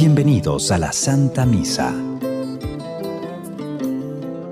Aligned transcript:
Bienvenidos 0.00 0.70
a 0.70 0.78
la 0.78 0.94
Santa 0.94 1.44
Misa. 1.44 1.94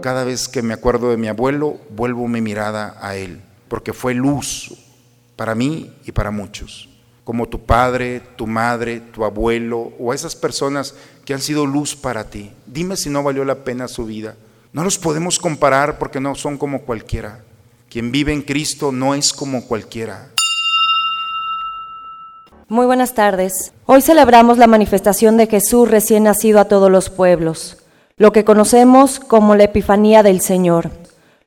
Cada 0.03 0.23
vez 0.25 0.47
que 0.47 0.61
me 0.61 0.75
acuerdo 0.75 1.09
de 1.09 1.17
mi 1.17 1.27
abuelo, 1.27 1.79
vuelvo 1.89 2.29
mi 2.29 2.43
mirada 2.43 2.99
a 3.01 3.17
él, 3.17 3.41
porque 3.69 3.95
fue 3.95 4.13
luz 4.13 4.75
para 5.37 5.55
mí 5.55 5.91
y 6.05 6.13
para 6.13 6.31
muchos, 6.31 6.91
como 7.25 7.49
tu 7.49 7.65
padre, 7.65 8.21
tu 8.37 8.47
madre, 8.47 9.01
tu 9.01 9.25
abuelo 9.25 9.95
o 9.99 10.13
esas 10.13 10.37
personas 10.37 10.95
que 11.25 11.33
han 11.33 11.41
sido 11.41 11.65
luz 11.65 11.97
para 11.97 12.25
ti. 12.25 12.53
Dime 12.67 12.99
si 12.99 13.09
no 13.09 13.23
valió 13.23 13.43
la 13.47 13.65
pena 13.65 13.89
su 13.89 14.05
vida. 14.05 14.37
No 14.75 14.85
los 14.85 14.99
podemos 14.99 15.39
comparar 15.39 15.99
porque 15.99 16.21
no 16.21 16.35
son 16.35 16.59
como 16.59 16.83
cualquiera. 16.83 17.43
Quien 17.89 18.13
vive 18.13 18.35
en 18.35 18.43
Cristo 18.43 18.93
no 18.93 19.15
es 19.15 19.33
como 19.33 19.65
cualquiera. 19.65 20.29
Muy 22.71 22.85
buenas 22.85 23.15
tardes. 23.15 23.73
Hoy 23.87 24.03
celebramos 24.03 24.59
la 24.59 24.67
manifestación 24.67 25.39
de 25.39 25.47
Jesús 25.47 25.91
recién 25.91 26.25
nacido 26.25 26.61
a 26.61 26.67
todos 26.67 26.91
los 26.91 27.09
pueblos, 27.09 27.79
lo 28.19 28.31
que 28.31 28.45
conocemos 28.45 29.21
como 29.21 29.57
la 29.57 29.65
Epifanía 29.65 30.23
del 30.23 30.43
Señor. 30.43 30.91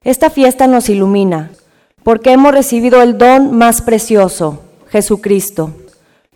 Esta 0.03 0.31
fiesta 0.31 0.65
nos 0.65 0.89
ilumina, 0.89 1.52
porque 2.02 2.31
hemos 2.31 2.53
recibido 2.55 3.03
el 3.03 3.20
don 3.20 3.55
más 3.55 3.84
precioso, 3.84 4.63
Jesucristo. 4.89 5.70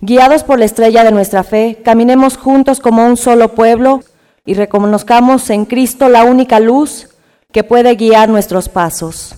Guiados 0.01 0.43
por 0.43 0.59
la 0.59 0.65
estrella 0.65 1.03
de 1.03 1.11
nuestra 1.11 1.43
fe, 1.43 1.81
caminemos 1.83 2.37
juntos 2.37 2.79
como 2.79 3.07
un 3.07 3.17
solo 3.17 3.55
pueblo 3.55 4.01
y 4.45 4.53
reconozcamos 4.53 5.49
en 5.49 5.65
Cristo 5.65 6.09
la 6.09 6.25
única 6.25 6.59
luz 6.59 7.09
que 7.51 7.63
puede 7.63 7.95
guiar 7.95 8.29
nuestros 8.29 8.69
pasos. 8.69 9.33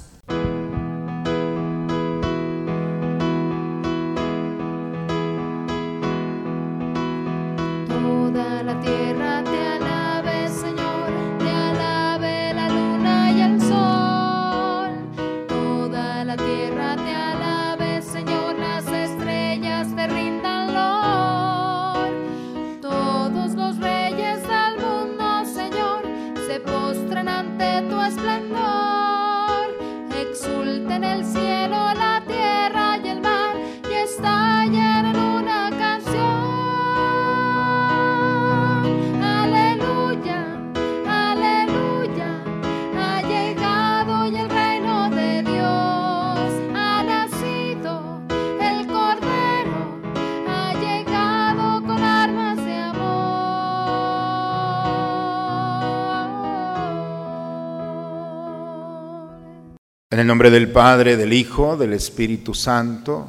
En 60.09 60.19
el 60.19 60.27
nombre 60.27 60.49
del 60.51 60.71
Padre, 60.71 61.17
del 61.17 61.33
Hijo, 61.33 61.75
del 61.75 61.91
Espíritu 61.91 62.53
Santo, 62.53 63.27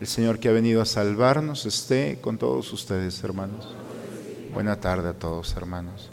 el 0.00 0.06
Señor 0.06 0.38
que 0.38 0.48
ha 0.48 0.52
venido 0.52 0.80
a 0.80 0.86
salvarnos 0.86 1.66
esté 1.66 2.20
con 2.20 2.38
todos 2.38 2.72
ustedes, 2.72 3.24
hermanos. 3.24 3.74
Buena 4.54 4.76
tarde 4.76 5.08
a 5.08 5.14
todos, 5.14 5.56
hermanos. 5.56 6.10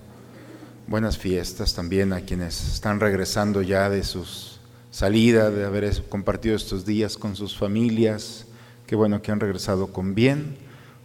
Buenas 0.87 1.19
fiestas 1.19 1.75
también 1.75 2.13
a 2.13 2.21
quienes 2.21 2.73
están 2.73 2.99
regresando 2.99 3.61
ya 3.61 3.91
de 3.91 4.03
sus 4.03 4.59
salida, 4.89 5.51
de 5.51 5.63
haber 5.65 6.03
compartido 6.09 6.55
estos 6.55 6.83
días 6.83 7.15
con 7.15 7.35
sus 7.35 7.55
familias. 7.55 8.47
Qué 8.87 8.95
bueno 8.95 9.21
que 9.21 9.31
han 9.31 9.39
regresado 9.39 9.93
con 9.93 10.15
bien. 10.15 10.57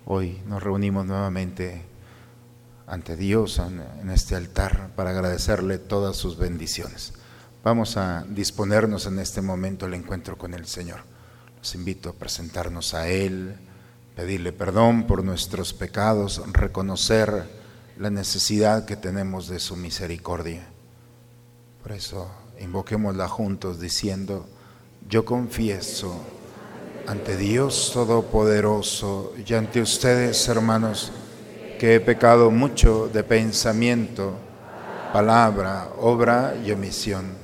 Hoy 0.07 0.41
nos 0.49 0.63
reunimos 0.63 1.05
nuevamente 1.05 1.83
ante 2.87 3.15
Dios 3.15 3.59
en 3.59 4.09
este 4.09 4.37
altar 4.37 4.89
para 4.97 5.11
agradecerle 5.11 5.77
todas 5.77 6.17
sus 6.17 6.39
bendiciones. 6.39 7.13
Vamos 7.65 7.97
a 7.97 8.27
disponernos 8.29 9.07
en 9.07 9.19
este 9.19 9.41
momento 9.41 9.87
al 9.87 9.95
encuentro 9.95 10.37
con 10.37 10.53
el 10.53 10.67
Señor. 10.67 11.01
Los 11.57 11.75
invito 11.75 12.11
a 12.11 12.13
presentarnos 12.13 12.93
a 12.93 13.09
Él, 13.09 13.57
pedirle 14.15 14.53
perdón 14.53 15.07
por 15.07 15.25
nuestros 15.25 15.73
pecados, 15.73 16.43
reconocer 16.53 17.49
la 17.97 18.11
necesidad 18.11 18.85
que 18.85 18.97
tenemos 18.97 19.49
de 19.49 19.61
su 19.61 19.77
misericordia. 19.77 20.67
Por 21.83 21.93
eso 21.93 22.31
invoquémosla 22.61 23.29
juntos 23.29 23.81
diciendo, 23.81 24.47
yo 25.09 25.25
confieso 25.25 26.21
ante 27.07 27.35
Dios 27.39 27.93
Todopoderoso 27.95 29.33
y 29.43 29.55
ante 29.55 29.81
ustedes, 29.81 30.47
hermanos, 30.49 31.13
que 31.79 31.95
he 31.95 32.01
pecado 32.01 32.51
mucho 32.51 33.09
de 33.09 33.25
pensamiento, 33.25 34.35
palabra, 35.15 35.89
obra 35.99 36.55
y 36.63 36.71
omisión 36.71 37.44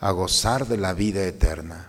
a 0.00 0.10
gozar 0.12 0.66
de 0.66 0.76
la 0.76 0.92
vida 0.94 1.24
eterna. 1.24 1.88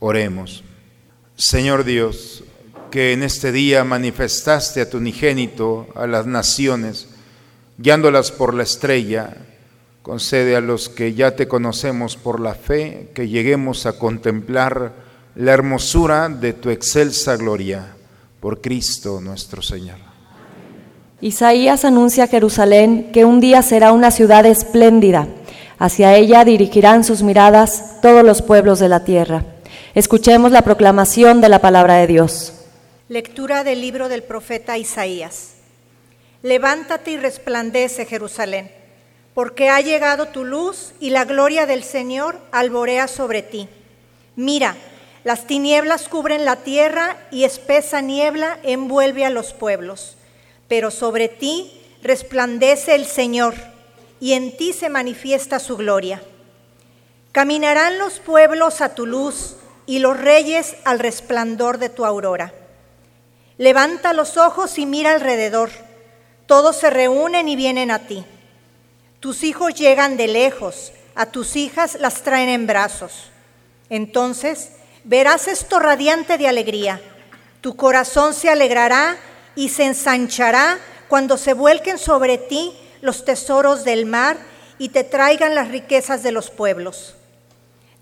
Oremos. 0.00 0.62
Señor 1.36 1.84
Dios, 1.84 2.44
que 2.90 3.12
en 3.12 3.22
este 3.22 3.52
día 3.52 3.84
manifestaste 3.84 4.80
a 4.80 4.90
tu 4.90 4.98
unigénito 4.98 5.88
a 5.94 6.06
las 6.06 6.26
naciones, 6.26 7.08
guiándolas 7.78 8.30
por 8.30 8.54
la 8.54 8.62
estrella, 8.62 9.36
concede 10.02 10.56
a 10.56 10.60
los 10.60 10.88
que 10.88 11.14
ya 11.14 11.36
te 11.36 11.48
conocemos 11.48 12.16
por 12.16 12.40
la 12.40 12.54
fe 12.54 13.10
que 13.14 13.28
lleguemos 13.28 13.86
a 13.86 13.98
contemplar 13.98 14.92
la 15.34 15.52
hermosura 15.52 16.28
de 16.28 16.52
tu 16.52 16.70
excelsa 16.70 17.36
gloria, 17.36 17.94
por 18.40 18.60
Cristo 18.60 19.20
nuestro 19.20 19.62
Señor. 19.62 19.98
Isaías 21.20 21.84
anuncia 21.84 22.24
a 22.24 22.28
Jerusalén 22.28 23.10
que 23.12 23.24
un 23.24 23.40
día 23.40 23.62
será 23.62 23.92
una 23.92 24.12
ciudad 24.12 24.46
espléndida. 24.46 25.26
Hacia 25.78 26.14
ella 26.16 26.44
dirigirán 26.44 27.04
sus 27.04 27.22
miradas 27.22 28.00
todos 28.00 28.24
los 28.24 28.42
pueblos 28.42 28.78
de 28.78 28.88
la 28.88 29.04
tierra. 29.04 29.44
Escuchemos 29.94 30.52
la 30.52 30.60
proclamación 30.62 31.40
de 31.40 31.48
la 31.48 31.60
palabra 31.60 31.94
de 31.94 32.06
Dios. 32.06 32.52
Lectura 33.08 33.64
del 33.64 33.80
libro 33.80 34.10
del 34.10 34.22
profeta 34.22 34.76
Isaías. 34.76 35.54
Levántate 36.42 37.12
y 37.12 37.16
resplandece, 37.16 38.04
Jerusalén, 38.04 38.70
porque 39.32 39.70
ha 39.70 39.80
llegado 39.80 40.28
tu 40.28 40.44
luz 40.44 40.92
y 41.00 41.08
la 41.08 41.24
gloria 41.24 41.64
del 41.64 41.82
Señor 41.82 42.38
alborea 42.52 43.08
sobre 43.08 43.40
ti. 43.42 43.66
Mira, 44.36 44.76
las 45.24 45.46
tinieblas 45.46 46.06
cubren 46.08 46.44
la 46.44 46.56
tierra 46.56 47.16
y 47.30 47.44
espesa 47.44 48.02
niebla 48.02 48.58
envuelve 48.64 49.24
a 49.24 49.30
los 49.30 49.54
pueblos, 49.54 50.18
pero 50.68 50.90
sobre 50.90 51.28
ti 51.28 51.80
resplandece 52.02 52.94
el 52.94 53.06
Señor 53.06 53.54
y 54.20 54.34
en 54.34 54.54
ti 54.54 54.74
se 54.74 54.90
manifiesta 54.90 55.58
su 55.58 55.78
gloria. 55.78 56.20
Caminarán 57.32 57.98
los 57.98 58.20
pueblos 58.20 58.82
a 58.82 58.94
tu 58.94 59.06
luz 59.06 59.56
y 59.88 60.00
los 60.00 60.20
reyes 60.20 60.76
al 60.84 60.98
resplandor 60.98 61.78
de 61.78 61.88
tu 61.88 62.04
aurora. 62.04 62.52
Levanta 63.56 64.12
los 64.12 64.36
ojos 64.36 64.76
y 64.78 64.84
mira 64.84 65.12
alrededor. 65.12 65.70
Todos 66.44 66.76
se 66.76 66.90
reúnen 66.90 67.48
y 67.48 67.56
vienen 67.56 67.90
a 67.90 68.00
ti. 68.00 68.22
Tus 69.18 69.42
hijos 69.44 69.74
llegan 69.74 70.18
de 70.18 70.28
lejos, 70.28 70.92
a 71.14 71.24
tus 71.24 71.56
hijas 71.56 71.96
las 72.00 72.22
traen 72.22 72.50
en 72.50 72.66
brazos. 72.66 73.30
Entonces 73.88 74.72
verás 75.04 75.48
esto 75.48 75.78
radiante 75.78 76.36
de 76.36 76.48
alegría. 76.48 77.00
Tu 77.62 77.74
corazón 77.74 78.34
se 78.34 78.50
alegrará 78.50 79.16
y 79.56 79.70
se 79.70 79.86
ensanchará 79.86 80.78
cuando 81.08 81.38
se 81.38 81.54
vuelquen 81.54 81.96
sobre 81.96 82.36
ti 82.36 82.78
los 83.00 83.24
tesoros 83.24 83.84
del 83.84 84.04
mar 84.04 84.36
y 84.76 84.90
te 84.90 85.02
traigan 85.02 85.54
las 85.54 85.68
riquezas 85.68 86.22
de 86.22 86.32
los 86.32 86.50
pueblos. 86.50 87.14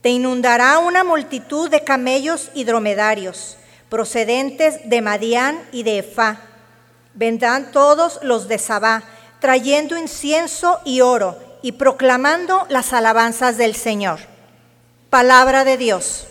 Te 0.03 0.11
inundará 0.11 0.79
una 0.79 1.05
multitud 1.05 1.71
de 1.71 1.83
camellos 1.85 2.51
y 2.55 2.65
dromedarios 2.65 3.57
procedentes 3.89 4.89
de 4.89 5.01
Madián 5.01 5.61
y 5.73 5.83
de 5.83 5.99
Efá. 6.01 6.41
Vendrán 7.15 7.73
todos 7.73 8.19
los 8.23 8.49
de 8.49 8.59
Sabá, 8.59 9.05
trayendo 9.41 9.97
incienso 9.97 10.81
y 10.85 11.01
oro 11.01 11.39
y 11.63 11.73
proclamando 11.73 12.67
las 12.69 12.93
alabanzas 12.93 13.57
del 13.57 13.75
Señor. 13.75 14.21
Palabra 15.11 15.65
de 15.65 15.77
Dios. 15.77 16.27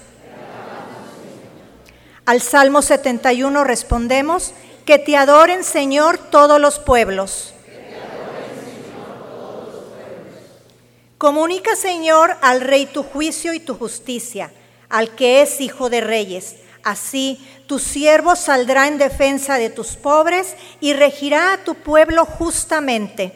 Al 2.25 2.41
Salmo 2.41 2.81
71 2.81 3.63
respondemos, 3.63 4.53
que 4.85 4.99
te 4.99 5.17
adoren 5.17 5.63
Señor 5.63 6.19
todos 6.19 6.61
los 6.61 6.77
pueblos. 6.77 7.54
Comunica 11.17 11.75
Señor 11.75 12.35
al 12.41 12.61
Rey 12.61 12.85
tu 12.85 13.03
juicio 13.03 13.53
y 13.53 13.59
tu 13.59 13.75
justicia, 13.75 14.51
al 14.89 15.15
que 15.15 15.41
es 15.41 15.61
Hijo 15.61 15.89
de 15.89 16.01
Reyes 16.01 16.55
Así 16.85 17.43
tu 17.65 17.79
siervo 17.79 18.35
saldrá 18.35 18.85
en 18.85 18.99
defensa 18.99 19.55
de 19.55 19.71
tus 19.71 19.95
pobres 19.95 20.55
y 20.79 20.93
regirá 20.93 21.53
a 21.53 21.57
tu 21.57 21.73
pueblo 21.73 22.25
justamente. 22.25 23.33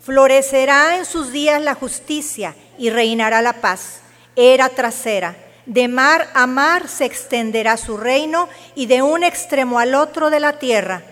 Florecerá 0.00 0.96
en 0.96 1.04
sus 1.04 1.30
días 1.30 1.62
la 1.62 1.76
justicia 1.76 2.56
y 2.76 2.90
reinará 2.90 3.40
la 3.40 3.60
paz. 3.60 4.00
Era 4.34 4.68
trasera. 4.68 5.36
De 5.64 5.86
mar 5.86 6.28
a 6.34 6.48
mar 6.48 6.88
se 6.88 7.04
extenderá 7.04 7.76
su 7.76 7.96
reino 7.98 8.48
y 8.74 8.86
de 8.86 9.02
un 9.02 9.22
extremo 9.22 9.78
al 9.78 9.94
otro 9.94 10.30
de 10.30 10.40
la 10.40 10.58
tierra. 10.58 11.04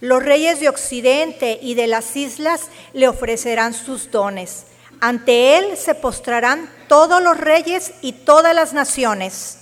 Los 0.00 0.22
reyes 0.22 0.60
de 0.60 0.68
Occidente 0.68 1.58
y 1.60 1.74
de 1.74 1.86
las 1.86 2.16
islas 2.16 2.68
le 2.94 3.06
ofrecerán 3.06 3.74
sus 3.74 4.10
dones. 4.10 4.64
Ante 5.00 5.58
él 5.58 5.76
se 5.76 5.94
postrarán 5.94 6.70
todos 6.88 7.22
los 7.22 7.36
reyes 7.36 7.92
y 8.00 8.12
todas 8.12 8.54
las 8.54 8.72
naciones. 8.72 9.58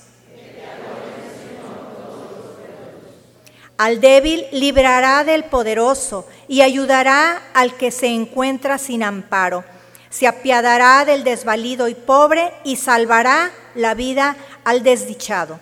Al 3.76 4.00
débil 4.00 4.44
librará 4.50 5.23
del 5.23 5.44
poderoso 5.44 6.26
y 6.49 6.62
ayudará 6.62 7.41
al 7.55 7.76
que 7.76 7.93
se 7.93 8.08
encuentra 8.08 8.79
sin 8.79 9.05
amparo. 9.05 9.64
Se 10.11 10.26
apiadará 10.26 11.05
del 11.05 11.23
desvalido 11.23 11.87
y 11.87 11.94
pobre 11.94 12.52
y 12.64 12.76
salvará 12.76 13.52
la 13.76 13.94
vida 13.94 14.37
al 14.64 14.82
desdichado. 14.82 15.61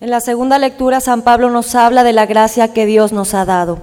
En 0.00 0.08
la 0.08 0.20
segunda 0.20 0.58
lectura 0.58 1.00
San 1.00 1.20
Pablo 1.20 1.50
nos 1.50 1.74
habla 1.74 2.04
de 2.04 2.14
la 2.14 2.24
gracia 2.24 2.72
que 2.72 2.86
Dios 2.86 3.12
nos 3.12 3.34
ha 3.34 3.44
dado 3.44 3.80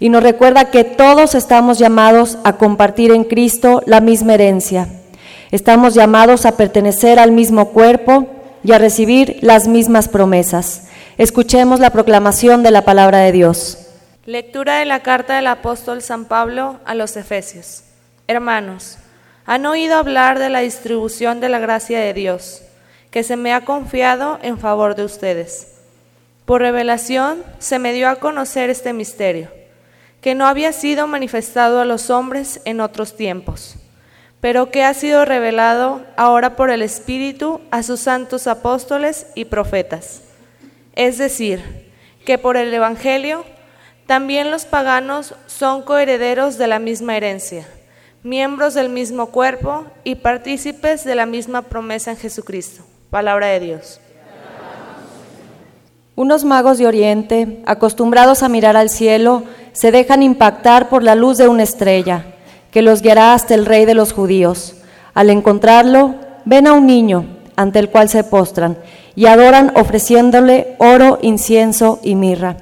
y 0.00 0.08
nos 0.08 0.22
recuerda 0.22 0.70
que 0.70 0.82
todos 0.82 1.34
estamos 1.34 1.78
llamados 1.78 2.38
a 2.42 2.54
compartir 2.54 3.12
en 3.12 3.24
Cristo 3.24 3.82
la 3.84 4.00
misma 4.00 4.32
herencia. 4.32 4.88
Estamos 5.50 5.92
llamados 5.92 6.46
a 6.46 6.56
pertenecer 6.56 7.18
al 7.18 7.32
mismo 7.32 7.68
cuerpo 7.68 8.28
y 8.64 8.72
a 8.72 8.78
recibir 8.78 9.40
las 9.42 9.68
mismas 9.68 10.08
promesas. 10.08 10.88
Escuchemos 11.18 11.80
la 11.80 11.90
proclamación 11.90 12.62
de 12.62 12.70
la 12.70 12.86
palabra 12.86 13.18
de 13.18 13.32
Dios. 13.32 13.90
Lectura 14.24 14.78
de 14.78 14.86
la 14.86 15.00
carta 15.00 15.36
del 15.36 15.48
apóstol 15.48 16.00
San 16.00 16.24
Pablo 16.24 16.80
a 16.86 16.94
los 16.94 17.14
Efesios. 17.18 17.82
Hermanos, 18.26 18.96
han 19.44 19.66
oído 19.66 19.96
hablar 19.96 20.38
de 20.38 20.48
la 20.48 20.60
distribución 20.60 21.40
de 21.40 21.50
la 21.50 21.58
gracia 21.58 21.98
de 22.00 22.14
Dios 22.14 22.62
que 23.12 23.22
se 23.22 23.36
me 23.36 23.52
ha 23.52 23.66
confiado 23.66 24.38
en 24.42 24.58
favor 24.58 24.96
de 24.96 25.04
ustedes. 25.04 25.68
Por 26.46 26.62
revelación 26.62 27.44
se 27.58 27.78
me 27.78 27.92
dio 27.92 28.08
a 28.08 28.16
conocer 28.16 28.70
este 28.70 28.94
misterio, 28.94 29.50
que 30.22 30.34
no 30.34 30.46
había 30.46 30.72
sido 30.72 31.06
manifestado 31.06 31.80
a 31.80 31.84
los 31.84 32.08
hombres 32.08 32.62
en 32.64 32.80
otros 32.80 33.14
tiempos, 33.14 33.76
pero 34.40 34.70
que 34.70 34.82
ha 34.82 34.94
sido 34.94 35.26
revelado 35.26 36.00
ahora 36.16 36.56
por 36.56 36.70
el 36.70 36.80
Espíritu 36.80 37.60
a 37.70 37.82
sus 37.82 38.00
santos 38.00 38.46
apóstoles 38.46 39.26
y 39.34 39.44
profetas. 39.44 40.22
Es 40.96 41.18
decir, 41.18 41.92
que 42.24 42.38
por 42.38 42.56
el 42.56 42.72
Evangelio 42.72 43.44
también 44.06 44.50
los 44.50 44.64
paganos 44.64 45.34
son 45.46 45.82
coherederos 45.82 46.56
de 46.56 46.66
la 46.66 46.78
misma 46.78 47.18
herencia, 47.18 47.68
miembros 48.22 48.72
del 48.72 48.88
mismo 48.88 49.26
cuerpo 49.26 49.86
y 50.02 50.14
partícipes 50.14 51.04
de 51.04 51.14
la 51.14 51.26
misma 51.26 51.60
promesa 51.60 52.12
en 52.12 52.16
Jesucristo. 52.16 52.84
Palabra 53.12 53.48
de 53.48 53.60
Dios. 53.60 54.00
Unos 56.16 56.46
magos 56.46 56.78
de 56.78 56.86
Oriente, 56.86 57.62
acostumbrados 57.66 58.42
a 58.42 58.48
mirar 58.48 58.74
al 58.74 58.88
cielo, 58.88 59.42
se 59.74 59.92
dejan 59.92 60.22
impactar 60.22 60.88
por 60.88 61.02
la 61.02 61.14
luz 61.14 61.36
de 61.36 61.46
una 61.46 61.62
estrella, 61.62 62.24
que 62.70 62.80
los 62.80 63.02
guiará 63.02 63.34
hasta 63.34 63.52
el 63.52 63.66
rey 63.66 63.84
de 63.84 63.92
los 63.92 64.14
judíos. 64.14 64.76
Al 65.12 65.28
encontrarlo, 65.28 66.14
ven 66.46 66.66
a 66.66 66.72
un 66.72 66.86
niño, 66.86 67.26
ante 67.54 67.80
el 67.80 67.90
cual 67.90 68.08
se 68.08 68.24
postran, 68.24 68.78
y 69.14 69.26
adoran 69.26 69.74
ofreciéndole 69.76 70.74
oro, 70.78 71.18
incienso 71.20 72.00
y 72.02 72.14
mirra. 72.14 72.56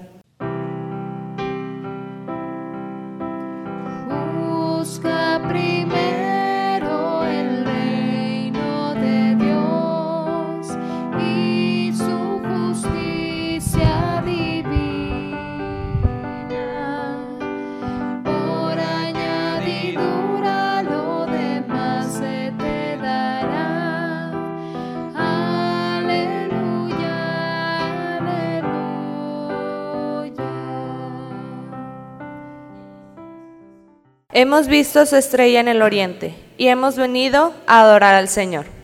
Hemos 34.42 34.68
visto 34.68 35.04
su 35.04 35.16
estrella 35.16 35.60
en 35.60 35.68
el 35.68 35.82
oriente 35.82 36.34
y 36.56 36.68
hemos 36.68 36.96
venido 36.96 37.52
a 37.66 37.82
adorar 37.82 38.14
al 38.14 38.26
Señor. 38.26 38.79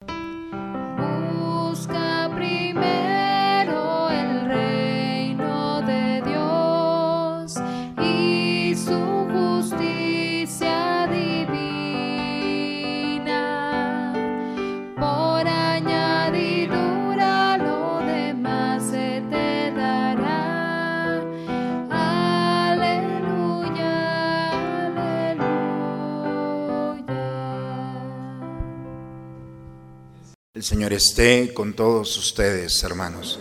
El 30.57 30.65
Señor 30.65 30.95
esté 30.95 31.53
con 31.53 31.75
todos 31.75 32.17
ustedes, 32.17 32.83
hermanos. 32.83 33.39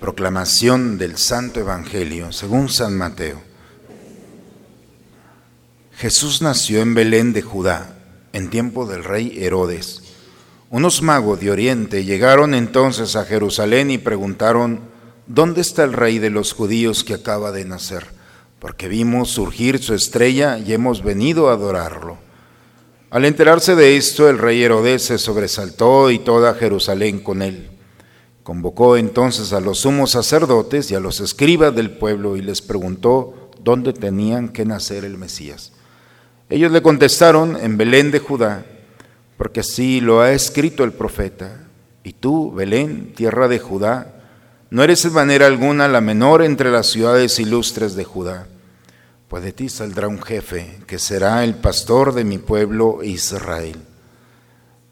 Proclamación 0.00 0.98
del 0.98 1.16
Santo 1.16 1.60
Evangelio 1.60 2.32
según 2.32 2.68
San 2.68 2.98
Mateo. 2.98 3.40
Jesús 5.92 6.42
nació 6.42 6.80
en 6.80 6.94
Belén 6.94 7.32
de 7.32 7.42
Judá, 7.42 7.96
en 8.32 8.50
tiempo 8.50 8.86
del 8.86 9.04
rey 9.04 9.38
Herodes. 9.40 10.02
Unos 10.68 11.00
magos 11.00 11.38
de 11.38 11.52
Oriente 11.52 12.04
llegaron 12.04 12.54
entonces 12.54 13.14
a 13.14 13.24
Jerusalén 13.24 13.92
y 13.92 13.98
preguntaron, 13.98 14.80
¿dónde 15.28 15.60
está 15.60 15.84
el 15.84 15.92
rey 15.92 16.18
de 16.18 16.30
los 16.30 16.54
judíos 16.54 17.04
que 17.04 17.14
acaba 17.14 17.52
de 17.52 17.66
nacer? 17.66 18.08
Porque 18.58 18.88
vimos 18.88 19.30
surgir 19.30 19.80
su 19.80 19.94
estrella 19.94 20.58
y 20.58 20.72
hemos 20.72 21.04
venido 21.04 21.50
a 21.50 21.52
adorarlo. 21.52 22.27
Al 23.10 23.24
enterarse 23.24 23.74
de 23.74 23.96
esto, 23.96 24.28
el 24.28 24.36
rey 24.36 24.62
Herodes 24.62 25.02
se 25.04 25.16
sobresaltó 25.16 26.10
y 26.10 26.18
toda 26.18 26.52
Jerusalén 26.52 27.20
con 27.20 27.40
él. 27.40 27.70
Convocó 28.42 28.98
entonces 28.98 29.54
a 29.54 29.60
los 29.60 29.78
sumos 29.78 30.10
sacerdotes 30.10 30.90
y 30.90 30.94
a 30.94 31.00
los 31.00 31.20
escribas 31.20 31.74
del 31.74 31.90
pueblo 31.90 32.36
y 32.36 32.42
les 32.42 32.60
preguntó 32.60 33.50
dónde 33.64 33.94
tenían 33.94 34.50
que 34.50 34.66
nacer 34.66 35.06
el 35.06 35.16
Mesías. 35.16 35.72
Ellos 36.50 36.70
le 36.70 36.82
contestaron 36.82 37.56
en 37.56 37.78
Belén 37.78 38.10
de 38.10 38.18
Judá, 38.18 38.66
porque 39.38 39.60
así 39.60 40.02
lo 40.02 40.20
ha 40.20 40.32
escrito 40.32 40.84
el 40.84 40.92
profeta. 40.92 41.66
Y 42.04 42.12
tú, 42.12 42.52
Belén, 42.52 43.14
tierra 43.14 43.48
de 43.48 43.58
Judá, 43.58 44.20
no 44.68 44.82
eres 44.82 45.02
en 45.06 45.14
manera 45.14 45.46
alguna 45.46 45.88
la 45.88 46.02
menor 46.02 46.42
entre 46.42 46.70
las 46.70 46.88
ciudades 46.88 47.38
ilustres 47.38 47.94
de 47.94 48.04
Judá 48.04 48.48
pues 49.28 49.42
de 49.42 49.52
ti 49.52 49.68
saldrá 49.68 50.08
un 50.08 50.22
jefe 50.22 50.78
que 50.86 50.98
será 50.98 51.44
el 51.44 51.54
pastor 51.54 52.14
de 52.14 52.24
mi 52.24 52.38
pueblo 52.38 53.00
Israel. 53.02 53.76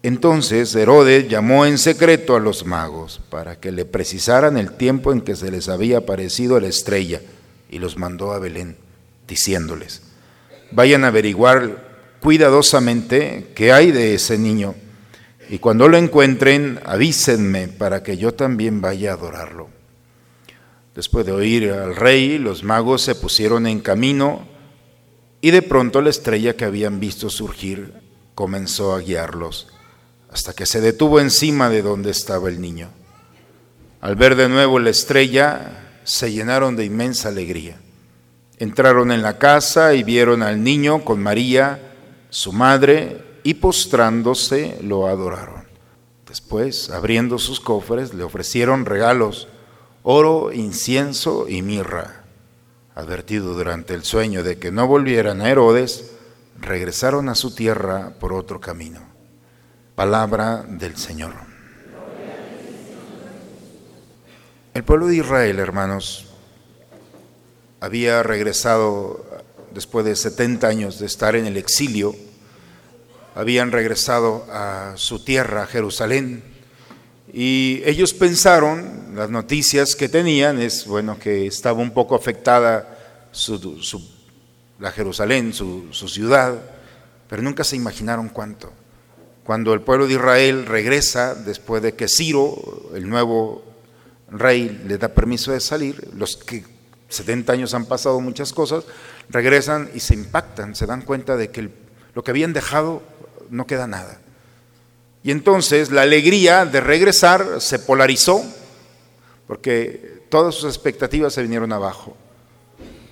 Entonces 0.03 0.73
Herodes 0.75 1.27
llamó 1.27 1.65
en 1.65 1.79
secreto 1.79 2.35
a 2.35 2.39
los 2.39 2.65
magos 2.65 3.19
para 3.29 3.59
que 3.59 3.71
le 3.71 3.83
precisaran 3.83 4.57
el 4.57 4.73
tiempo 4.73 5.11
en 5.11 5.21
que 5.21 5.35
se 5.35 5.49
les 5.51 5.69
había 5.69 5.99
aparecido 5.99 6.59
la 6.59 6.67
estrella 6.67 7.21
y 7.69 7.79
los 7.79 7.97
mandó 7.97 8.31
a 8.31 8.39
Belén, 8.39 8.77
diciéndoles, 9.27 10.03
vayan 10.71 11.03
a 11.03 11.07
averiguar 11.07 12.17
cuidadosamente 12.21 13.51
qué 13.55 13.73
hay 13.73 13.91
de 13.91 14.13
ese 14.13 14.37
niño 14.37 14.75
y 15.49 15.57
cuando 15.59 15.87
lo 15.87 15.97
encuentren 15.97 16.79
avísenme 16.85 17.67
para 17.67 18.03
que 18.03 18.17
yo 18.17 18.33
también 18.35 18.81
vaya 18.81 19.11
a 19.11 19.13
adorarlo. 19.15 19.76
Después 20.97 21.27
de 21.27 21.31
oír 21.31 21.69
al 21.69 21.95
rey, 21.95 22.39
los 22.39 22.63
magos 22.63 23.03
se 23.03 23.13
pusieron 23.13 23.67
en 23.67 23.81
camino 23.81 24.47
y 25.41 25.51
de 25.51 25.61
pronto 25.61 26.01
la 26.01 26.09
estrella 26.09 26.55
que 26.55 26.65
habían 26.65 26.99
visto 26.99 27.29
surgir 27.29 27.93
comenzó 28.33 28.95
a 28.95 28.99
guiarlos 29.01 29.67
hasta 30.31 30.53
que 30.53 30.65
se 30.65 30.81
detuvo 30.81 31.19
encima 31.19 31.69
de 31.69 31.83
donde 31.83 32.09
estaba 32.09 32.49
el 32.49 32.59
niño. 32.59 32.89
Al 34.01 34.15
ver 34.15 34.35
de 34.35 34.49
nuevo 34.49 34.79
la 34.79 34.89
estrella, 34.89 35.99
se 36.03 36.31
llenaron 36.31 36.75
de 36.75 36.85
inmensa 36.85 37.29
alegría. 37.29 37.77
Entraron 38.57 39.11
en 39.11 39.21
la 39.21 39.37
casa 39.37 39.93
y 39.93 40.01
vieron 40.01 40.41
al 40.41 40.63
niño 40.63 41.05
con 41.05 41.21
María, 41.21 41.93
su 42.31 42.53
madre, 42.53 43.23
y 43.43 43.53
postrándose 43.53 44.79
lo 44.81 45.05
adoraron. 45.05 45.67
Después, 46.27 46.89
abriendo 46.89 47.37
sus 47.37 47.59
cofres, 47.59 48.15
le 48.15 48.23
ofrecieron 48.23 48.85
regalos 48.85 49.47
oro, 50.09 50.53
incienso 50.53 51.49
y 51.49 51.61
mirra. 51.61 52.23
Advertido 52.95 53.53
durante 53.53 53.93
el 53.93 54.05
sueño 54.05 54.41
de 54.41 54.57
que 54.57 54.71
no 54.71 54.87
volvieran 54.87 55.41
a 55.41 55.49
Herodes, 55.49 56.11
regresaron 56.61 57.27
a 57.27 57.35
su 57.35 57.53
tierra 57.53 58.13
por 58.17 58.31
otro 58.31 58.61
camino. 58.61 59.01
Palabra 59.95 60.63
del 60.65 60.95
Señor. 60.95 61.33
El 64.73 64.83
pueblo 64.85 65.07
de 65.07 65.17
Israel, 65.17 65.59
hermanos, 65.59 66.27
había 67.81 68.23
regresado 68.23 69.25
después 69.73 70.05
de 70.05 70.15
70 70.15 70.67
años 70.69 70.99
de 70.99 71.05
estar 71.05 71.35
en 71.35 71.47
el 71.47 71.57
exilio, 71.57 72.15
habían 73.35 73.73
regresado 73.73 74.45
a 74.49 74.93
su 74.95 75.25
tierra, 75.25 75.67
Jerusalén, 75.67 76.56
y 77.33 77.81
ellos 77.85 78.13
pensaron, 78.13 79.15
las 79.15 79.29
noticias 79.29 79.95
que 79.95 80.09
tenían 80.09 80.59
es, 80.61 80.85
bueno, 80.85 81.19
que 81.19 81.47
estaba 81.47 81.79
un 81.81 81.91
poco 81.91 82.15
afectada 82.15 82.97
su, 83.31 83.57
su- 83.81 84.09
la 84.79 84.91
Jerusalén, 84.91 85.53
su, 85.53 85.91
ciudad, 85.91 86.55
pero 87.29 87.41
nunca 87.41 87.63
se 87.63 87.75
imaginaron 87.75 88.29
cuánto. 88.29 88.71
Cuando 89.43 89.73
el 89.73 89.81
pueblo 89.81 90.07
de 90.07 90.13
Israel 90.13 90.65
regresa, 90.65 91.35
después 91.35 91.81
de 91.81 91.93
que 91.95 92.07
Ciro, 92.07 92.55
el 92.93 93.09
nuevo 93.09 93.63
rey, 94.29 94.83
le 94.85 94.97
da 94.97 95.07
permiso 95.09 95.51
de 95.51 95.59
salir, 95.59 96.09
los 96.15 96.37
que 96.37 96.63
70 97.09 97.53
años 97.53 97.73
han 97.73 97.85
pasado 97.85 98.19
muchas 98.19 98.53
cosas, 98.53 98.83
regresan 99.29 99.89
y 99.93 99.99
se 99.99 100.13
impactan, 100.13 100.75
se 100.75 100.85
dan 100.85 101.01
cuenta 101.01 101.37
de 101.37 101.49
que 101.49 101.69
lo 102.13 102.23
que 102.23 102.31
habían 102.31 102.53
dejado 102.53 103.01
no 103.49 103.65
queda 103.65 103.87
nada. 103.87 104.19
Y 105.27 105.31
entonces 105.31 105.91
la 105.91 106.03
alegría 106.03 106.63
de 106.63 106.79
regresar 106.79 107.59
se 107.59 107.79
polarizó, 107.79 108.45
porque 109.45 110.21
todas 110.29 110.55
sus 110.55 110.73
expectativas 110.73 111.33
se 111.33 111.41
vinieron 111.41 111.73
abajo. 111.73 112.15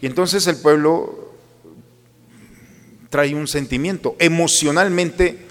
Y 0.01 0.05
entonces 0.05 0.47
el 0.47 0.55
pueblo 0.55 1.33
trae 3.09 3.35
un 3.35 3.49
sentimiento, 3.49 4.15
emocionalmente, 4.17 5.45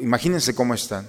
imagínense 0.00 0.54
cómo 0.54 0.72
están. 0.72 1.06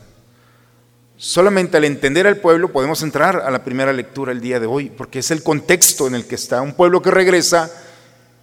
Solamente 1.16 1.78
al 1.78 1.86
entender 1.86 2.28
al 2.28 2.42
pueblo 2.42 2.74
podemos 2.74 3.02
entrar 3.04 3.38
a 3.38 3.50
la 3.50 3.64
primera 3.64 3.94
lectura 3.94 4.34
el 4.34 4.42
día 4.42 4.60
de 4.60 4.68
hoy, 4.68 4.90
porque 4.90 5.20
es 5.20 5.32
el 5.32 5.44
contexto 5.44 6.08
en 6.08 6.16
el 6.16 6.28
que 6.28 6.36
está 6.36 6.62
un 6.62 6.74
pueblo 6.74 7.02
que 7.02 7.12
regresa 7.12 7.72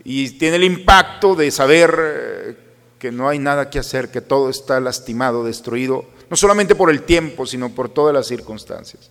y 0.04 0.30
tiene 0.38 0.56
el 0.56 0.64
impacto 0.64 1.34
de 1.34 1.50
saber 1.50 1.94
eh, 2.00 2.56
que 2.98 3.12
no 3.12 3.28
hay 3.28 3.38
nada 3.38 3.68
que 3.68 3.78
hacer, 3.78 4.10
que 4.10 4.22
todo 4.22 4.48
está 4.48 4.80
lastimado, 4.80 5.44
destruido, 5.44 6.13
no 6.30 6.36
solamente 6.36 6.74
por 6.74 6.90
el 6.90 7.02
tiempo, 7.02 7.46
sino 7.46 7.70
por 7.70 7.88
todas 7.88 8.14
las 8.14 8.26
circunstancias. 8.26 9.10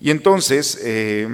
Y 0.00 0.10
entonces, 0.10 0.78
eh, 0.82 1.28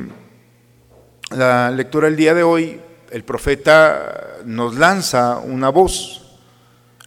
la 1.30 1.70
lectura 1.70 2.06
del 2.06 2.16
día 2.16 2.34
de 2.34 2.42
hoy, 2.42 2.80
el 3.10 3.24
profeta 3.24 4.38
nos 4.44 4.76
lanza 4.76 5.38
una 5.38 5.68
voz. 5.68 6.38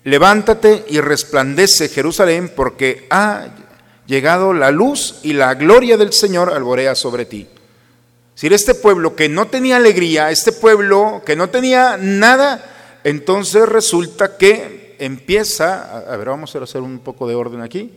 Levántate 0.04 0.86
y 0.90 1.00
resplandece 1.00 1.90
Jerusalén 1.90 2.52
porque 2.56 3.08
ha 3.10 3.48
llegado 4.06 4.54
la 4.54 4.72
luz 4.72 5.20
y 5.24 5.34
la 5.34 5.56
gloria 5.56 5.98
del 5.98 6.14
Señor 6.14 6.54
alborea 6.54 6.94
sobre 6.94 7.26
ti. 7.26 7.48
Si 8.36 8.48
este 8.48 8.76
pueblo 8.76 9.16
que 9.16 9.30
no 9.30 9.48
tenía 9.48 9.78
alegría, 9.78 10.30
este 10.30 10.52
pueblo 10.52 11.24
que 11.26 11.36
no 11.36 11.50
tenía 11.50 11.98
nada, 11.98 13.00
entonces 13.04 13.68
resulta 13.68 14.38
que 14.38 14.85
empieza, 15.00 16.12
a, 16.12 16.18
ver, 16.18 16.28
vamos 16.28 16.56
a 16.56 16.60
hacer 16.60 16.82
un 16.82 17.00
poco 17.00 17.28
de 17.28 17.36
orden 17.36 17.62
aquí. 17.62 17.92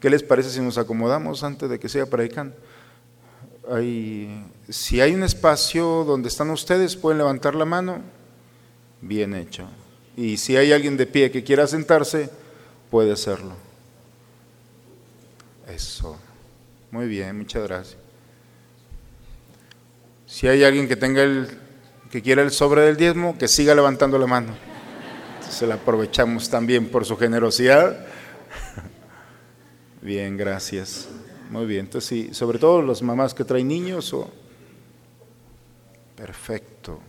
¿Qué 0.00 0.10
les 0.10 0.22
parece 0.22 0.50
si 0.50 0.60
nos 0.60 0.78
acomodamos 0.78 1.42
antes 1.42 1.68
de 1.68 1.78
que 1.78 1.88
siga 1.88 2.06
predicando? 2.06 2.54
Hay, 3.70 4.44
si 4.68 5.00
hay 5.00 5.14
un 5.14 5.22
espacio 5.22 6.04
donde 6.04 6.28
están 6.28 6.50
ustedes, 6.50 6.96
pueden 6.96 7.18
levantar 7.18 7.54
la 7.54 7.64
mano. 7.64 8.00
Bien 9.00 9.34
hecho. 9.34 9.68
Y 10.16 10.36
si 10.36 10.56
hay 10.56 10.72
alguien 10.72 10.96
de 10.96 11.06
pie 11.06 11.30
que 11.30 11.44
quiera 11.44 11.66
sentarse, 11.66 12.30
puede 12.90 13.12
hacerlo. 13.12 13.54
Eso. 15.68 16.18
Muy 16.90 17.06
bien, 17.06 17.36
muchas 17.36 17.62
gracias. 17.64 17.98
Si 20.26 20.46
hay 20.46 20.64
alguien 20.64 20.88
que 20.88 20.96
tenga 20.96 21.22
el 21.22 21.48
que 22.10 22.22
quiera 22.22 22.42
el 22.42 22.50
sobre 22.50 22.82
del 22.82 22.96
diezmo, 22.96 23.36
que 23.38 23.48
siga 23.48 23.74
levantando 23.74 24.18
la 24.18 24.26
mano. 24.26 24.54
Se 25.50 25.66
la 25.66 25.74
aprovechamos 25.74 26.48
también 26.48 26.88
por 26.88 27.04
su 27.04 27.16
generosidad. 27.16 28.06
Bien, 30.02 30.36
gracias. 30.36 31.08
Muy 31.50 31.66
bien. 31.66 31.86
Entonces, 31.86 32.08
sí, 32.08 32.34
sobre 32.34 32.58
todo 32.58 32.82
las 32.82 33.02
mamás 33.02 33.34
que 33.34 33.44
traen 33.44 33.68
niños 33.68 34.14
perfecto. 36.14 37.00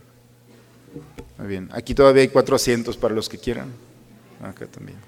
Muy 1.38 1.46
bien. 1.46 1.68
Aquí 1.72 1.94
todavía 1.94 2.22
hay 2.22 2.28
cuatro 2.28 2.56
asientos 2.56 2.96
para 2.96 3.14
los 3.14 3.28
que 3.28 3.38
quieran. 3.38 3.72
Acá 4.42 4.66
también. 4.66 4.98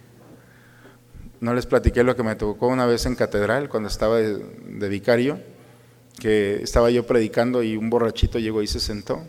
No 1.41 1.55
les 1.55 1.67
platiqué 1.67 2.05
lo 2.05 2.15
que 2.15 2.23
me 2.23 2.37
tocó 2.37 2.69
una 2.69 2.87
vez 2.87 3.07
en 3.07 3.17
catedral 3.17 3.69
cuando 3.69 3.89
estaba 3.89 4.19
de, 4.19 4.39
de 4.39 4.89
vicario, 4.89 5.41
que 6.19 6.62
estaba 6.62 6.91
yo 6.91 7.07
predicando 7.07 7.62
y 7.62 7.77
un 7.77 7.91
borrachito 7.91 8.39
llegó 8.39 8.62
y 8.62 8.67
se 8.67 8.79
sentó. 8.79 9.23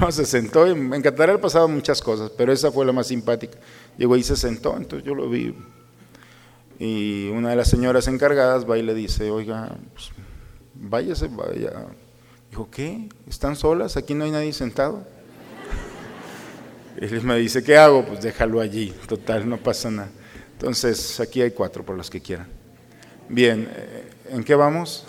No, 0.00 0.10
se 0.10 0.24
sentó. 0.26 0.66
En, 0.66 0.92
en 0.92 1.02
catedral 1.02 1.38
pasaban 1.40 1.72
muchas 1.72 2.02
cosas, 2.02 2.30
pero 2.36 2.52
esa 2.52 2.72
fue 2.72 2.84
la 2.84 2.92
más 2.92 3.06
simpática. 3.06 3.58
Llegó 3.96 4.16
y 4.16 4.22
se 4.22 4.36
sentó, 4.36 4.76
entonces 4.76 5.06
yo 5.06 5.14
lo 5.14 5.28
vi. 5.28 5.54
Y 6.78 7.28
una 7.28 7.50
de 7.50 7.56
las 7.56 7.68
señoras 7.68 8.08
encargadas 8.08 8.68
va 8.68 8.76
y 8.78 8.82
le 8.82 8.94
dice, 8.94 9.30
oiga, 9.30 9.76
pues, 9.92 10.10
váyase, 10.74 11.28
vaya. 11.28 11.86
Dijo, 12.50 12.68
¿qué? 12.70 13.08
¿Están 13.28 13.56
solas? 13.56 13.96
Aquí 13.96 14.14
no 14.14 14.24
hay 14.24 14.30
nadie 14.30 14.52
sentado. 14.52 15.06
Y 17.00 17.04
él 17.04 17.22
me 17.22 17.36
dice, 17.36 17.62
¿qué 17.62 17.76
hago? 17.76 18.04
Pues 18.04 18.22
déjalo 18.22 18.60
allí, 18.60 18.92
total, 19.08 19.48
no 19.48 19.58
pasa 19.58 19.90
nada. 19.90 20.10
Entonces, 20.52 21.18
aquí 21.20 21.42
hay 21.42 21.50
cuatro 21.50 21.84
por 21.84 21.96
los 21.96 22.08
que 22.08 22.20
quieran. 22.20 22.48
Bien, 23.28 23.68
eh, 23.74 24.10
¿en 24.30 24.44
qué 24.44 24.54
vamos? 24.54 25.04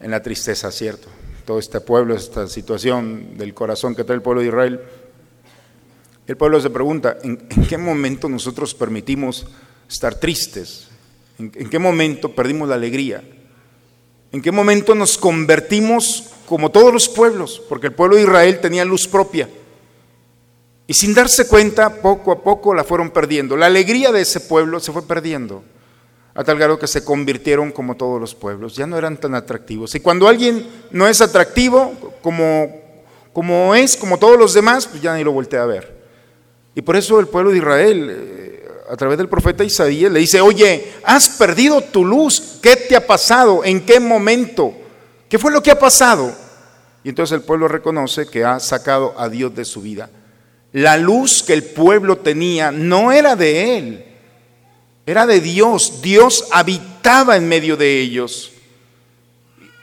En 0.00 0.10
la 0.10 0.22
tristeza, 0.22 0.70
¿cierto? 0.72 1.08
Todo 1.50 1.58
este 1.58 1.80
pueblo, 1.80 2.14
esta 2.14 2.46
situación 2.46 3.36
del 3.36 3.54
corazón 3.54 3.96
que 3.96 4.04
trae 4.04 4.14
el 4.14 4.22
pueblo 4.22 4.40
de 4.40 4.46
Israel. 4.46 4.80
El 6.28 6.36
pueblo 6.36 6.60
se 6.60 6.70
pregunta, 6.70 7.18
¿en, 7.24 7.38
qué 7.38 7.76
momento 7.76 8.28
nosotros 8.28 8.72
permitimos 8.72 9.48
estar 9.88 10.14
tristes? 10.14 10.86
¿En, 11.40 11.50
¿En 11.56 11.68
qué 11.68 11.80
momento 11.80 12.32
perdimos 12.36 12.68
la 12.68 12.76
alegría? 12.76 13.24
¿En 14.30 14.40
qué 14.40 14.52
momento 14.52 14.94
nos 14.94 15.18
convertimos 15.18 16.30
como 16.46 16.70
todos 16.70 16.92
los 16.92 17.08
pueblos? 17.08 17.60
Porque 17.68 17.88
el 17.88 17.94
pueblo 17.94 18.14
de 18.14 18.22
Israel 18.22 18.60
tenía 18.60 18.84
luz 18.84 19.08
propia. 19.08 19.48
Y 20.86 20.94
sin 20.94 21.14
darse 21.14 21.48
cuenta, 21.48 22.00
poco 22.00 22.30
a 22.30 22.44
poco 22.44 22.74
la 22.74 22.84
fueron 22.84 23.10
perdiendo. 23.10 23.56
La 23.56 23.66
alegría 23.66 24.12
de 24.12 24.20
ese 24.20 24.38
pueblo 24.38 24.78
se 24.78 24.92
fue 24.92 25.02
perdiendo. 25.04 25.64
A 26.34 26.44
tal 26.44 26.58
grado 26.58 26.78
que 26.78 26.86
se 26.86 27.04
convirtieron 27.04 27.72
como 27.72 27.96
todos 27.96 28.20
los 28.20 28.34
pueblos. 28.34 28.76
Ya 28.76 28.86
no 28.86 28.96
eran 28.96 29.16
tan 29.16 29.34
atractivos. 29.34 29.94
Y 29.94 30.00
cuando 30.00 30.28
alguien 30.28 30.66
no 30.90 31.08
es 31.08 31.20
atractivo, 31.20 31.92
como, 32.22 32.70
como 33.32 33.74
es, 33.74 33.96
como 33.96 34.18
todos 34.18 34.38
los 34.38 34.54
demás, 34.54 34.86
pues 34.86 35.02
ya 35.02 35.16
ni 35.16 35.24
lo 35.24 35.32
voltea 35.32 35.62
a 35.62 35.66
ver. 35.66 36.00
Y 36.74 36.82
por 36.82 36.96
eso 36.96 37.18
el 37.18 37.26
pueblo 37.26 37.50
de 37.50 37.58
Israel, 37.58 38.08
eh, 38.10 38.68
a 38.88 38.96
través 38.96 39.18
del 39.18 39.28
profeta 39.28 39.64
Isaías, 39.64 40.10
le 40.12 40.20
dice, 40.20 40.40
oye, 40.40 40.92
has 41.04 41.28
perdido 41.30 41.80
tu 41.80 42.04
luz. 42.04 42.58
¿Qué 42.62 42.76
te 42.76 42.94
ha 42.94 43.06
pasado? 43.06 43.64
¿En 43.64 43.84
qué 43.84 43.98
momento? 43.98 44.72
¿Qué 45.28 45.38
fue 45.38 45.52
lo 45.52 45.62
que 45.62 45.70
ha 45.70 45.78
pasado? 45.78 46.32
Y 47.02 47.08
entonces 47.08 47.34
el 47.34 47.42
pueblo 47.42 47.66
reconoce 47.68 48.26
que 48.26 48.44
ha 48.44 48.60
sacado 48.60 49.14
a 49.18 49.28
Dios 49.28 49.54
de 49.54 49.64
su 49.64 49.80
vida. 49.80 50.10
La 50.72 50.96
luz 50.96 51.42
que 51.42 51.52
el 51.52 51.64
pueblo 51.64 52.18
tenía 52.18 52.70
no 52.70 53.10
era 53.10 53.34
de 53.34 53.78
él, 53.78 54.04
era 55.10 55.26
de 55.26 55.40
Dios. 55.40 56.00
Dios 56.02 56.46
habitaba 56.50 57.36
en 57.36 57.48
medio 57.48 57.76
de 57.76 58.00
ellos. 58.00 58.52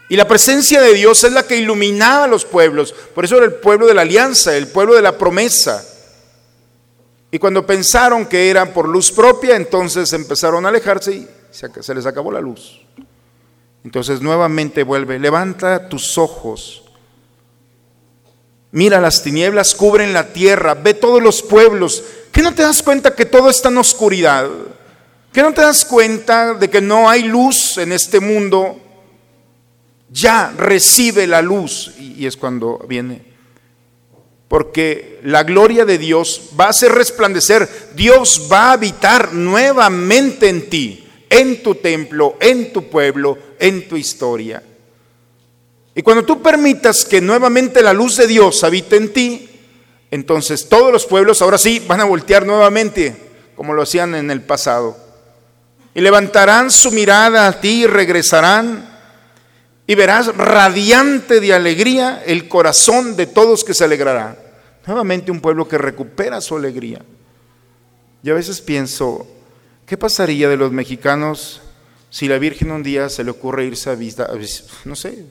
Y 0.10 0.15
la 0.15 0.27
presencia 0.27 0.81
de 0.81 0.93
Dios 0.93 1.24
es 1.24 1.34
la 1.34 1.43
que 1.43 1.57
iluminaba 1.57 2.25
a 2.25 2.27
los 2.27 2.46
pueblos. 2.46 2.93
Por 3.13 3.25
eso 3.25 3.36
era 3.36 3.46
el 3.46 3.55
pueblo 3.55 3.88
de 3.88 3.93
la 3.93 4.03
alianza, 4.03 4.55
el 4.55 4.67
pueblo 4.67 4.95
de 4.95 5.01
la 5.01 5.17
promesa. 5.17 5.86
Y 7.30 7.39
cuando 7.39 7.65
pensaron 7.65 8.25
que 8.25 8.49
eran 8.49 8.71
por 8.71 8.88
luz 8.88 9.12
propia, 9.12 9.58
entonces 9.58 10.13
empezaron 10.13 10.65
a 10.65 10.69
alejarse 10.69 11.13
y 11.13 11.28
se 11.51 11.93
les 11.93 12.06
acabó 12.06 12.32
la 12.32 12.39
luz. 12.39 12.82
Entonces 13.84 14.21
nuevamente 14.21 14.84
vuelve, 14.84 15.19
levanta 15.19 15.89
tus 15.89 16.17
ojos. 16.17 16.84
Mira, 18.71 19.01
las 19.01 19.23
tinieblas 19.23 19.75
cubren 19.75 20.13
la 20.13 20.34
tierra, 20.34 20.73
ve 20.73 20.93
todos 20.93 21.21
los 21.21 21.41
pueblos. 21.41 22.04
¿Qué 22.32 22.41
no 22.41 22.54
te 22.54 22.63
das 22.63 22.82
cuenta 22.84 23.15
que 23.15 23.25
todo 23.25 23.49
está 23.49 23.69
en 23.69 23.78
oscuridad? 23.78 24.49
¿Qué 25.31 25.41
no 25.41 25.53
te 25.53 25.61
das 25.61 25.85
cuenta 25.85 26.53
de 26.53 26.69
que 26.69 26.81
no 26.81 27.09
hay 27.09 27.23
luz 27.23 27.77
en 27.77 27.91
este 27.91 28.19
mundo? 28.19 28.79
Ya 30.09 30.53
recibe 30.57 31.27
la 31.27 31.41
luz. 31.41 31.93
Y 31.99 32.25
es 32.25 32.37
cuando 32.37 32.83
viene. 32.87 33.21
Porque 34.47 35.19
la 35.23 35.43
gloria 35.43 35.85
de 35.85 35.97
Dios 35.97 36.51
va 36.59 36.65
a 36.65 36.69
hacer 36.69 36.91
resplandecer. 36.91 37.69
Dios 37.95 38.47
va 38.51 38.69
a 38.69 38.73
habitar 38.73 39.33
nuevamente 39.33 40.47
en 40.47 40.69
ti, 40.69 41.07
en 41.29 41.61
tu 41.61 41.75
templo, 41.75 42.37
en 42.39 42.71
tu 42.71 42.89
pueblo, 42.89 43.37
en 43.59 43.87
tu 43.87 43.97
historia. 43.97 44.63
Y 45.93 46.01
cuando 46.01 46.23
tú 46.23 46.41
permitas 46.41 47.03
que 47.03 47.19
nuevamente 47.19 47.81
la 47.81 47.91
luz 47.91 48.17
de 48.17 48.27
Dios 48.27 48.63
habite 48.63 48.95
en 48.95 49.11
ti, 49.11 49.49
entonces 50.11 50.69
todos 50.69 50.91
los 50.91 51.05
pueblos 51.05 51.41
ahora 51.41 51.57
sí 51.57 51.83
van 51.85 51.99
a 51.99 52.05
voltear 52.05 52.45
nuevamente, 52.45 53.15
como 53.55 53.73
lo 53.73 53.81
hacían 53.81 54.15
en 54.15 54.31
el 54.31 54.41
pasado. 54.41 55.07
Y 55.97 56.01
levantarán 56.01 56.69
su 56.69 56.91
mirada 56.91 57.47
a 57.47 57.60
ti 57.60 57.86
y 57.86 57.88
regresarán. 57.88 58.88
Y 59.88 59.95
verás 59.95 60.27
radiante 60.27 61.39
de 61.39 61.55
alegría 61.55 62.21
el 62.23 62.47
corazón 62.47 63.15
de 63.15 63.25
todos 63.25 63.63
que 63.63 63.73
se 63.73 63.86
alegrará. 63.86 64.38
Nuevamente 64.86 65.31
un 65.31 65.41
pueblo 65.41 65.67
que 65.67 65.79
recupera 65.79 66.39
su 66.39 66.55
alegría. 66.55 67.01
Yo 68.21 68.33
a 68.33 68.36
veces 68.36 68.62
pienso, 68.62 69.25
¿qué 69.88 69.97
pasaría 69.97 70.47
de 70.47 70.57
los 70.57 70.71
mexicanos 70.71 71.62
si 72.12 72.27
la 72.27 72.38
Virgen 72.38 72.69
un 72.69 72.83
día 72.83 73.10
se 73.10 73.23
le 73.23 73.31
ocurre 73.31 73.65
irse 73.65 73.89
a 73.89 73.95
visitar, 73.95 74.29
no 74.86 74.95
sé, 74.95 75.25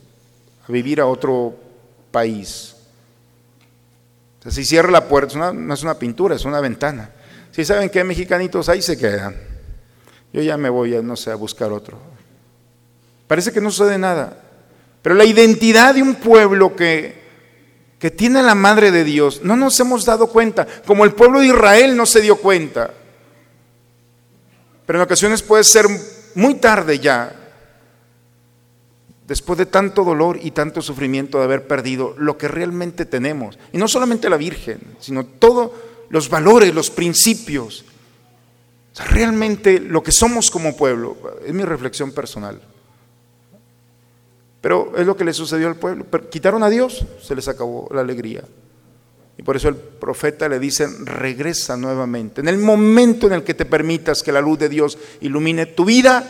a 0.68 0.72
vivir 0.72 1.00
a 1.00 1.07
otro 1.07 1.55
país. 2.11 2.74
O 4.40 4.42
sea, 4.42 4.50
si 4.50 4.64
cierra 4.64 4.90
la 4.90 5.07
puerta, 5.07 5.52
no 5.52 5.74
es 5.74 5.83
una 5.85 5.96
pintura, 5.96 6.35
es 6.35 6.44
una 6.44 6.61
ventana. 6.61 7.11
Si 7.52 7.64
saben 7.64 7.88
que 7.88 8.02
mexicanitos 8.02 8.68
ahí 8.68 8.83
se 8.83 8.98
quedan. 8.98 9.56
Yo 10.37 10.42
ya 10.42 10.59
me 10.59 10.68
voy 10.68 10.94
a, 10.94 11.01
no 11.01 11.16
sé, 11.16 11.31
a 11.31 11.35
buscar 11.35 11.72
otro. 11.72 11.99
Parece 13.27 13.53
que 13.53 13.61
no 13.62 13.70
sucede 13.70 13.96
nada. 13.96 14.38
Pero 15.01 15.14
la 15.14 15.25
identidad 15.25 15.94
de 15.94 16.03
un 16.03 16.16
pueblo 16.16 16.77
que, 16.77 17.14
que 17.99 18.11
tiene 18.11 18.40
a 18.40 18.42
la 18.42 18.55
Madre 18.55 18.90
de 18.90 19.03
Dios, 19.03 19.40
no 19.42 19.57
nos 19.57 19.81
hemos 19.81 20.05
dado 20.05 20.27
cuenta, 20.27 20.66
como 20.85 21.07
el 21.07 21.14
pueblo 21.14 21.40
de 21.40 21.46
Israel 21.46 21.96
no 21.96 22.05
se 22.05 22.20
dio 22.20 22.37
cuenta. 22.37 22.92
Pero 24.85 24.99
en 24.99 25.05
ocasiones 25.05 25.40
puede 25.40 25.64
ser 25.64 25.87
muy 26.35 26.57
tarde 26.57 26.99
ya, 26.99 27.35
después 29.27 29.59
de 29.59 29.64
tanto 29.64 30.05
dolor 30.05 30.38
y 30.42 30.51
tanto 30.51 30.83
sufrimiento 30.83 31.38
de 31.38 31.44
haber 31.44 31.66
perdido 31.66 32.14
lo 32.18 32.37
que 32.37 32.49
realmente 32.49 33.07
tenemos. 33.07 33.59
Y 33.72 33.79
no 33.79 33.88
solamente 33.88 34.29
la 34.29 34.37
Virgen, 34.37 34.81
sino 35.01 35.25
todos 35.25 35.70
los 36.11 36.29
valores, 36.29 36.75
los 36.75 36.90
principios. 36.90 37.87
Realmente 39.04 39.78
lo 39.78 40.02
que 40.02 40.12
somos 40.12 40.50
como 40.50 40.76
pueblo, 40.76 41.16
es 41.44 41.52
mi 41.52 41.64
reflexión 41.64 42.12
personal. 42.12 42.61
Pero 44.61 44.92
es 44.96 45.06
lo 45.06 45.16
que 45.16 45.24
le 45.24 45.35
sucedió 45.35 45.68
al 45.68 45.76
pueblo. 45.76 46.06
Quitaron 46.30 46.62
a 46.62 46.70
Dios, 46.70 47.04
se 47.22 47.35
les 47.35 47.46
acabó 47.46 47.88
la 47.92 48.00
alegría. 48.00 48.42
Y 49.38 49.42
por 49.42 49.54
eso 49.54 49.68
el 49.68 49.76
profeta 49.76 50.48
le 50.48 50.59
dice, 50.59 50.88
regresa 51.04 51.76
nuevamente. 51.76 52.40
En 52.40 52.48
el 52.48 52.56
momento 52.56 53.26
en 53.26 53.35
el 53.35 53.44
que 53.44 53.52
te 53.52 53.66
permitas 53.66 54.22
que 54.22 54.32
la 54.32 54.40
luz 54.40 54.59
de 54.59 54.70
Dios 54.70 54.98
ilumine 55.20 55.66
tu 55.66 55.85
vida, 55.85 56.26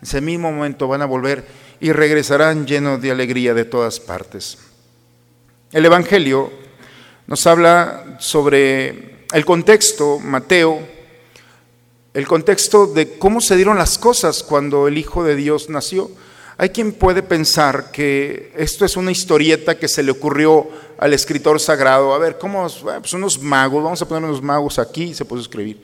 en 0.00 0.02
ese 0.02 0.20
mismo 0.20 0.52
momento 0.52 0.86
van 0.86 1.02
a 1.02 1.06
volver 1.06 1.44
y 1.80 1.90
regresarán 1.90 2.66
llenos 2.66 3.02
de 3.02 3.10
alegría 3.10 3.52
de 3.52 3.64
todas 3.64 3.98
partes. 3.98 4.58
El 5.72 5.84
Evangelio 5.84 6.52
nos 7.26 7.44
habla 7.48 8.16
sobre 8.20 9.26
el 9.32 9.44
contexto, 9.44 10.20
Mateo, 10.20 10.95
el 12.16 12.26
contexto 12.26 12.86
de 12.86 13.18
cómo 13.18 13.42
se 13.42 13.56
dieron 13.56 13.76
las 13.76 13.98
cosas 13.98 14.42
cuando 14.42 14.88
el 14.88 14.96
Hijo 14.96 15.22
de 15.22 15.36
Dios 15.36 15.68
nació. 15.68 16.10
Hay 16.56 16.70
quien 16.70 16.94
puede 16.94 17.22
pensar 17.22 17.90
que 17.90 18.54
esto 18.56 18.86
es 18.86 18.96
una 18.96 19.12
historieta 19.12 19.78
que 19.78 19.86
se 19.86 20.02
le 20.02 20.12
ocurrió 20.12 20.66
al 20.96 21.12
escritor 21.12 21.60
sagrado. 21.60 22.14
A 22.14 22.18
ver, 22.18 22.38
¿cómo? 22.38 22.66
Pues 23.00 23.12
unos 23.12 23.38
magos, 23.42 23.84
vamos 23.84 24.00
a 24.00 24.08
poner 24.08 24.24
unos 24.24 24.40
magos 24.40 24.78
aquí 24.78 25.02
y 25.02 25.14
se 25.14 25.26
puede 25.26 25.42
escribir. 25.42 25.82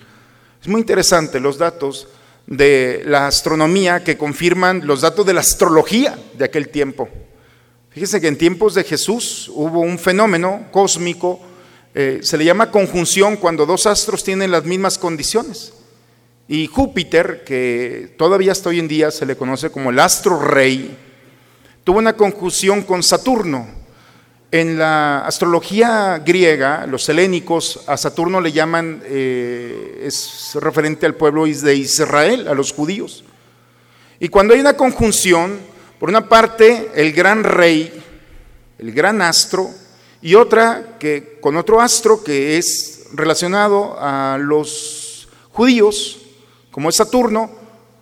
Es 0.62 0.68
muy 0.68 0.80
interesante 0.80 1.38
los 1.38 1.58
datos 1.58 2.08
de 2.46 3.02
la 3.04 3.26
astronomía 3.26 4.02
que 4.02 4.16
confirman 4.16 4.86
los 4.86 5.02
datos 5.02 5.26
de 5.26 5.34
la 5.34 5.40
astrología 5.40 6.18
de 6.38 6.46
aquel 6.46 6.70
tiempo. 6.70 7.10
Fíjense 7.90 8.22
que 8.22 8.28
en 8.28 8.38
tiempos 8.38 8.72
de 8.72 8.84
Jesús 8.84 9.50
hubo 9.52 9.80
un 9.80 9.98
fenómeno 9.98 10.68
cósmico, 10.72 11.40
eh, 11.94 12.20
se 12.22 12.38
le 12.38 12.46
llama 12.46 12.70
conjunción 12.70 13.36
cuando 13.36 13.66
dos 13.66 13.84
astros 13.84 14.24
tienen 14.24 14.50
las 14.50 14.64
mismas 14.64 14.96
condiciones. 14.96 15.74
Y 16.52 16.66
Júpiter, 16.66 17.44
que 17.46 18.12
todavía 18.18 18.52
hasta 18.52 18.68
hoy 18.68 18.78
en 18.78 18.86
día 18.86 19.10
se 19.10 19.24
le 19.24 19.36
conoce 19.36 19.70
como 19.70 19.88
el 19.88 19.98
astro 19.98 20.38
rey, 20.38 20.94
tuvo 21.82 21.96
una 21.98 22.12
conjunción 22.12 22.82
con 22.82 23.02
Saturno. 23.02 23.66
En 24.50 24.76
la 24.78 25.24
astrología 25.24 26.18
griega, 26.18 26.86
los 26.86 27.08
helénicos 27.08 27.80
a 27.86 27.96
Saturno 27.96 28.38
le 28.38 28.52
llaman, 28.52 29.02
eh, 29.06 30.02
es 30.04 30.50
referente 30.56 31.06
al 31.06 31.14
pueblo 31.14 31.46
de 31.46 31.74
Israel, 31.74 32.46
a 32.46 32.52
los 32.52 32.74
judíos. 32.74 33.24
Y 34.20 34.28
cuando 34.28 34.52
hay 34.52 34.60
una 34.60 34.76
conjunción, 34.76 35.58
por 35.98 36.10
una 36.10 36.28
parte 36.28 36.90
el 36.94 37.14
gran 37.14 37.44
rey, 37.44 37.90
el 38.76 38.92
gran 38.92 39.22
astro, 39.22 39.70
y 40.20 40.34
otra 40.34 40.98
que 41.00 41.38
con 41.40 41.56
otro 41.56 41.80
astro 41.80 42.22
que 42.22 42.58
es 42.58 43.06
relacionado 43.14 43.96
a 43.98 44.36
los 44.38 45.28
judíos, 45.50 46.18
como 46.72 46.88
es 46.88 46.96
Saturno, 46.96 47.50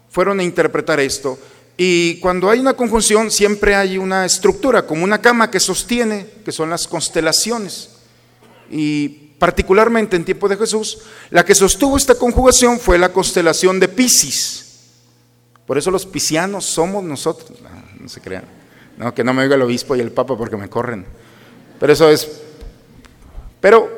fueron 0.08 0.40
a 0.40 0.42
interpretar 0.42 0.98
esto. 1.00 1.38
Y 1.76 2.18
cuando 2.20 2.48
hay 2.48 2.60
una 2.60 2.74
conjunción 2.74 3.30
siempre 3.30 3.74
hay 3.74 3.98
una 3.98 4.24
estructura, 4.24 4.86
como 4.86 5.04
una 5.04 5.20
cama 5.20 5.50
que 5.50 5.60
sostiene, 5.60 6.26
que 6.44 6.52
son 6.52 6.70
las 6.70 6.88
constelaciones. 6.88 7.90
Y 8.70 9.08
particularmente 9.38 10.16
en 10.16 10.24
tiempo 10.24 10.48
de 10.48 10.56
Jesús, 10.56 10.98
la 11.30 11.44
que 11.44 11.54
sostuvo 11.54 11.96
esta 11.96 12.14
conjugación 12.14 12.78
fue 12.78 12.98
la 12.98 13.12
constelación 13.12 13.80
de 13.80 13.88
Pisces. 13.88 14.66
Por 15.66 15.78
eso 15.78 15.90
los 15.90 16.06
piscianos 16.06 16.64
somos 16.64 17.02
nosotros. 17.02 17.60
No, 17.60 17.70
no 18.00 18.08
se 18.08 18.20
crean. 18.20 18.44
No, 18.98 19.14
que 19.14 19.24
no 19.24 19.32
me 19.32 19.42
oiga 19.42 19.54
el 19.54 19.62
obispo 19.62 19.96
y 19.96 20.00
el 20.00 20.12
papa 20.12 20.36
porque 20.36 20.56
me 20.56 20.68
corren. 20.68 21.06
Pero 21.78 21.92
eso 21.92 22.10
es. 22.10 22.28
Pero 23.60 23.88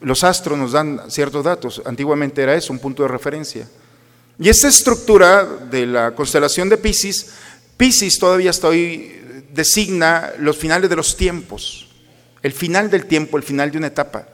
los 0.00 0.24
astros 0.24 0.58
nos 0.58 0.72
dan 0.72 1.10
ciertos 1.10 1.44
datos. 1.44 1.82
Antiguamente 1.84 2.42
era 2.42 2.54
eso, 2.54 2.72
un 2.72 2.78
punto 2.78 3.02
de 3.02 3.08
referencia. 3.08 3.68
Y 4.38 4.48
esta 4.48 4.68
estructura 4.68 5.44
de 5.44 5.86
la 5.86 6.14
constelación 6.14 6.68
de 6.68 6.78
Pisces, 6.78 7.26
Pisces 7.76 8.18
todavía 8.18 8.50
estoy 8.50 9.44
designa 9.52 10.32
los 10.38 10.56
finales 10.56 10.88
de 10.88 10.96
los 10.96 11.16
tiempos, 11.16 11.88
el 12.42 12.52
final 12.52 12.90
del 12.90 13.06
tiempo, 13.06 13.36
el 13.36 13.42
final 13.42 13.70
de 13.70 13.78
una 13.78 13.88
etapa. 13.88 14.26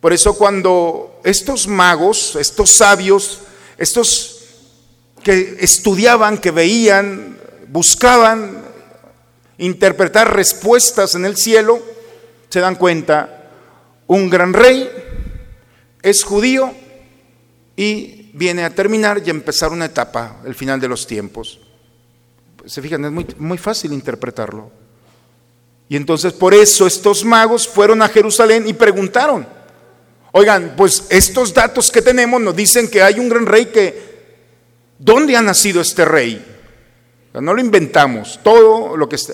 Por 0.00 0.14
eso 0.14 0.34
cuando 0.34 1.20
estos 1.24 1.68
magos, 1.68 2.36
estos 2.36 2.76
sabios, 2.76 3.40
estos 3.76 4.40
que 5.22 5.58
estudiaban, 5.60 6.38
que 6.38 6.50
veían, 6.50 7.38
buscaban 7.68 8.62
interpretar 9.58 10.34
respuestas 10.34 11.14
en 11.14 11.26
el 11.26 11.36
cielo, 11.36 11.82
se 12.48 12.60
dan 12.60 12.76
cuenta, 12.76 13.39
un 14.16 14.28
gran 14.28 14.52
rey 14.52 14.90
es 16.02 16.24
judío 16.24 16.72
y 17.76 18.30
viene 18.32 18.64
a 18.64 18.74
terminar 18.74 19.22
y 19.24 19.28
a 19.28 19.30
empezar 19.30 19.72
una 19.72 19.86
etapa, 19.86 20.40
el 20.44 20.54
final 20.54 20.80
de 20.80 20.88
los 20.88 21.06
tiempos. 21.06 21.60
Se 22.66 22.82
fijan, 22.82 23.04
es 23.04 23.12
muy, 23.12 23.26
muy 23.38 23.58
fácil 23.58 23.92
interpretarlo. 23.92 24.70
Y 25.88 25.96
entonces 25.96 26.32
por 26.32 26.54
eso 26.54 26.86
estos 26.86 27.24
magos 27.24 27.68
fueron 27.68 28.02
a 28.02 28.08
Jerusalén 28.08 28.66
y 28.66 28.72
preguntaron, 28.72 29.46
oigan, 30.32 30.74
pues 30.76 31.04
estos 31.10 31.54
datos 31.54 31.90
que 31.90 32.02
tenemos 32.02 32.40
nos 32.40 32.56
dicen 32.56 32.88
que 32.88 33.02
hay 33.02 33.18
un 33.18 33.28
gran 33.28 33.46
rey 33.46 33.66
que 33.66 34.10
¿Dónde 35.00 35.34
ha 35.34 35.40
nacido 35.40 35.80
este 35.80 36.04
rey? 36.04 36.44
No 37.32 37.54
lo 37.54 37.60
inventamos, 37.60 38.38
todo 38.42 38.98
lo 38.98 39.08
que 39.08 39.16
está. 39.16 39.32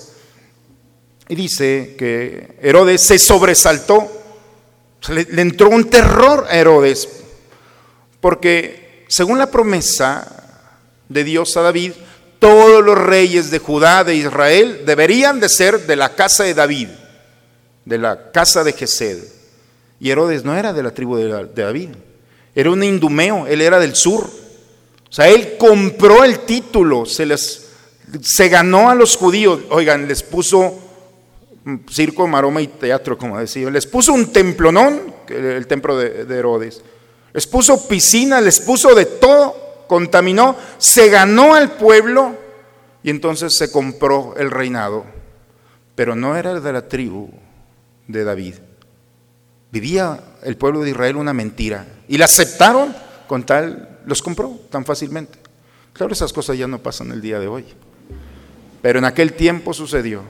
Y 1.27 1.35
dice 1.35 1.95
que 1.97 2.57
Herodes 2.61 3.01
se 3.01 3.19
sobresaltó, 3.19 4.16
le, 5.09 5.41
entró 5.41 5.69
un 5.69 5.85
terror 5.85 6.45
a 6.49 6.57
Herodes, 6.57 7.07
porque 8.19 9.05
según 9.07 9.37
la 9.37 9.51
promesa 9.51 10.63
de 11.09 11.23
Dios 11.23 11.55
a 11.57 11.61
David, 11.61 11.93
todos 12.39 12.83
los 12.83 12.97
reyes 12.97 13.49
de 13.51 13.59
Judá, 13.59 14.03
de 14.03 14.15
Israel, 14.15 14.83
deberían 14.85 15.39
de 15.39 15.49
ser 15.49 15.87
de 15.87 15.95
la 15.95 16.15
casa 16.15 16.43
de 16.43 16.53
David, 16.53 16.89
de 17.85 17.97
la 17.97 18.31
casa 18.31 18.63
de 18.63 18.73
Gesed. 18.73 19.23
Y 19.99 20.11
Herodes 20.11 20.43
no 20.43 20.55
era 20.55 20.73
de 20.73 20.83
la 20.83 20.91
tribu 20.91 21.17
de 21.17 21.47
David, 21.55 21.89
era 22.53 22.71
un 22.71 22.83
indumeo, 22.83 23.47
él 23.47 23.61
era 23.61 23.79
del 23.79 23.95
sur. 23.95 24.29
O 25.09 25.13
sea, 25.13 25.29
él 25.29 25.55
compró 25.57 26.23
el 26.23 26.39
título, 26.39 27.05
se 27.05 27.25
les 27.25 27.67
se 28.21 28.49
ganó 28.49 28.89
a 28.89 28.95
los 28.95 29.15
judíos, 29.15 29.61
oigan, 29.69 30.07
les 30.07 30.23
puso 30.23 30.79
circo, 31.89 32.27
maroma 32.27 32.61
y 32.61 32.67
teatro, 32.67 33.17
como 33.17 33.39
decía, 33.39 33.69
les 33.69 33.85
puso 33.85 34.13
un 34.13 34.31
templonón, 34.31 35.13
el 35.27 35.67
templo 35.67 35.97
de, 35.97 36.25
de 36.25 36.37
Herodes, 36.37 36.81
les 37.33 37.47
puso 37.47 37.87
piscina, 37.87 38.41
les 38.41 38.59
puso 38.59 38.95
de 38.95 39.05
todo, 39.05 39.85
contaminó, 39.87 40.55
se 40.77 41.09
ganó 41.09 41.55
al 41.55 41.71
pueblo 41.73 42.35
y 43.03 43.09
entonces 43.09 43.55
se 43.55 43.71
compró 43.71 44.35
el 44.37 44.51
reinado, 44.51 45.05
pero 45.95 46.15
no 46.15 46.35
era 46.35 46.59
de 46.59 46.73
la 46.73 46.87
tribu 46.87 47.29
de 48.07 48.23
David. 48.23 48.55
Vivía 49.71 50.19
el 50.43 50.57
pueblo 50.57 50.81
de 50.81 50.91
Israel 50.91 51.17
una 51.17 51.33
mentira 51.33 51.85
y 52.07 52.17
la 52.17 52.25
aceptaron 52.25 52.95
con 53.27 53.45
tal, 53.45 53.99
los 54.05 54.21
compró 54.21 54.59
tan 54.69 54.85
fácilmente. 54.85 55.39
Claro, 55.93 56.13
esas 56.13 56.31
cosas 56.31 56.57
ya 56.57 56.67
no 56.67 56.79
pasan 56.79 57.11
el 57.11 57.21
día 57.21 57.39
de 57.39 57.47
hoy, 57.47 57.65
pero 58.81 58.99
en 58.99 59.05
aquel 59.05 59.33
tiempo 59.33 59.73
sucedió. 59.73 60.23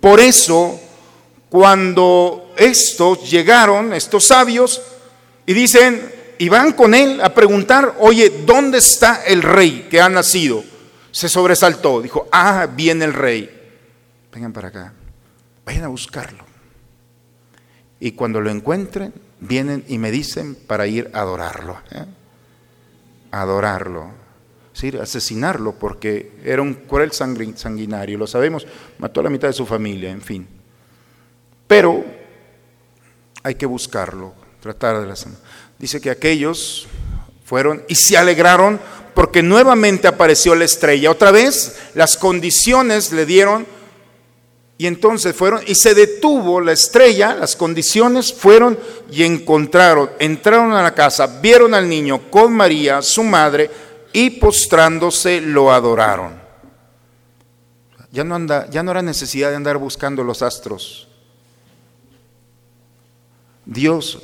Por 0.00 0.20
eso, 0.20 0.78
cuando 1.54 2.52
estos 2.56 3.30
llegaron, 3.30 3.92
estos 3.92 4.26
sabios, 4.26 4.82
y 5.46 5.52
dicen, 5.52 6.12
y 6.36 6.48
van 6.48 6.72
con 6.72 6.94
él 6.94 7.20
a 7.20 7.32
preguntar, 7.32 7.94
oye, 8.00 8.42
¿dónde 8.44 8.78
está 8.78 9.22
el 9.24 9.40
rey 9.40 9.86
que 9.88 10.00
ha 10.00 10.08
nacido? 10.08 10.64
Se 11.12 11.28
sobresaltó, 11.28 12.02
dijo, 12.02 12.26
ah, 12.32 12.66
viene 12.74 13.04
el 13.04 13.12
rey. 13.12 13.48
Vengan 14.32 14.52
para 14.52 14.66
acá, 14.66 14.94
vayan 15.64 15.84
a 15.84 15.86
buscarlo. 15.86 16.44
Y 18.00 18.10
cuando 18.10 18.40
lo 18.40 18.50
encuentren, 18.50 19.14
vienen 19.38 19.84
y 19.86 19.98
me 19.98 20.10
dicen 20.10 20.56
para 20.56 20.88
ir 20.88 21.08
a 21.14 21.20
adorarlo. 21.20 21.78
¿eh? 21.92 22.04
adorarlo, 23.30 24.10
¿sí? 24.72 24.88
asesinarlo, 25.00 25.78
porque 25.78 26.32
era 26.42 26.62
un 26.62 26.74
cruel 26.74 27.12
sanguinario, 27.12 28.18
lo 28.18 28.26
sabemos, 28.26 28.66
mató 28.98 29.20
a 29.20 29.22
la 29.22 29.30
mitad 29.30 29.46
de 29.46 29.54
su 29.54 29.66
familia, 29.66 30.10
en 30.10 30.20
fin. 30.20 30.53
Pero 31.66 32.04
hay 33.42 33.54
que 33.54 33.66
buscarlo, 33.66 34.34
tratar 34.60 35.00
de 35.00 35.06
la... 35.06 35.14
Dice 35.78 36.00
que 36.00 36.10
aquellos 36.10 36.86
fueron 37.44 37.84
y 37.88 37.94
se 37.94 38.16
alegraron 38.16 38.80
porque 39.14 39.42
nuevamente 39.42 40.08
apareció 40.08 40.54
la 40.54 40.64
estrella. 40.64 41.10
Otra 41.10 41.30
vez 41.30 41.78
las 41.94 42.16
condiciones 42.16 43.12
le 43.12 43.26
dieron 43.26 43.66
y 44.76 44.86
entonces 44.86 45.36
fueron 45.36 45.62
y 45.66 45.74
se 45.74 45.94
detuvo 45.94 46.60
la 46.60 46.72
estrella, 46.72 47.34
las 47.34 47.54
condiciones 47.54 48.32
fueron 48.32 48.78
y 49.10 49.22
encontraron, 49.22 50.10
entraron 50.18 50.72
a 50.72 50.82
la 50.82 50.94
casa, 50.94 51.26
vieron 51.26 51.74
al 51.74 51.88
niño 51.88 52.30
con 52.30 52.52
María, 52.52 53.00
su 53.00 53.22
madre, 53.22 53.70
y 54.12 54.30
postrándose 54.30 55.40
lo 55.40 55.72
adoraron. 55.72 56.42
Ya 58.10 58.24
no, 58.24 58.34
anda, 58.34 58.68
ya 58.70 58.82
no 58.82 58.90
era 58.90 59.02
necesidad 59.02 59.50
de 59.50 59.56
andar 59.56 59.76
buscando 59.76 60.22
los 60.22 60.42
astros. 60.42 61.08
Dios 63.66 64.18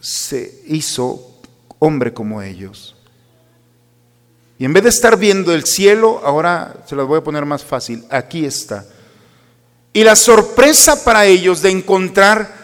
se 0.00 0.62
hizo 0.66 1.40
hombre 1.78 2.12
como 2.12 2.42
ellos. 2.42 2.96
Y 4.58 4.64
en 4.64 4.72
vez 4.72 4.82
de 4.82 4.90
estar 4.90 5.16
viendo 5.16 5.54
el 5.54 5.64
cielo, 5.64 6.20
ahora 6.24 6.84
se 6.86 6.96
las 6.96 7.06
voy 7.06 7.18
a 7.18 7.24
poner 7.24 7.44
más 7.44 7.64
fácil, 7.64 8.04
aquí 8.10 8.44
está 8.44 8.84
y 9.98 10.04
la 10.04 10.14
sorpresa 10.14 11.02
para 11.02 11.26
ellos 11.26 11.60
de 11.60 11.70
encontrar 11.70 12.56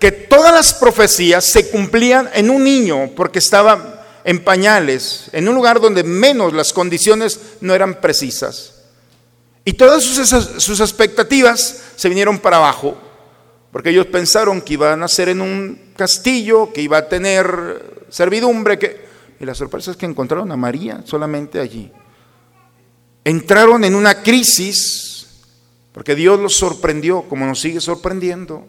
que 0.00 0.10
todas 0.10 0.52
las 0.52 0.74
profecías 0.74 1.44
se 1.44 1.70
cumplían 1.70 2.28
en 2.34 2.50
un 2.50 2.64
niño, 2.64 3.10
porque 3.14 3.38
estaba 3.38 4.06
en 4.24 4.42
pañales, 4.42 5.26
en 5.32 5.48
un 5.48 5.54
lugar 5.54 5.80
donde 5.80 6.02
menos 6.02 6.52
las 6.52 6.72
condiciones 6.72 7.38
no 7.60 7.74
eran 7.74 8.00
precisas. 8.00 8.74
Y 9.64 9.74
todas 9.74 10.02
sus, 10.02 10.80
expectativas 10.80 11.80
se 11.94 12.08
vinieron 12.08 12.40
para 12.40 12.56
abajo, 12.56 12.96
porque 13.72 13.90
ellos 13.90 14.06
pensaron 14.06 14.62
que 14.62 14.74
iba 14.74 14.92
a 14.92 14.96
nacer 14.96 15.28
en 15.28 15.40
un 15.40 15.92
castillo, 15.96 16.72
que 16.72 16.82
iba 16.82 16.98
a 16.98 17.08
tener 17.08 18.04
servidumbre, 18.08 18.78
que... 18.78 19.04
y 19.38 19.44
la 19.44 19.54
sorpresa 19.54 19.92
es 19.92 19.96
que 19.96 20.06
encontraron 20.06 20.50
a 20.50 20.56
María 20.56 21.02
solamente 21.04 21.60
allí. 21.60 21.92
Entraron 23.24 23.84
en 23.84 23.94
una 23.94 24.22
crisis 24.22 25.10
porque 25.92 26.14
Dios 26.14 26.38
los 26.40 26.54
sorprendió 26.54 27.22
como 27.22 27.46
nos 27.46 27.60
sigue 27.60 27.80
sorprendiendo. 27.80 28.66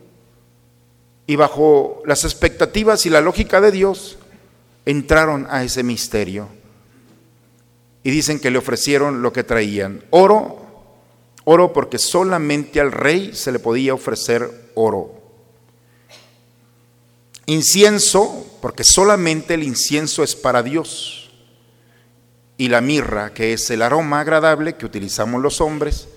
Y 1.27 1.35
bajo 1.35 2.01
las 2.05 2.23
expectativas 2.23 3.05
y 3.05 3.09
la 3.09 3.21
lógica 3.21 3.61
de 3.61 3.71
Dios, 3.71 4.17
entraron 4.85 5.47
a 5.49 5.63
ese 5.63 5.83
misterio. 5.83 6.49
Y 8.03 8.11
dicen 8.11 8.39
que 8.39 8.49
le 8.49 8.57
ofrecieron 8.57 9.21
lo 9.21 9.31
que 9.31 9.43
traían. 9.43 10.03
Oro, 10.09 10.65
oro 11.43 11.71
porque 11.71 11.99
solamente 11.99 12.81
al 12.81 12.91
rey 12.91 13.33
se 13.33 13.51
le 13.51 13.59
podía 13.59 13.93
ofrecer 13.93 14.60
oro. 14.75 15.21
Incienso, 17.45 18.45
porque 18.61 18.83
solamente 18.83 19.55
el 19.55 19.63
incienso 19.63 20.23
es 20.23 20.35
para 20.35 20.63
Dios. 20.63 21.31
Y 22.57 22.69
la 22.69 22.81
mirra, 22.81 23.33
que 23.33 23.53
es 23.53 23.69
el 23.71 23.81
aroma 23.81 24.19
agradable 24.19 24.75
que 24.75 24.85
utilizamos 24.85 25.41
los 25.41 25.61
hombres, 25.61 26.07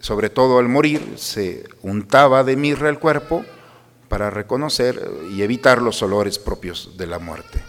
sobre 0.00 0.30
todo 0.30 0.58
al 0.58 0.68
morir, 0.68 1.14
se 1.16 1.64
untaba 1.82 2.42
de 2.42 2.56
mirra 2.56 2.88
el 2.88 2.98
cuerpo 2.98 3.44
para 4.08 4.30
reconocer 4.30 5.08
y 5.30 5.42
evitar 5.42 5.80
los 5.80 6.02
olores 6.02 6.38
propios 6.38 6.96
de 6.96 7.06
la 7.06 7.18
muerte. 7.18 7.62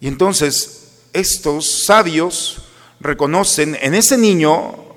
Y 0.00 0.08
entonces 0.08 1.02
estos 1.12 1.84
sabios 1.84 2.62
reconocen 3.00 3.76
en 3.80 3.94
ese 3.94 4.18
niño, 4.18 4.87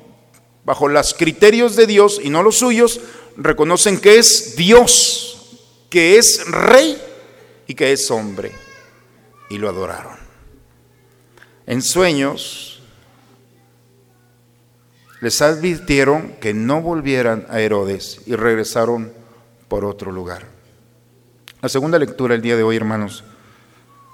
bajo 0.64 0.88
los 0.88 1.14
criterios 1.14 1.76
de 1.76 1.88
Dios 1.88 2.20
y 2.24 2.30
no 2.30 2.44
los 2.44 2.58
suyos, 2.58 3.02
reconocen 3.38 4.00
que 4.00 4.18
es 4.18 4.56
Dios, 4.56 5.58
que 5.90 6.18
es 6.18 6.46
rey 6.48 7.02
y 7.68 7.76
que 7.76 7.92
es 7.92 8.10
hombre. 8.12 8.52
Y 9.50 9.58
lo 9.58 9.70
adoraron. 9.70 10.18
En 11.66 11.82
sueños 11.82 12.82
les 15.20 15.42
advirtieron 15.42 16.36
que 16.42 16.54
no 16.54 16.82
volvieran 16.82 17.46
a 17.50 17.62
Herodes 17.62 18.22
y 18.26 18.36
regresaron 18.36 19.14
por 19.68 19.86
otro 19.86 20.12
lugar. 20.12 20.48
La 21.62 21.70
segunda 21.70 22.00
lectura 22.00 22.34
el 22.34 22.42
día 22.42 22.58
de 22.58 22.64
hoy, 22.64 22.76
hermanos. 22.76 23.24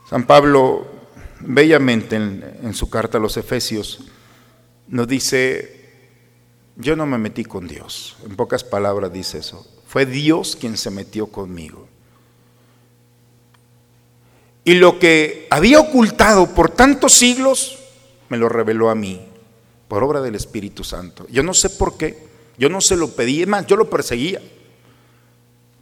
San 0.09 0.27
Pablo, 0.27 0.85
bellamente 1.39 2.17
en, 2.17 2.59
en 2.61 2.73
su 2.73 2.89
carta 2.89 3.17
a 3.17 3.21
los 3.21 3.37
Efesios, 3.37 4.05
nos 4.87 5.07
dice, 5.07 5.76
yo 6.77 6.95
no 6.95 7.05
me 7.05 7.17
metí 7.17 7.43
con 7.43 7.67
Dios. 7.67 8.15
En 8.23 8.35
pocas 8.35 8.63
palabras 8.63 9.11
dice 9.11 9.39
eso. 9.39 9.65
Fue 9.87 10.05
Dios 10.05 10.55
quien 10.55 10.77
se 10.77 10.91
metió 10.91 11.27
conmigo. 11.27 11.87
Y 14.63 14.75
lo 14.75 14.99
que 14.99 15.47
había 15.49 15.79
ocultado 15.79 16.53
por 16.53 16.69
tantos 16.69 17.13
siglos, 17.13 17.79
me 18.29 18.37
lo 18.37 18.49
reveló 18.49 18.89
a 18.89 18.95
mí, 18.95 19.25
por 19.87 20.03
obra 20.03 20.21
del 20.21 20.35
Espíritu 20.35 20.83
Santo. 20.83 21.25
Yo 21.29 21.41
no 21.41 21.53
sé 21.53 21.69
por 21.69 21.97
qué, 21.97 22.27
yo 22.57 22.69
no 22.69 22.81
se 22.81 22.97
lo 22.97 23.09
pedí, 23.09 23.41
es 23.41 23.47
más, 23.47 23.65
yo 23.65 23.77
lo 23.77 23.89
perseguía. 23.89 24.41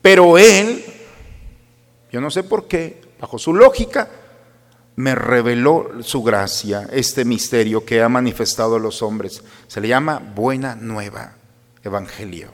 Pero 0.01 0.37
Él, 0.37 0.85
yo 2.11 2.21
no 2.21 2.29
sé 2.29 2.43
por 2.43 2.67
qué, 2.67 3.01
bajo 3.19 3.39
su 3.39 3.55
lógica, 3.55 4.07
me 4.95 5.13
reveló 5.13 6.01
su 6.01 6.23
gracia, 6.23 6.87
este 6.91 7.25
misterio 7.25 7.85
que 7.85 8.01
ha 8.01 8.09
manifestado 8.09 8.75
a 8.75 8.79
los 8.79 9.01
hombres. 9.01 9.43
Se 9.67 9.81
le 9.81 9.89
llama 9.89 10.19
buena 10.19 10.75
nueva, 10.75 11.35
evangelio, 11.83 12.49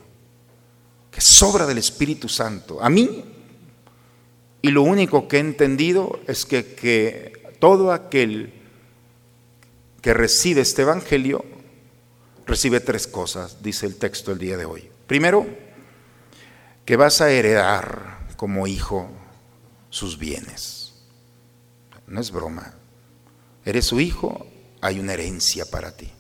que 1.12 1.22
sobra 1.22 1.68
del 1.68 1.78
Espíritu 1.78 2.28
Santo. 2.28 2.82
A 2.82 2.90
mí, 2.90 3.26
y 4.62 4.72
lo 4.72 4.82
único 4.84 5.28
que 5.28 5.38
he 5.38 5.42
entendido 5.42 6.20
es 6.28 6.46
que, 6.46 6.74
que 6.74 7.56
todo 7.60 7.92
aquel 7.92 8.54
que 10.02 10.14
recibe 10.14 10.62
este 10.62 10.82
evangelio 10.82 11.46
recibe 12.48 12.80
tres 12.80 13.08
cosas, 13.08 13.62
dice 13.62 13.86
el 13.86 13.98
texto 13.98 14.32
el 14.32 14.40
día 14.40 14.58
de 14.58 14.66
hoy. 14.66 14.90
Primero, 15.06 15.46
que 16.86 16.96
vas 16.96 17.22
a 17.22 17.30
heredar 17.32 18.28
como 18.36 18.66
hijo 18.66 19.10
sus 19.92 20.18
bienes. 20.18 20.81
No 22.12 22.20
es 22.20 22.30
broma. 22.30 22.74
Eres 23.64 23.86
su 23.86 24.02
hijo, 24.02 24.46
hay 24.82 25.00
una 25.00 25.14
herencia 25.14 25.66
para 25.66 25.96
ti. 25.96 26.12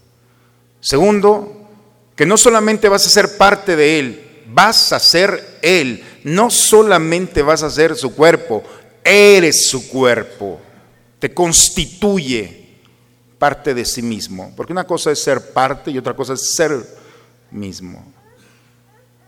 Segundo, 0.79 1.67
que 2.15 2.25
no 2.25 2.37
solamente 2.37 2.87
vas 2.87 3.05
a 3.05 3.09
ser 3.09 3.35
parte 3.37 3.75
de 3.75 3.99
él, 3.99 4.43
vas 4.47 4.93
a 4.93 4.99
ser 5.01 5.59
él. 5.61 6.01
No 6.23 6.49
solamente 6.49 7.41
vas 7.41 7.61
a 7.63 7.69
ser 7.69 7.97
su 7.97 8.15
cuerpo, 8.15 8.63
eres 9.03 9.67
su 9.67 9.89
cuerpo. 9.89 10.61
Te 11.19 11.33
constituye 11.33 12.77
parte 13.37 13.73
de 13.73 13.83
sí 13.83 14.01
mismo. 14.01 14.53
Porque 14.55 14.71
una 14.71 14.85
cosa 14.85 15.11
es 15.11 15.21
ser 15.21 15.51
parte 15.51 15.91
y 15.91 15.97
otra 15.97 16.15
cosa 16.15 16.35
es 16.35 16.53
ser 16.55 16.71
mismo. 17.51 18.13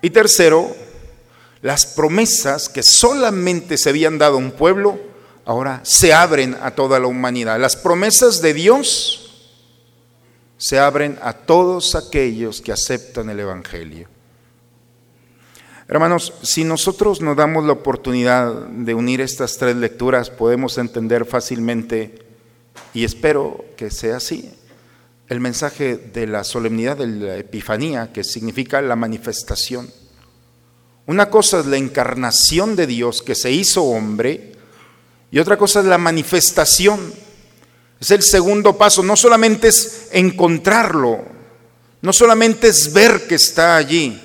Y 0.01 0.11
tercero, 0.11 0.73
las 1.61 1.85
promesas 1.85 2.69
que 2.69 2.83
solamente 2.83 3.77
se 3.77 3.89
habían 3.89 4.17
dado 4.17 4.35
a 4.35 4.39
un 4.39 4.51
pueblo, 4.51 5.12
ahora 5.45 5.81
se 5.83 6.13
abren 6.13 6.57
a 6.61 6.71
toda 6.71 6.99
la 6.99 7.07
humanidad. 7.07 7.59
Las 7.59 7.75
promesas 7.75 8.41
de 8.41 8.53
Dios 8.53 9.23
se 10.57 10.79
abren 10.79 11.19
a 11.21 11.33
todos 11.33 11.95
aquellos 11.95 12.61
que 12.61 12.71
aceptan 12.71 13.29
el 13.29 13.39
Evangelio. 13.39 14.07
Hermanos, 15.87 16.33
si 16.41 16.63
nosotros 16.63 17.19
nos 17.21 17.35
damos 17.35 17.65
la 17.65 17.73
oportunidad 17.73 18.53
de 18.67 18.93
unir 18.93 19.19
estas 19.19 19.57
tres 19.57 19.75
lecturas, 19.75 20.29
podemos 20.29 20.77
entender 20.77 21.25
fácilmente, 21.25 22.23
y 22.93 23.03
espero 23.03 23.65
que 23.75 23.91
sea 23.91 24.17
así, 24.17 24.49
el 25.27 25.41
mensaje 25.41 25.97
de 25.97 26.27
la 26.27 26.45
solemnidad 26.45 26.97
de 26.97 27.07
la 27.07 27.37
Epifanía, 27.37 28.13
que 28.13 28.23
significa 28.23 28.81
la 28.81 28.95
manifestación. 28.95 29.89
Una 31.05 31.29
cosa 31.29 31.59
es 31.59 31.65
la 31.65 31.77
encarnación 31.77 32.77
de 32.77 32.87
Dios 32.87 33.21
que 33.21 33.35
se 33.35 33.51
hizo 33.51 33.83
hombre, 33.83 34.52
y 35.33 35.39
otra 35.39 35.57
cosa 35.57 35.79
es 35.79 35.87
la 35.87 35.97
manifestación. 35.97 37.11
Es 37.99 38.11
el 38.11 38.21
segundo 38.21 38.77
paso, 38.77 39.01
no 39.01 39.15
solamente 39.15 39.69
es 39.69 40.09
encontrarlo, 40.11 41.25
no 42.01 42.13
solamente 42.13 42.67
es 42.67 42.93
ver 42.93 43.25
que 43.25 43.35
está 43.35 43.75
allí, 43.75 44.21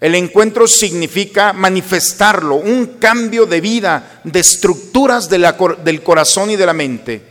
el 0.00 0.16
encuentro 0.16 0.66
significa 0.66 1.52
manifestarlo, 1.52 2.56
un 2.56 2.96
cambio 2.98 3.46
de 3.46 3.60
vida, 3.60 4.20
de 4.24 4.40
estructuras 4.40 5.28
de 5.28 5.38
la, 5.38 5.56
del 5.84 6.02
corazón 6.02 6.50
y 6.50 6.56
de 6.56 6.66
la 6.66 6.72
mente. 6.72 7.22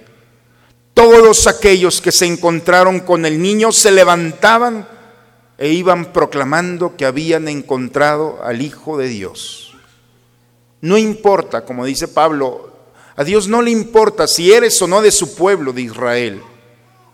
Todos 0.94 1.48
aquellos 1.48 2.00
que 2.00 2.14
se 2.14 2.28
encontraron 2.28 3.02
con 3.02 3.26
el 3.26 3.42
niño 3.42 3.74
se 3.74 3.92
levantaban 3.92 4.88
e 5.58 5.70
iban 5.70 6.14
proclamando 6.14 6.96
que 6.96 7.06
habían 7.06 7.50
encontrado 7.50 8.40
al 8.42 8.62
Hijo 8.62 8.98
de 8.98 9.10
Dios. 9.10 9.65
No 10.86 11.00
importa, 11.00 11.66
como 11.66 11.84
dice 11.84 12.08
Pablo, 12.08 12.72
a 13.16 13.24
Dios 13.24 13.48
no 13.48 13.64
le 13.64 13.72
importa 13.72 14.28
si 14.28 14.54
eres 14.54 14.80
o 14.84 14.88
no 14.88 15.02
de 15.02 15.10
su 15.10 15.34
pueblo 15.34 15.74
de 15.74 15.82
Israel. 15.82 16.44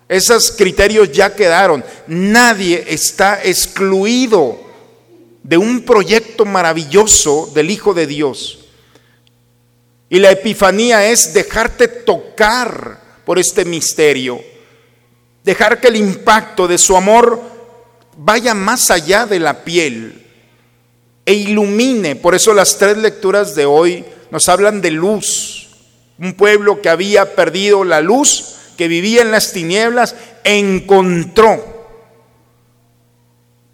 Esos 0.09 0.51
criterios 0.51 1.09
ya 1.13 1.33
quedaron. 1.33 1.81
Nadie 2.05 2.83
está 2.89 3.41
excluido 3.41 4.59
de 5.41 5.55
un 5.55 5.85
proyecto 5.85 6.43
maravilloso 6.43 7.49
del 7.55 7.71
Hijo 7.71 7.93
de 7.93 8.07
Dios. 8.07 8.65
Y 10.09 10.19
la 10.19 10.31
epifanía 10.31 11.09
es 11.09 11.33
dejarte 11.33 11.87
tocar 11.87 12.99
por 13.23 13.39
este 13.39 13.63
misterio, 13.63 14.41
dejar 15.45 15.79
que 15.79 15.87
el 15.87 15.95
impacto 15.95 16.67
de 16.67 16.77
su 16.77 16.97
amor 16.97 17.41
vaya 18.17 18.53
más 18.53 18.91
allá 18.91 19.25
de 19.25 19.39
la 19.39 19.63
piel 19.63 20.20
e 21.25 21.33
ilumine. 21.33 22.15
Por 22.15 22.35
eso 22.35 22.53
las 22.53 22.77
tres 22.77 22.97
lecturas 22.97 23.55
de 23.55 23.65
hoy 23.65 24.05
nos 24.31 24.49
hablan 24.49 24.81
de 24.81 24.91
luz. 24.91 25.69
Un 26.17 26.33
pueblo 26.33 26.81
que 26.81 26.89
había 26.89 27.35
perdido 27.35 27.83
la 27.83 28.01
luz, 28.01 28.55
que 28.77 28.87
vivía 28.87 29.21
en 29.21 29.31
las 29.31 29.51
tinieblas, 29.51 30.15
encontró 30.43 31.71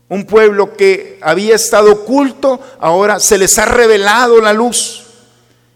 un 0.09 0.25
pueblo 0.25 0.75
que 0.77 1.19
había 1.21 1.55
estado 1.55 1.91
oculto, 1.91 2.61
ahora 2.79 3.19
se 3.19 3.37
les 3.37 3.57
ha 3.57 3.65
revelado 3.65 4.39
la 4.39 4.53
luz. 4.53 5.03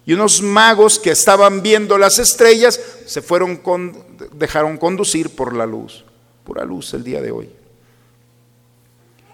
Y 0.06 0.14
unos 0.14 0.42
magos 0.42 1.00
que 1.00 1.12
estaban 1.12 1.62
viendo 1.62 1.98
las 1.98 2.18
estrellas 2.18 2.80
se 3.06 3.22
fueron 3.22 3.58
con, 3.58 4.06
dejaron 4.34 4.78
conducir 4.78 5.30
por 5.36 5.56
la 5.56 5.66
luz, 5.66 6.06
pura 6.44 6.64
luz 6.64 6.94
el 6.94 7.04
día 7.04 7.22
de 7.22 7.32
hoy. 7.32 7.50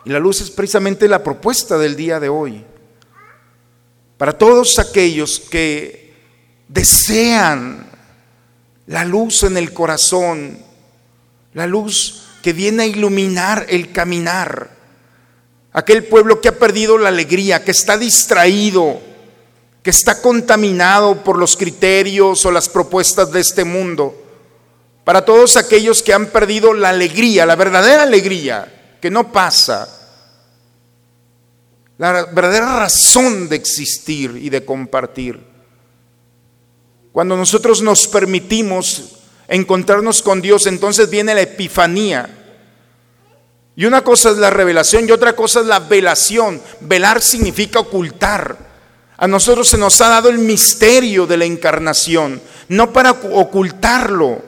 Y 0.08 0.10
la 0.10 0.20
luz 0.20 0.40
es 0.40 0.50
precisamente 0.50 1.06
la 1.10 1.22
propuesta 1.22 1.78
del 1.78 1.98
día 1.98 2.18
de 2.22 2.30
hoy. 2.30 2.64
Para 4.18 4.38
todos 4.38 4.80
aquellos 4.80 5.38
que 5.38 6.14
desean 6.70 7.90
la 8.86 9.04
luz 9.04 9.44
en 9.44 9.58
el 9.58 9.74
corazón, 9.74 10.60
la 11.52 11.68
luz 11.68 12.24
que 12.42 12.54
viene 12.54 12.84
a 12.84 12.88
iluminar 12.88 13.66
el 13.68 13.92
caminar, 13.92 14.78
Aquel 15.74 16.06
pueblo 16.06 16.40
que 16.40 16.48
ha 16.48 16.58
perdido 16.58 16.98
la 16.98 17.10
alegría, 17.10 17.66
que 17.66 17.72
está 17.72 17.98
distraído, 17.98 19.02
que 19.84 19.90
está 19.90 20.22
contaminado 20.22 21.22
por 21.22 21.38
los 21.38 21.58
criterios 21.58 22.46
o 22.46 22.52
las 22.52 22.70
propuestas 22.70 23.34
de 23.34 23.42
este 23.42 23.66
mundo. 23.66 24.16
Para 25.04 25.26
todos 25.26 25.58
aquellos 25.58 26.02
que 26.02 26.14
han 26.14 26.28
perdido 26.28 26.74
la 26.74 26.90
alegría, 26.90 27.46
la 27.46 27.58
verdadera 27.58 28.04
alegría, 28.04 28.96
que 29.02 29.12
no 29.12 29.32
pasa, 29.32 29.97
la 31.98 32.26
verdadera 32.26 32.80
razón 32.80 33.50
de 33.50 33.56
existir 33.56 34.38
y 34.42 34.50
de 34.50 34.64
compartir. 34.64 35.40
Cuando 37.12 37.36
nosotros 37.36 37.82
nos 37.82 38.08
permitimos 38.08 39.20
encontrarnos 39.48 40.22
con 40.22 40.42
Dios, 40.42 40.68
entonces 40.68 41.10
viene 41.10 41.34
la 41.34 41.42
epifanía, 41.42 42.38
y 43.78 43.86
una 43.86 44.04
cosa 44.04 44.32
es 44.32 44.38
la 44.38 44.50
revelación 44.50 45.08
y 45.08 45.12
otra 45.12 45.36
cosa 45.36 45.60
es 45.60 45.68
la 45.68 45.80
velación. 45.80 46.60
Velar 46.80 47.22
significa 47.22 47.78
ocultar. 47.78 48.58
A 49.18 49.28
nosotros 49.28 49.70
se 49.70 49.78
nos 49.78 50.02
ha 50.02 50.10
dado 50.10 50.30
el 50.30 50.40
misterio 50.40 51.28
de 51.28 51.38
la 51.38 51.46
encarnación, 51.46 52.42
no 52.70 52.92
para 52.92 53.12
ocultarlo, 53.12 54.42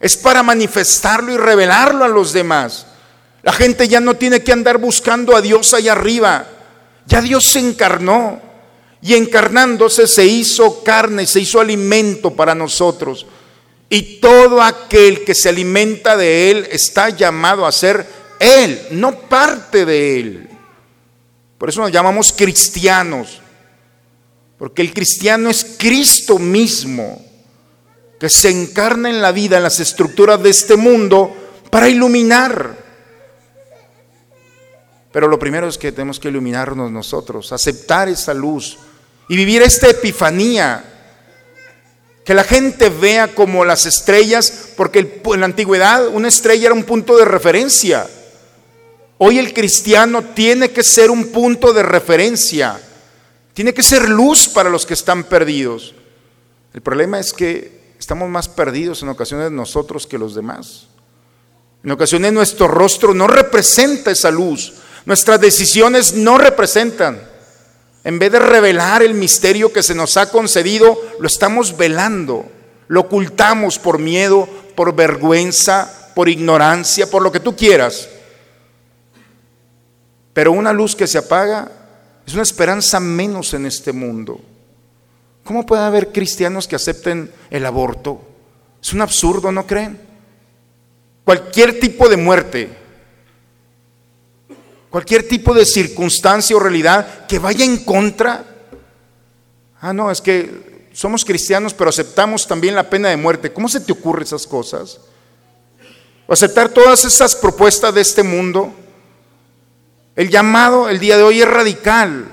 es 0.00 0.16
para 0.16 0.42
manifestarlo 0.42 1.32
y 1.32 1.36
revelarlo 1.36 2.04
a 2.04 2.08
los 2.08 2.32
demás. 2.32 2.86
La 3.42 3.52
gente 3.52 3.88
ya 3.88 4.00
no 4.00 4.14
tiene 4.14 4.42
que 4.42 4.52
andar 4.52 4.78
buscando 4.78 5.36
a 5.36 5.42
Dios 5.42 5.74
allá 5.74 5.92
arriba. 5.92 6.46
Ya 7.06 7.20
Dios 7.20 7.44
se 7.44 7.60
encarnó 7.60 8.40
y 9.00 9.14
encarnándose 9.14 10.06
se 10.06 10.26
hizo 10.26 10.82
carne, 10.82 11.26
se 11.26 11.40
hizo 11.40 11.60
alimento 11.60 12.34
para 12.34 12.54
nosotros. 12.54 13.26
Y 13.88 14.18
todo 14.20 14.60
aquel 14.60 15.24
que 15.24 15.34
se 15.34 15.48
alimenta 15.48 16.16
de 16.16 16.50
Él 16.50 16.68
está 16.70 17.10
llamado 17.10 17.66
a 17.66 17.72
ser 17.72 18.06
él, 18.38 18.88
no 18.90 19.20
parte 19.20 19.84
de 19.84 20.20
Él. 20.20 20.48
Por 21.58 21.68
eso 21.68 21.80
nos 21.80 21.92
llamamos 21.92 22.32
cristianos, 22.32 23.40
porque 24.58 24.82
el 24.82 24.92
cristiano 24.92 25.48
es 25.48 25.76
Cristo 25.78 26.38
mismo, 26.38 27.24
que 28.20 28.28
se 28.28 28.50
encarna 28.50 29.08
en 29.08 29.22
la 29.22 29.32
vida, 29.32 29.56
en 29.56 29.62
las 29.62 29.80
estructuras 29.80 30.42
de 30.42 30.50
este 30.50 30.76
mundo, 30.76 31.34
para 31.70 31.88
iluminar. 31.88 32.85
Pero 35.16 35.28
lo 35.28 35.38
primero 35.38 35.66
es 35.66 35.78
que 35.78 35.92
tenemos 35.92 36.20
que 36.20 36.28
iluminarnos 36.28 36.92
nosotros, 36.92 37.50
aceptar 37.50 38.06
esa 38.06 38.34
luz 38.34 38.76
y 39.30 39.36
vivir 39.38 39.62
esta 39.62 39.88
epifanía. 39.88 40.84
Que 42.22 42.34
la 42.34 42.44
gente 42.44 42.90
vea 42.90 43.34
como 43.34 43.64
las 43.64 43.86
estrellas, 43.86 44.72
porque 44.76 45.22
en 45.24 45.40
la 45.40 45.46
antigüedad 45.46 46.08
una 46.08 46.28
estrella 46.28 46.66
era 46.66 46.74
un 46.74 46.84
punto 46.84 47.16
de 47.16 47.24
referencia. 47.24 48.06
Hoy 49.16 49.38
el 49.38 49.54
cristiano 49.54 50.22
tiene 50.22 50.70
que 50.70 50.82
ser 50.82 51.10
un 51.10 51.28
punto 51.28 51.72
de 51.72 51.82
referencia, 51.82 52.78
tiene 53.54 53.72
que 53.72 53.82
ser 53.82 54.10
luz 54.10 54.48
para 54.48 54.68
los 54.68 54.84
que 54.84 54.92
están 54.92 55.24
perdidos. 55.24 55.94
El 56.74 56.82
problema 56.82 57.18
es 57.18 57.32
que 57.32 57.94
estamos 57.98 58.28
más 58.28 58.48
perdidos 58.48 59.00
en 59.02 59.08
ocasiones 59.08 59.50
nosotros 59.50 60.06
que 60.06 60.18
los 60.18 60.34
demás. 60.34 60.88
En 61.82 61.90
ocasiones 61.90 62.34
nuestro 62.34 62.68
rostro 62.68 63.14
no 63.14 63.26
representa 63.26 64.10
esa 64.10 64.30
luz, 64.30 64.74
nuestras 65.06 65.40
decisiones 65.40 66.14
no 66.14 66.36
representan. 66.36 67.22
En 68.04 68.18
vez 68.18 68.30
de 68.32 68.38
revelar 68.38 69.02
el 69.02 69.14
misterio 69.14 69.72
que 69.72 69.82
se 69.82 69.94
nos 69.94 70.16
ha 70.16 70.30
concedido, 70.30 71.00
lo 71.18 71.26
estamos 71.26 71.76
velando, 71.76 72.46
lo 72.88 73.00
ocultamos 73.00 73.78
por 73.78 73.98
miedo, 73.98 74.48
por 74.74 74.94
vergüenza, 74.94 76.12
por 76.14 76.28
ignorancia, 76.28 77.08
por 77.08 77.22
lo 77.22 77.32
que 77.32 77.40
tú 77.40 77.56
quieras. 77.56 78.08
Pero 80.32 80.52
una 80.52 80.72
luz 80.72 80.94
que 80.94 81.06
se 81.06 81.18
apaga 81.18 81.70
es 82.26 82.34
una 82.34 82.42
esperanza 82.42 83.00
menos 83.00 83.54
en 83.54 83.66
este 83.66 83.92
mundo. 83.92 84.40
¿Cómo 85.44 85.64
puede 85.64 85.82
haber 85.82 86.12
cristianos 86.12 86.68
que 86.68 86.76
acepten 86.76 87.32
el 87.50 87.64
aborto? 87.64 88.20
Es 88.82 88.92
un 88.92 89.00
absurdo, 89.00 89.50
¿no 89.52 89.66
creen? 89.66 89.98
Cualquier 91.24 91.80
tipo 91.80 92.08
de 92.08 92.16
muerte, 92.16 92.85
cualquier 94.90 95.28
tipo 95.28 95.54
de 95.54 95.64
circunstancia 95.64 96.56
o 96.56 96.60
realidad 96.60 97.26
que 97.26 97.38
vaya 97.38 97.64
en 97.64 97.84
contra. 97.84 98.44
Ah, 99.80 99.92
no, 99.92 100.10
es 100.10 100.20
que 100.20 100.88
somos 100.92 101.24
cristianos, 101.24 101.74
pero 101.74 101.90
aceptamos 101.90 102.46
también 102.46 102.74
la 102.74 102.88
pena 102.88 103.10
de 103.10 103.16
muerte. 103.16 103.52
¿Cómo 103.52 103.68
se 103.68 103.80
te 103.80 103.92
ocurren 103.92 104.22
esas 104.22 104.46
cosas? 104.46 105.00
¿O 106.26 106.32
aceptar 106.32 106.70
todas 106.70 107.04
esas 107.04 107.36
propuestas 107.36 107.94
de 107.94 108.00
este 108.00 108.22
mundo. 108.22 108.74
El 110.16 110.30
llamado 110.30 110.88
el 110.88 110.98
día 110.98 111.16
de 111.16 111.22
hoy 111.22 111.42
es 111.42 111.48
radical. 111.48 112.26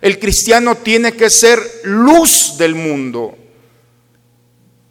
El 0.00 0.18
cristiano 0.18 0.76
tiene 0.76 1.12
que 1.12 1.28
ser 1.28 1.60
luz 1.82 2.56
del 2.56 2.74
mundo. 2.74 3.36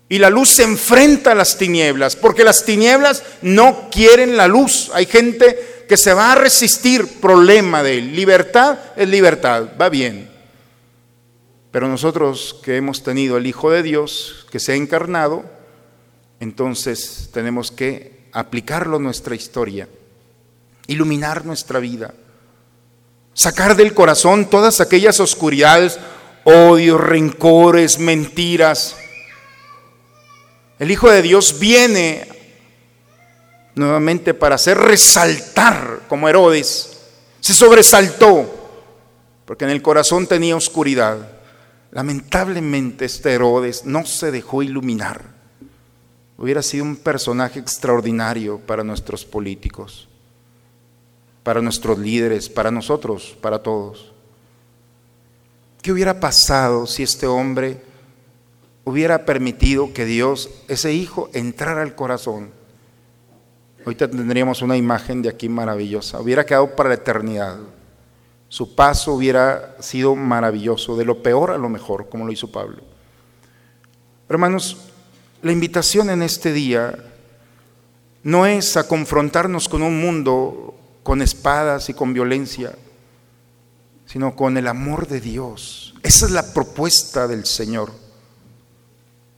Y 0.09 0.19
la 0.19 0.29
luz 0.29 0.49
se 0.49 0.63
enfrenta 0.63 1.31
a 1.31 1.35
las 1.35 1.57
tinieblas, 1.57 2.15
porque 2.15 2.43
las 2.43 2.63
tinieblas 2.63 3.23
no 3.41 3.89
quieren 3.89 4.37
la 4.37 4.47
luz. 4.47 4.91
Hay 4.93 5.07
gente 5.07 5.74
que 5.87 5.97
se 5.97 6.13
va 6.13 6.31
a 6.31 6.35
resistir, 6.35 7.19
problema 7.19 7.83
de 7.83 7.97
él. 7.99 8.15
Libertad 8.15 8.77
es 8.95 9.07
libertad, 9.07 9.69
va 9.79 9.89
bien. 9.89 10.29
Pero 11.71 11.87
nosotros 11.87 12.59
que 12.63 12.77
hemos 12.77 13.03
tenido 13.03 13.37
el 13.37 13.47
Hijo 13.47 13.69
de 13.69 13.83
Dios, 13.83 14.47
que 14.49 14.59
se 14.59 14.71
ha 14.71 14.75
encarnado, 14.75 15.45
entonces 16.39 17.29
tenemos 17.33 17.71
que 17.71 18.27
aplicarlo 18.31 18.97
a 18.97 19.01
nuestra 19.01 19.35
historia, 19.35 19.87
iluminar 20.87 21.45
nuestra 21.45 21.79
vida 21.79 22.13
sacar 23.35 23.75
del 23.75 23.93
corazón 23.93 24.49
todas 24.49 24.81
aquellas 24.81 25.19
oscuridades, 25.19 25.99
odios, 26.45 26.99
rencores, 26.99 27.99
mentiras. 27.99 28.95
El 30.79 30.89
Hijo 30.89 31.11
de 31.11 31.21
Dios 31.21 31.59
viene 31.59 32.27
nuevamente 33.75 34.33
para 34.33 34.55
hacer 34.55 34.77
resaltar 34.77 36.01
como 36.07 36.27
Herodes. 36.27 36.97
Se 37.39 37.53
sobresaltó 37.53 38.51
porque 39.45 39.65
en 39.65 39.71
el 39.71 39.81
corazón 39.81 40.27
tenía 40.27 40.55
oscuridad. 40.55 41.17
Lamentablemente 41.91 43.05
este 43.05 43.33
Herodes 43.33 43.85
no 43.85 44.05
se 44.05 44.31
dejó 44.31 44.63
iluminar. 44.63 45.21
Hubiera 46.37 46.61
sido 46.61 46.83
un 46.83 46.95
personaje 46.95 47.59
extraordinario 47.59 48.59
para 48.59 48.83
nuestros 48.83 49.23
políticos 49.23 50.07
para 51.45 51.61
nuestros 51.61 51.99
líderes, 51.99 52.49
para 52.49 52.71
nosotros, 52.71 53.37
para 53.39 53.61
todos. 53.61 54.11
¿Qué 55.83 55.91
hubiera 55.91 56.19
pasado 56.19 56.87
si 56.87 57.03
este 57.03 57.27
hombre 57.27 57.83
hubiera 58.83 59.25
permitido 59.25 59.93
que 59.93 60.05
Dios, 60.05 60.49
ese 60.67 60.93
hijo, 60.93 61.29
entrara 61.33 61.83
al 61.83 61.93
corazón? 61.93 62.49
Ahorita 63.85 64.09
tendríamos 64.09 64.63
una 64.63 64.75
imagen 64.75 65.21
de 65.21 65.29
aquí 65.29 65.47
maravillosa. 65.47 66.19
Hubiera 66.19 66.43
quedado 66.43 66.75
para 66.75 66.89
la 66.89 66.95
eternidad. 66.95 67.59
Su 68.49 68.73
paso 68.73 69.13
hubiera 69.13 69.75
sido 69.79 70.15
maravilloso, 70.15 70.97
de 70.97 71.05
lo 71.05 71.21
peor 71.21 71.51
a 71.51 71.57
lo 71.57 71.69
mejor, 71.69 72.09
como 72.09 72.25
lo 72.25 72.31
hizo 72.31 72.51
Pablo. 72.51 72.81
Hermanos, 74.27 74.77
la 75.43 75.51
invitación 75.51 76.09
en 76.09 76.23
este 76.23 76.51
día 76.51 76.97
no 78.23 78.47
es 78.47 78.75
a 78.75 78.87
confrontarnos 78.87 79.69
con 79.69 79.83
un 79.83 80.01
mundo 80.01 80.73
con 81.03 81.21
espadas 81.21 81.87
y 81.89 81.93
con 81.93 82.13
violencia, 82.13 82.73
sino 84.07 84.35
con 84.35 84.57
el 84.57 84.67
amor 84.67 85.07
de 85.07 85.21
Dios. 85.21 85.93
Esa 86.01 86.25
es 86.25 86.31
la 86.31 86.53
propuesta 86.53 87.27
del 87.27 87.45
Señor. 87.45 87.91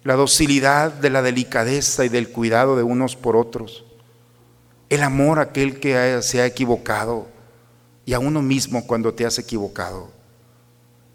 La 0.04 0.16
docilidad 0.16 0.94
de 0.94 1.10
la 1.10 1.22
delicadeza 1.22 2.06
y 2.06 2.10
del 2.10 2.30
cuidado 2.30 2.78
de 2.78 2.84
unos 2.84 3.18
por 3.18 3.36
otros. 3.36 3.84
El 4.90 5.04
amor 5.04 5.40
a 5.40 5.44
aquel 5.44 5.80
que 5.80 6.20
se 6.22 6.42
ha 6.42 6.46
equivocado 6.46 7.28
y 8.06 8.14
a 8.14 8.20
uno 8.20 8.42
mismo 8.42 8.88
cuando 8.88 9.14
te 9.14 9.26
has 9.26 9.38
equivocado. 9.38 10.10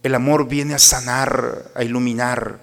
El 0.02 0.14
amor 0.14 0.48
viene 0.48 0.74
a 0.74 0.78
sanar, 0.78 1.70
a 1.74 1.82
iluminar. 1.82 2.60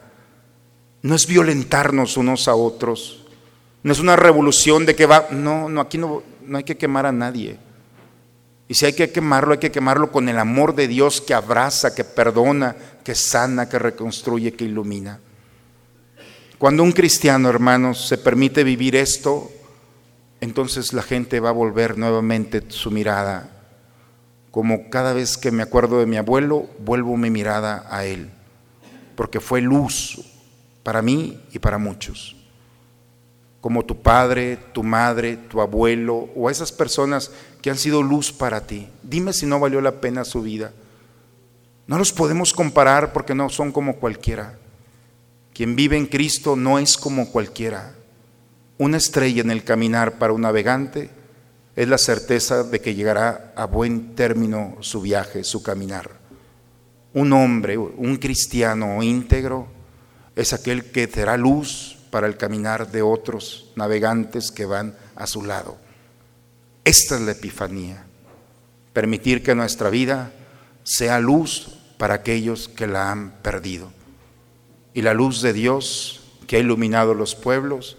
No 1.01 1.15
es 1.15 1.25
violentarnos 1.25 2.17
unos 2.17 2.47
a 2.47 2.55
otros. 2.55 3.25
No 3.81 3.91
es 3.91 3.99
una 3.99 4.15
revolución 4.15 4.85
de 4.85 4.95
que 4.95 5.05
va, 5.05 5.27
no, 5.31 5.69
no, 5.69 5.81
aquí 5.81 5.97
no, 5.97 6.21
no 6.45 6.57
hay 6.57 6.63
que 6.63 6.77
quemar 6.77 7.05
a 7.05 7.11
nadie. 7.11 7.57
Y 8.67 8.75
si 8.75 8.85
hay 8.85 8.93
que 8.93 9.11
quemarlo, 9.11 9.53
hay 9.53 9.59
que 9.59 9.71
quemarlo 9.71 10.11
con 10.11 10.29
el 10.29 10.37
amor 10.37 10.75
de 10.75 10.87
Dios 10.87 11.21
que 11.21 11.33
abraza, 11.33 11.95
que 11.95 12.03
perdona, 12.03 12.75
que 13.03 13.15
sana, 13.15 13.67
que 13.67 13.79
reconstruye, 13.79 14.53
que 14.53 14.65
ilumina. 14.65 15.19
Cuando 16.59 16.83
un 16.83 16.91
cristiano, 16.91 17.49
hermanos, 17.49 18.07
se 18.07 18.19
permite 18.19 18.63
vivir 18.63 18.95
esto, 18.95 19.49
entonces 20.41 20.93
la 20.93 21.01
gente 21.01 21.39
va 21.39 21.49
a 21.49 21.53
volver 21.53 21.97
nuevamente 21.97 22.63
su 22.69 22.91
mirada. 22.91 23.49
Como 24.51 24.89
cada 24.89 25.13
vez 25.13 25.37
que 25.37 25.51
me 25.51 25.63
acuerdo 25.63 25.99
de 25.99 26.05
mi 26.05 26.17
abuelo, 26.17 26.67
vuelvo 26.79 27.17
mi 27.17 27.29
mirada 27.29 27.85
a 27.89 28.05
él, 28.05 28.29
porque 29.15 29.39
fue 29.39 29.61
luz 29.61 30.21
para 30.83 31.01
mí 31.01 31.39
y 31.51 31.59
para 31.59 31.77
muchos. 31.77 32.35
Como 33.61 33.83
tu 33.83 34.01
padre, 34.01 34.57
tu 34.73 34.83
madre, 34.83 35.35
tu 35.35 35.59
abuelo 35.59 36.29
o 36.35 36.49
esas 36.49 36.71
personas 36.71 37.31
que 37.61 37.69
han 37.69 37.77
sido 37.77 38.01
luz 38.01 38.31
para 38.31 38.65
ti. 38.65 38.87
Dime 39.03 39.33
si 39.33 39.45
no 39.45 39.59
valió 39.59 39.81
la 39.81 39.99
pena 39.99 40.23
su 40.23 40.41
vida. 40.41 40.71
No 41.85 41.97
los 41.97 42.13
podemos 42.13 42.53
comparar 42.53 43.11
porque 43.11 43.35
no 43.35 43.49
son 43.49 43.71
como 43.71 43.97
cualquiera. 43.97 44.57
Quien 45.53 45.75
vive 45.75 45.97
en 45.97 46.05
Cristo 46.05 46.55
no 46.55 46.79
es 46.79 46.97
como 46.97 47.29
cualquiera. 47.31 47.95
Una 48.79 48.95
estrella 48.95 49.41
en 49.41 49.51
el 49.51 49.65
caminar 49.65 50.17
para 50.19 50.31
un 50.31 50.39
navegante 50.39 51.09
es 51.75 51.89
la 51.89 51.97
certeza 51.97 52.63
de 52.63 52.79
que 52.79 52.95
llegará 52.95 53.51
a 53.57 53.65
buen 53.65 54.15
término 54.15 54.77
su 54.79 55.01
viaje, 55.01 55.43
su 55.43 55.61
caminar. 55.61 56.11
Un 57.13 57.33
hombre, 57.33 57.77
un 57.77 58.15
cristiano 58.15 59.03
íntegro, 59.03 59.67
es 60.33 60.53
aquel 60.53 60.91
que 60.91 61.07
será 61.07 61.35
luz 61.35 61.97
para 62.09 62.25
el 62.25 62.37
caminar 62.37 62.89
de 62.89 63.01
otros 63.01 63.69
navegantes 63.75 64.49
que 64.49 64.65
van 64.65 64.95
a 65.17 65.27
su 65.27 65.43
lado. 65.43 65.77
Esta 66.85 67.15
es 67.15 67.21
la 67.21 67.33
Epifanía. 67.33 68.05
Permitir 68.93 69.43
que 69.43 69.55
nuestra 69.55 69.89
vida 69.89 70.31
sea 70.83 71.19
luz 71.19 71.79
para 71.97 72.13
aquellos 72.13 72.69
que 72.69 72.87
la 72.87 73.11
han 73.11 73.31
perdido. 73.41 73.91
Y 74.93 75.01
la 75.01 75.13
luz 75.13 75.41
de 75.41 75.51
Dios 75.51 76.21
que 76.47 76.55
ha 76.55 76.59
iluminado 76.59 77.13
los 77.13 77.35
pueblos 77.35 77.97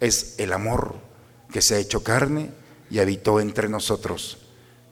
es 0.00 0.34
el 0.38 0.52
amor 0.52 0.96
que 1.50 1.62
se 1.62 1.74
ha 1.74 1.78
hecho 1.78 2.02
carne 2.02 2.50
y 2.90 2.98
habitó 2.98 3.40
entre 3.40 3.68
nosotros 3.68 4.38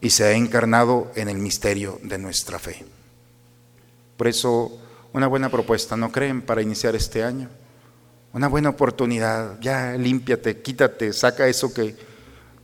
y 0.00 0.10
se 0.10 0.24
ha 0.24 0.32
encarnado 0.32 1.10
en 1.14 1.28
el 1.28 1.38
misterio 1.38 1.98
de 2.02 2.18
nuestra 2.18 2.58
fe. 2.58 2.84
Por 4.16 4.28
eso, 4.28 4.78
una 5.12 5.26
buena 5.26 5.50
propuesta, 5.50 5.96
¿no 5.96 6.12
creen? 6.12 6.42
Para 6.42 6.62
iniciar 6.62 6.94
este 6.94 7.22
año. 7.22 7.48
Una 8.32 8.48
buena 8.48 8.70
oportunidad. 8.70 9.58
Ya 9.60 9.92
límpiate, 9.92 10.60
quítate, 10.60 11.12
saca 11.12 11.46
eso 11.46 11.72
que 11.72 11.96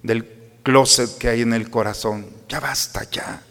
del 0.03 0.27
closet 0.63 1.17
que 1.19 1.29
hay 1.29 1.43
en 1.43 1.55
el 1.55 1.71
corazón. 1.71 2.27
Ya 2.49 2.61
basta, 2.61 3.09
ya. 3.11 3.43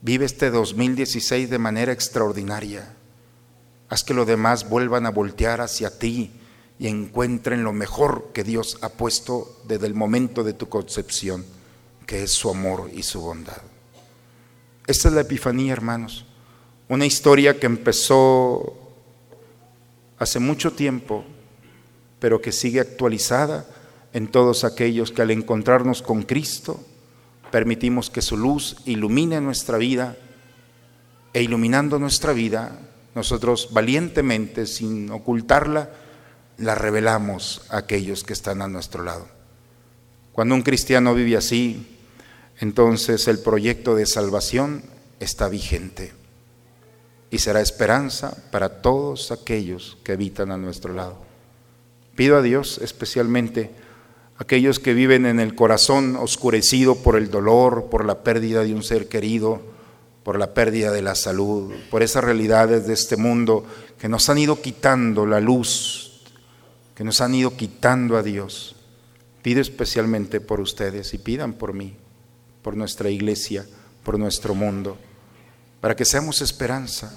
Vive 0.00 0.24
este 0.24 0.50
2016 0.50 1.50
de 1.50 1.58
manera 1.58 1.92
extraordinaria. 1.92 2.94
Haz 3.88 4.04
que 4.04 4.14
los 4.14 4.26
demás 4.26 4.68
vuelvan 4.68 5.06
a 5.06 5.10
voltear 5.10 5.60
hacia 5.60 5.96
ti 5.98 6.32
y 6.78 6.88
encuentren 6.88 7.64
lo 7.64 7.72
mejor 7.72 8.30
que 8.34 8.44
Dios 8.44 8.78
ha 8.82 8.90
puesto 8.90 9.60
desde 9.66 9.86
el 9.86 9.94
momento 9.94 10.44
de 10.44 10.52
tu 10.52 10.68
concepción, 10.68 11.44
que 12.06 12.22
es 12.22 12.32
su 12.32 12.50
amor 12.50 12.90
y 12.94 13.02
su 13.02 13.20
bondad. 13.20 13.62
Esta 14.86 15.08
es 15.08 15.14
la 15.14 15.22
Epifanía, 15.22 15.72
hermanos. 15.72 16.26
Una 16.88 17.06
historia 17.06 17.58
que 17.58 17.66
empezó 17.66 18.76
hace 20.18 20.38
mucho 20.38 20.72
tiempo, 20.72 21.24
pero 22.20 22.40
que 22.40 22.52
sigue 22.52 22.80
actualizada 22.80 23.66
en 24.12 24.28
todos 24.28 24.64
aquellos 24.64 25.10
que 25.10 25.22
al 25.22 25.30
encontrarnos 25.30 26.02
con 26.02 26.22
Cristo, 26.22 26.80
permitimos 27.50 28.10
que 28.10 28.22
su 28.22 28.36
luz 28.36 28.76
ilumine 28.84 29.40
nuestra 29.40 29.78
vida 29.78 30.16
e 31.32 31.42
iluminando 31.42 31.98
nuestra 31.98 32.32
vida, 32.32 32.78
nosotros 33.14 33.68
valientemente, 33.72 34.66
sin 34.66 35.10
ocultarla, 35.10 35.90
la 36.58 36.74
revelamos 36.74 37.62
a 37.68 37.78
aquellos 37.78 38.24
que 38.24 38.32
están 38.32 38.62
a 38.62 38.68
nuestro 38.68 39.02
lado. 39.02 39.26
Cuando 40.32 40.54
un 40.54 40.62
cristiano 40.62 41.14
vive 41.14 41.36
así, 41.36 41.98
entonces 42.60 43.28
el 43.28 43.38
proyecto 43.38 43.94
de 43.94 44.06
salvación 44.06 44.82
está 45.20 45.48
vigente 45.48 46.12
y 47.30 47.38
será 47.38 47.60
esperanza 47.60 48.36
para 48.50 48.80
todos 48.82 49.32
aquellos 49.32 49.98
que 50.04 50.12
habitan 50.12 50.50
a 50.50 50.56
nuestro 50.56 50.92
lado. 50.92 51.18
Pido 52.14 52.36
a 52.36 52.42
Dios 52.42 52.80
especialmente 52.82 53.70
aquellos 54.38 54.78
que 54.78 54.94
viven 54.94 55.26
en 55.26 55.40
el 55.40 55.54
corazón 55.54 56.16
oscurecido 56.16 56.96
por 56.96 57.16
el 57.16 57.30
dolor, 57.30 57.88
por 57.90 58.04
la 58.04 58.22
pérdida 58.22 58.62
de 58.62 58.74
un 58.74 58.82
ser 58.82 59.08
querido, 59.08 59.60
por 60.22 60.38
la 60.38 60.54
pérdida 60.54 60.92
de 60.92 61.02
la 61.02 61.14
salud, 61.14 61.72
por 61.90 62.02
esas 62.02 62.24
realidades 62.24 62.86
de 62.86 62.94
este 62.94 63.16
mundo 63.16 63.64
que 63.98 64.08
nos 64.08 64.28
han 64.28 64.38
ido 64.38 64.60
quitando 64.60 65.24
la 65.24 65.40
luz, 65.40 66.05
que 66.96 67.04
nos 67.04 67.20
han 67.20 67.34
ido 67.34 67.56
quitando 67.56 68.16
a 68.16 68.22
Dios. 68.22 68.74
Pido 69.42 69.60
especialmente 69.60 70.40
por 70.40 70.60
ustedes 70.60 71.14
y 71.14 71.18
pidan 71.18 71.52
por 71.52 71.74
mí, 71.74 71.94
por 72.62 72.76
nuestra 72.76 73.10
iglesia, 73.10 73.64
por 74.02 74.18
nuestro 74.18 74.54
mundo, 74.54 74.96
para 75.80 75.94
que 75.94 76.04
seamos 76.04 76.40
esperanza. 76.40 77.16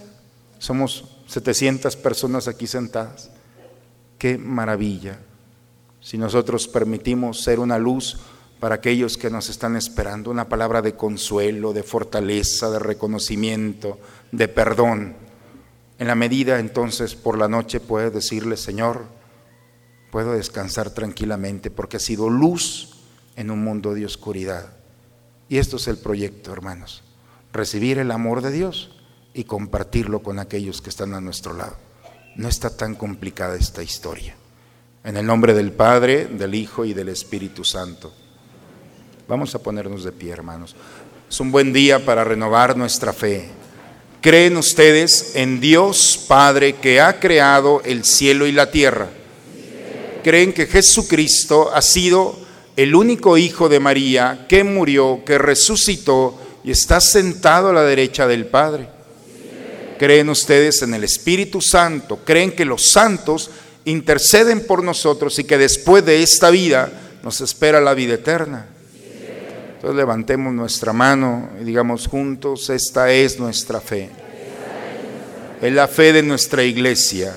Somos 0.60 1.06
700 1.28 1.96
personas 1.96 2.48
aquí 2.48 2.68
sentadas. 2.68 3.32
Qué 4.20 4.38
maravilla 4.38 5.18
si 6.02 6.18
nosotros 6.18 6.68
permitimos 6.68 7.42
ser 7.42 7.60
una 7.60 7.78
luz 7.78 8.18
para 8.60 8.76
aquellos 8.76 9.18
que 9.18 9.30
nos 9.30 9.50
están 9.50 9.78
esperando, 9.78 10.30
una 10.30 10.50
palabra 10.50 10.82
de 10.82 10.94
consuelo, 10.94 11.72
de 11.72 11.84
fortaleza, 11.84 12.70
de 12.70 12.80
reconocimiento, 12.80 13.98
de 14.32 14.50
perdón. 14.50 15.16
En 15.98 16.08
la 16.08 16.16
medida 16.16 16.60
entonces 16.60 17.16
por 17.16 17.38
la 17.38 17.48
noche 17.48 17.80
puedes 17.80 18.14
decirle, 18.14 18.58
Señor, 18.58 19.19
puedo 20.12 20.34
descansar 20.34 20.92
tranquilamente 20.92 21.72
porque 21.72 21.98
ha 21.98 22.00
sido 22.00 22.30
luz 22.30 22.96
en 23.36 23.52
un 23.52 23.64
mundo 23.64 23.94
de 23.94 24.06
oscuridad. 24.06 24.74
Y 25.48 25.58
esto 25.58 25.78
es 25.78 25.88
el 25.88 25.98
proyecto, 25.98 26.52
hermanos, 26.52 27.04
recibir 27.54 27.98
el 27.98 28.12
amor 28.12 28.42
de 28.42 28.52
Dios 28.52 28.92
y 29.34 29.46
compartirlo 29.46 30.22
con 30.22 30.40
aquellos 30.40 30.82
que 30.82 30.90
están 30.90 31.14
a 31.14 31.22
nuestro 31.22 31.54
lado. 31.54 31.78
No 32.36 32.48
está 32.48 32.76
tan 32.76 32.96
complicada 32.96 33.56
esta 33.56 33.84
historia. 33.84 34.36
En 35.04 35.18
el 35.18 35.26
nombre 35.26 35.54
del 35.54 35.72
Padre, 35.72 36.26
del 36.26 36.56
Hijo 36.56 36.86
y 36.86 36.94
del 36.94 37.10
Espíritu 37.10 37.64
Santo. 37.64 38.14
Vamos 39.28 39.56
a 39.56 39.60
ponernos 39.60 40.04
de 40.04 40.12
pie, 40.12 40.32
hermanos. 40.32 40.76
Es 41.30 41.40
un 41.40 41.52
buen 41.52 41.72
día 41.72 42.04
para 42.04 42.24
renovar 42.24 42.76
nuestra 42.76 43.14
fe. 43.14 43.50
¿Creen 44.22 44.58
ustedes 44.58 45.36
en 45.36 45.62
Dios 45.62 46.26
Padre 46.28 46.76
que 46.76 47.00
ha 47.00 47.20
creado 47.20 47.82
el 47.86 48.04
cielo 48.04 48.48
y 48.48 48.52
la 48.52 48.72
tierra? 48.72 49.10
¿Creen 50.24 50.54
que 50.54 50.66
Jesucristo 50.66 51.72
ha 51.74 51.82
sido 51.82 52.38
el 52.76 52.96
único 52.96 53.38
Hijo 53.38 53.70
de 53.70 53.80
María 53.80 54.46
que 54.48 54.64
murió, 54.64 55.24
que 55.26 55.38
resucitó 55.38 56.40
y 56.64 56.72
está 56.72 57.00
sentado 57.00 57.70
a 57.70 57.74
la 57.74 57.84
derecha 57.84 58.28
del 58.28 58.46
Padre? 58.46 58.90
¿Creen 59.98 60.30
ustedes 60.30 60.82
en 60.82 60.94
el 60.94 61.04
Espíritu 61.04 61.62
Santo? 61.62 62.20
¿Creen 62.26 62.52
que 62.52 62.66
los 62.66 62.92
santos 62.92 63.50
interceden 63.86 64.66
por 64.66 64.84
nosotros 64.84 65.40
y 65.40 65.44
que 65.44 65.58
después 65.58 66.06
de 66.06 66.22
esta 66.22 66.50
vida 66.50 66.92
nos 67.24 67.42
espera 67.42 67.82
la 67.82 67.94
vida 67.94 68.16
eterna. 68.16 68.66
Entonces 69.76 69.96
levantemos 69.96 70.54
nuestra 70.54 70.94
mano 70.94 71.50
y 71.62 71.64
digamos 71.64 72.08
juntos, 72.08 72.70
esta 72.70 73.12
es 73.12 73.40
nuestra 73.40 73.80
fe. 73.80 74.10
Es 75.62 75.74
la 75.74 75.88
fe 75.88 76.14
de 76.14 76.24
nuestra 76.24 76.64
iglesia 76.64 77.34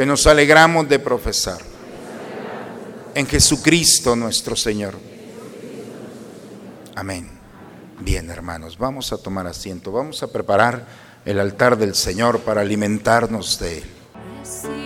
que 0.00 0.06
nos 0.06 0.26
alegramos 0.26 0.88
de 0.88 0.98
profesar 0.98 1.58
en 3.14 3.26
Jesucristo 3.26 4.16
nuestro 4.16 4.56
Señor. 4.56 4.94
Amén. 6.94 7.28
Bien, 7.98 8.30
hermanos, 8.30 8.78
vamos 8.78 9.12
a 9.12 9.18
tomar 9.18 9.46
asiento, 9.46 9.92
vamos 9.92 10.22
a 10.22 10.32
preparar 10.32 10.86
el 11.26 11.38
altar 11.38 11.76
del 11.76 11.94
Señor 11.94 12.40
para 12.40 12.62
alimentarnos 12.62 13.58
de 13.58 13.76
Él. 13.76 14.79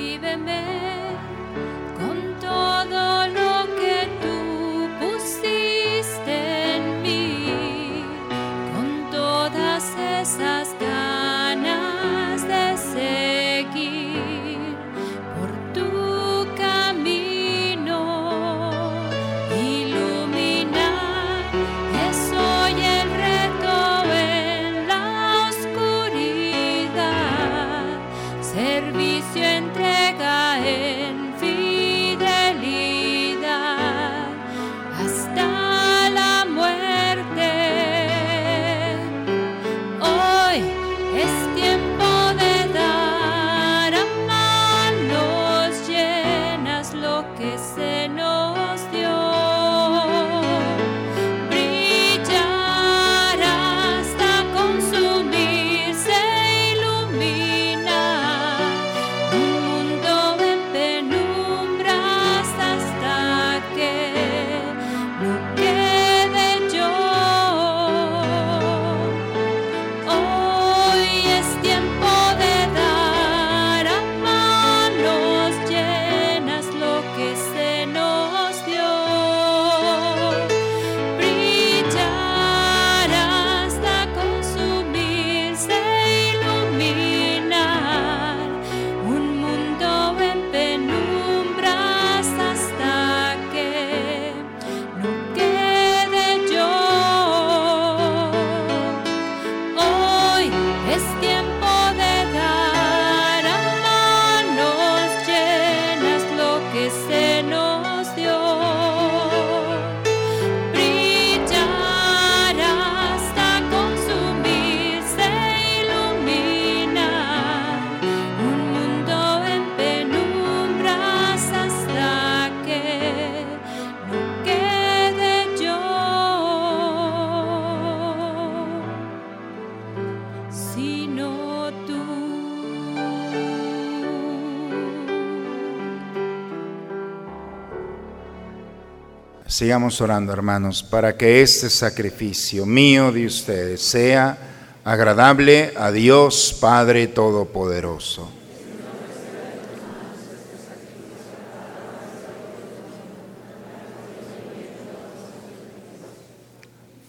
Sigamos 139.55 140.01
orando, 140.01 140.33
hermanos, 140.33 140.83
para 140.83 141.17
que 141.17 141.41
este 141.41 141.71
sacrificio 141.71 142.67
mío 142.67 143.13
de 143.13 143.25
ustedes 143.25 143.83
sea 143.83 144.37
agradable 144.83 145.73
a 145.77 145.93
Dios 145.93 146.59
Padre 146.61 147.07
Todopoderoso. 147.07 148.29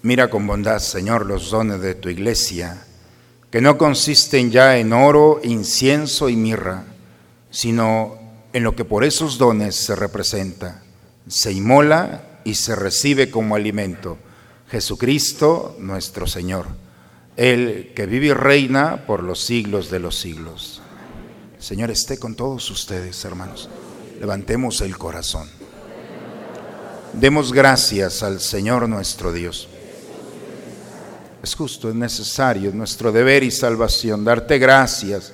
Mira 0.03 0.29
con 0.29 0.45
bondad, 0.45 0.77
Señor, 0.77 1.25
los 1.25 1.49
dones 1.49 1.81
de 1.81 1.95
tu 1.95 2.09
iglesia, 2.09 2.85
que 3.49 3.59
no 3.59 3.75
consisten 3.75 4.51
ya 4.51 4.77
en 4.77 4.93
oro, 4.93 5.39
incienso 5.43 6.29
y 6.29 6.35
mirra, 6.35 6.83
sino 7.49 8.19
en 8.53 8.61
lo 8.63 8.75
que 8.75 8.85
por 8.85 9.03
esos 9.03 9.39
dones 9.39 9.75
se 9.75 9.95
representa. 9.95 10.83
Se 11.27 11.51
inmola 11.51 12.24
y 12.45 12.55
se 12.55 12.75
recibe 12.75 13.29
como 13.29 13.55
alimento. 13.55 14.17
Jesucristo 14.69 15.75
nuestro 15.79 16.27
Señor, 16.27 16.67
el 17.35 17.91
que 17.93 18.05
vive 18.05 18.27
y 18.27 18.33
reina 18.33 19.05
por 19.05 19.21
los 19.21 19.43
siglos 19.43 19.91
de 19.91 19.99
los 19.99 20.17
siglos. 20.17 20.81
Señor 21.59 21.91
esté 21.91 22.17
con 22.17 22.35
todos 22.35 22.69
ustedes, 22.71 23.25
hermanos. 23.25 23.69
Levantemos 24.19 24.79
el 24.79 24.97
corazón. 24.97 25.49
Demos 27.11 27.51
gracias 27.51 28.23
al 28.23 28.39
Señor 28.39 28.87
nuestro 28.87 29.33
Dios. 29.33 29.67
Es 31.43 31.55
justo, 31.55 31.89
es 31.89 31.95
necesario, 31.95 32.69
es 32.69 32.75
nuestro 32.75 33.11
deber 33.11 33.43
y 33.43 33.51
salvación, 33.51 34.23
darte 34.23 34.57
gracias 34.57 35.33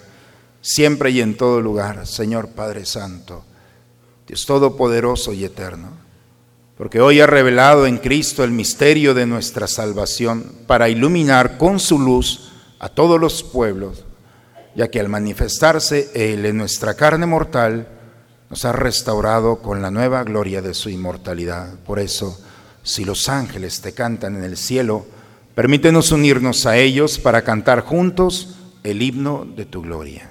siempre 0.61 1.09
y 1.11 1.21
en 1.21 1.35
todo 1.35 1.61
lugar, 1.61 2.05
Señor 2.05 2.49
Padre 2.49 2.85
Santo, 2.85 3.43
Dios 4.27 4.45
Todopoderoso 4.45 5.33
y 5.33 5.43
Eterno, 5.43 5.89
porque 6.81 6.99
hoy 6.99 7.19
ha 7.19 7.27
revelado 7.27 7.85
en 7.85 7.99
Cristo 7.99 8.43
el 8.43 8.49
misterio 8.49 9.13
de 9.13 9.27
nuestra 9.27 9.67
salvación 9.67 10.51
para 10.65 10.89
iluminar 10.89 11.59
con 11.59 11.79
su 11.79 11.99
luz 11.99 12.53
a 12.79 12.89
todos 12.89 13.21
los 13.21 13.43
pueblos, 13.43 14.03
ya 14.73 14.89
que 14.89 14.99
al 14.99 15.07
manifestarse 15.07 16.09
Él 16.15 16.43
en 16.43 16.57
nuestra 16.57 16.95
carne 16.95 17.27
mortal, 17.27 17.87
nos 18.49 18.65
ha 18.65 18.71
restaurado 18.71 19.59
con 19.59 19.83
la 19.83 19.91
nueva 19.91 20.23
gloria 20.23 20.63
de 20.63 20.73
su 20.73 20.89
inmortalidad. 20.89 21.75
Por 21.85 21.99
eso, 21.99 22.41
si 22.81 23.05
los 23.05 23.29
ángeles 23.29 23.81
te 23.81 23.93
cantan 23.93 24.35
en 24.37 24.43
el 24.43 24.57
cielo, 24.57 25.05
Permítenos 25.55 26.13
unirnos 26.13 26.65
a 26.65 26.77
ellos 26.77 27.19
para 27.19 27.43
cantar 27.43 27.81
juntos 27.81 28.55
el 28.83 29.01
himno 29.01 29.45
de 29.45 29.65
tu 29.65 29.81
gloria. 29.81 30.30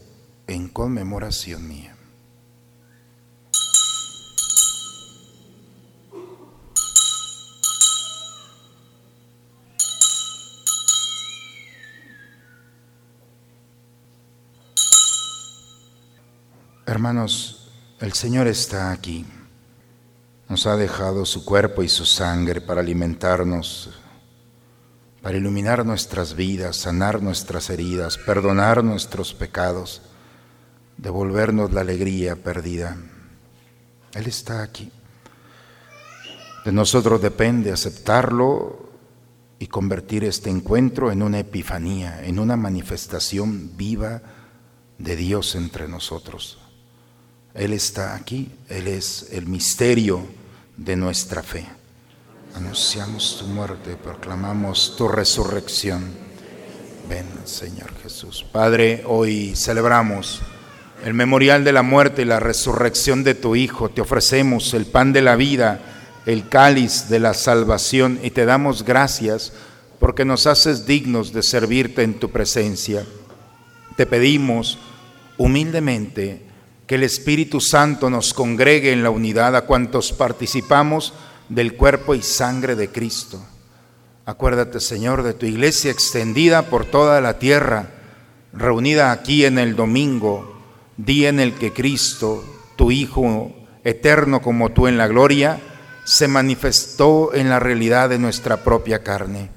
en 0.51 0.67
conmemoración 0.67 1.65
mía. 1.65 1.95
Hermanos, 16.85 17.71
el 18.01 18.11
Señor 18.11 18.47
está 18.47 18.91
aquí. 18.91 19.25
Nos 20.49 20.67
ha 20.67 20.75
dejado 20.75 21.25
su 21.25 21.45
cuerpo 21.45 21.81
y 21.81 21.87
su 21.87 22.05
sangre 22.05 22.59
para 22.59 22.81
alimentarnos, 22.81 23.91
para 25.21 25.37
iluminar 25.37 25.85
nuestras 25.85 26.35
vidas, 26.35 26.75
sanar 26.75 27.21
nuestras 27.21 27.69
heridas, 27.69 28.17
perdonar 28.17 28.83
nuestros 28.83 29.33
pecados, 29.33 30.10
devolvernos 31.01 31.73
la 31.73 31.81
alegría 31.81 32.35
perdida. 32.35 32.95
Él 34.13 34.27
está 34.27 34.61
aquí. 34.61 34.91
De 36.63 36.71
nosotros 36.71 37.21
depende 37.21 37.71
aceptarlo 37.71 38.91
y 39.57 39.67
convertir 39.67 40.23
este 40.23 40.49
encuentro 40.49 41.11
en 41.11 41.23
una 41.23 41.39
epifanía, 41.39 42.23
en 42.23 42.37
una 42.37 42.55
manifestación 42.55 43.75
viva 43.75 44.21
de 44.99 45.15
Dios 45.15 45.55
entre 45.55 45.87
nosotros. 45.87 46.59
Él 47.55 47.73
está 47.73 48.15
aquí, 48.15 48.51
Él 48.69 48.87
es 48.87 49.29
el 49.31 49.47
misterio 49.47 50.23
de 50.77 50.95
nuestra 50.95 51.41
fe. 51.41 51.65
Anunciamos 52.53 53.37
tu 53.39 53.47
muerte, 53.47 53.95
proclamamos 53.95 54.95
tu 54.95 55.07
resurrección. 55.07 56.11
Ven, 57.09 57.25
Señor 57.45 57.91
Jesús. 58.03 58.45
Padre, 58.51 59.03
hoy 59.07 59.55
celebramos 59.55 60.41
el 61.03 61.13
memorial 61.13 61.63
de 61.63 61.71
la 61.71 61.81
muerte 61.81 62.21
y 62.21 62.25
la 62.25 62.39
resurrección 62.39 63.23
de 63.23 63.35
tu 63.35 63.55
Hijo. 63.55 63.89
Te 63.89 64.01
ofrecemos 64.01 64.73
el 64.73 64.85
pan 64.85 65.13
de 65.13 65.21
la 65.21 65.35
vida, 65.35 65.79
el 66.25 66.47
cáliz 66.47 67.09
de 67.09 67.19
la 67.19 67.33
salvación 67.33 68.19
y 68.21 68.31
te 68.31 68.45
damos 68.45 68.83
gracias 68.83 69.53
porque 69.99 70.25
nos 70.25 70.47
haces 70.47 70.85
dignos 70.85 71.33
de 71.33 71.43
servirte 71.43 72.03
en 72.03 72.15
tu 72.15 72.29
presencia. 72.31 73.05
Te 73.95 74.05
pedimos 74.05 74.79
humildemente 75.37 76.41
que 76.87 76.95
el 76.95 77.03
Espíritu 77.03 77.61
Santo 77.61 78.09
nos 78.09 78.33
congregue 78.33 78.91
en 78.91 79.03
la 79.03 79.09
unidad 79.09 79.55
a 79.55 79.61
cuantos 79.61 80.11
participamos 80.11 81.13
del 81.49 81.75
cuerpo 81.75 82.15
y 82.15 82.21
sangre 82.21 82.75
de 82.75 82.89
Cristo. 82.89 83.43
Acuérdate, 84.25 84.79
Señor, 84.79 85.23
de 85.23 85.33
tu 85.33 85.45
iglesia 85.45 85.91
extendida 85.91 86.63
por 86.63 86.85
toda 86.85 87.21
la 87.21 87.39
tierra, 87.39 87.89
reunida 88.53 89.11
aquí 89.11 89.45
en 89.45 89.57
el 89.57 89.75
domingo, 89.75 90.50
día 91.05 91.29
en 91.29 91.39
el 91.39 91.53
que 91.53 91.73
Cristo, 91.73 92.43
tu 92.75 92.91
Hijo 92.91 93.51
eterno 93.83 94.41
como 94.41 94.71
tú 94.71 94.87
en 94.87 94.97
la 94.97 95.07
gloria, 95.07 95.59
se 96.03 96.27
manifestó 96.27 97.33
en 97.33 97.49
la 97.49 97.59
realidad 97.59 98.09
de 98.09 98.19
nuestra 98.19 98.57
propia 98.57 99.03
carne. 99.03 99.49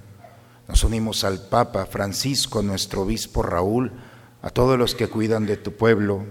Nos 0.69 0.85
unimos 0.85 1.25
al 1.25 1.41
Papa 1.49 1.87
Francisco, 1.87 2.63
nuestro 2.63 3.03
obispo 3.03 3.43
Raúl, 3.43 3.93
a 4.43 4.51
todos 4.51 4.79
los 4.79 4.95
que 4.95 5.09
cuidan 5.09 5.47
de 5.47 5.57
tu 5.57 5.73
pueblo. 5.73 6.25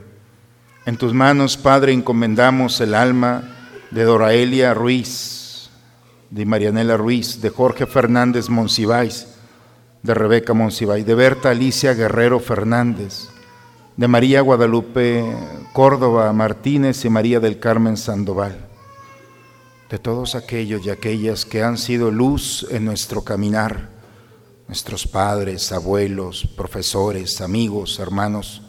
En 0.86 0.97
tus 0.97 1.14
manos, 1.14 1.57
Padre, 1.57 1.93
encomendamos 1.93 2.80
el 2.82 2.93
alma 2.93 3.43
de 3.91 4.03
Doraelia 4.03 4.74
Ruiz, 4.74 5.70
de 6.30 6.45
Marianela 6.45 6.97
Ruiz, 6.97 7.41
de 7.41 7.49
Jorge 7.49 7.86
Fernández 7.86 8.49
Monsiváis, 8.49 9.28
de 10.01 10.14
Rebeca 10.14 10.53
Monsiváis, 10.53 11.05
de 11.05 11.16
Berta 11.16 11.51
Alicia 11.51 11.93
Guerrero 11.93 12.39
Fernández, 12.39 13.30
de 13.96 14.08
María 14.08 14.41
Guadalupe 14.41 15.24
Córdoba 15.72 16.34
Martínez 16.34 17.06
y 17.06 17.10
María 17.10 17.39
del 17.39 17.60
Carmen 17.60 17.96
Sandoval, 17.96 18.68
de 19.89 20.00
todos 20.00 20.34
aquellos 20.34 20.84
y 20.86 20.89
aquellas 20.89 21.46
que 21.46 21.62
han 21.62 21.78
sido 21.78 22.10
luz 22.10 22.66
en 22.72 22.86
nuestro 22.86 23.24
caminar, 23.24 23.89
nuestros 24.68 25.06
padres, 25.06 25.72
abuelos, 25.72 26.48
profesores, 26.58 27.39
amigos, 27.41 28.00
hermanos, 28.00 28.64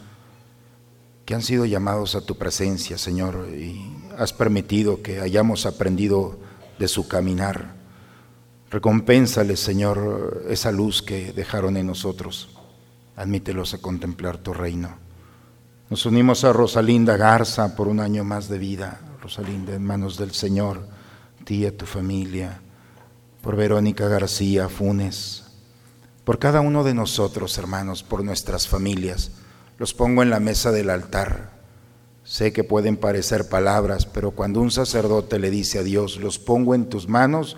que 1.25 1.33
han 1.33 1.41
sido 1.41 1.65
llamados 1.65 2.13
a 2.13 2.21
tu 2.21 2.37
presencia, 2.37 2.99
Señor, 2.99 3.47
y 3.49 3.81
has 4.19 4.31
permitido 4.31 5.01
que 5.01 5.21
hayamos 5.21 5.65
aprendido 5.65 6.37
de 6.77 6.87
su 6.87 7.07
caminar. 7.07 7.73
Recompénsales, 8.69 9.59
Señor, 9.59 10.43
esa 10.49 10.71
luz 10.71 11.01
que 11.01 11.33
dejaron 11.33 11.77
en 11.77 11.87
nosotros. 11.87 12.49
Admítelos 13.15 13.73
a 13.73 13.79
contemplar 13.79 14.37
tu 14.37 14.53
reino. 14.53 15.04
Nos 15.87 16.07
unimos 16.07 16.43
a 16.43 16.51
Rosalinda 16.51 17.15
Garza 17.15 17.75
por 17.75 17.87
un 17.87 17.99
año 17.99 18.23
más 18.23 18.49
de 18.49 18.57
vida. 18.57 19.01
Rosalinda, 19.21 19.75
en 19.75 19.83
manos 19.83 20.17
del 20.17 20.31
Señor, 20.31 20.87
tía, 21.43 21.77
tu 21.77 21.85
familia, 21.85 22.59
por 23.43 23.55
Verónica 23.55 24.07
García 24.07 24.67
Funes, 24.67 25.43
por 26.23 26.39
cada 26.39 26.61
uno 26.61 26.83
de 26.83 26.95
nosotros, 26.95 27.55
hermanos, 27.59 28.01
por 28.01 28.23
nuestras 28.23 28.67
familias. 28.67 29.33
Los 29.77 29.93
pongo 29.93 30.23
en 30.23 30.31
la 30.31 30.39
mesa 30.39 30.71
del 30.71 30.89
altar. 30.89 31.51
Sé 32.23 32.51
que 32.51 32.63
pueden 32.63 32.97
parecer 32.97 33.47
palabras, 33.47 34.07
pero 34.07 34.31
cuando 34.31 34.61
un 34.61 34.71
sacerdote 34.71 35.37
le 35.37 35.51
dice 35.51 35.77
a 35.77 35.83
Dios, 35.83 36.17
los 36.17 36.39
pongo 36.39 36.73
en 36.73 36.89
tus 36.89 37.07
manos, 37.07 37.57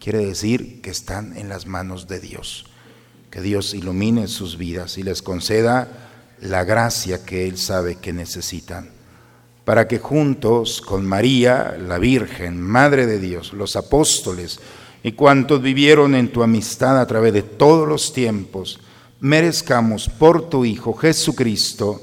quiere 0.00 0.18
decir 0.26 0.82
que 0.82 0.90
están 0.90 1.36
en 1.36 1.48
las 1.48 1.66
manos 1.66 2.08
de 2.08 2.18
Dios. 2.18 2.66
Que 3.30 3.40
Dios 3.40 3.72
ilumine 3.72 4.26
sus 4.26 4.58
vidas 4.58 4.98
y 4.98 5.04
les 5.04 5.22
conceda 5.22 6.07
la 6.40 6.64
gracia 6.64 7.24
que 7.24 7.46
Él 7.46 7.58
sabe 7.58 7.96
que 7.96 8.12
necesitan, 8.12 8.90
para 9.64 9.88
que 9.88 9.98
juntos 9.98 10.80
con 10.80 11.06
María, 11.06 11.76
la 11.78 11.98
Virgen, 11.98 12.60
Madre 12.60 13.06
de 13.06 13.18
Dios, 13.18 13.52
los 13.52 13.76
apóstoles 13.76 14.60
y 15.02 15.12
cuantos 15.12 15.62
vivieron 15.62 16.14
en 16.14 16.32
tu 16.32 16.42
amistad 16.42 17.00
a 17.00 17.06
través 17.06 17.32
de 17.32 17.42
todos 17.42 17.86
los 17.86 18.12
tiempos, 18.12 18.80
merezcamos 19.20 20.08
por 20.08 20.48
tu 20.48 20.64
Hijo 20.64 20.94
Jesucristo 20.94 22.00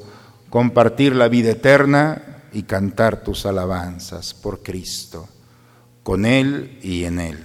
compartir 0.50 1.16
la 1.16 1.28
vida 1.28 1.52
eterna 1.52 2.44
y 2.54 2.64
cantar 2.64 3.24
tus 3.24 3.46
alabanzas 3.46 4.34
por 4.34 4.64
Cristo, 4.64 5.28
con 6.04 6.26
Él 6.26 6.80
y 6.82 7.04
en 7.04 7.20
Él. 7.20 7.40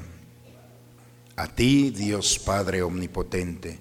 A 1.37 1.49
ti, 1.49 1.91
Dios 1.91 2.39
Padre 2.39 2.83
Omnipotente, 2.83 3.81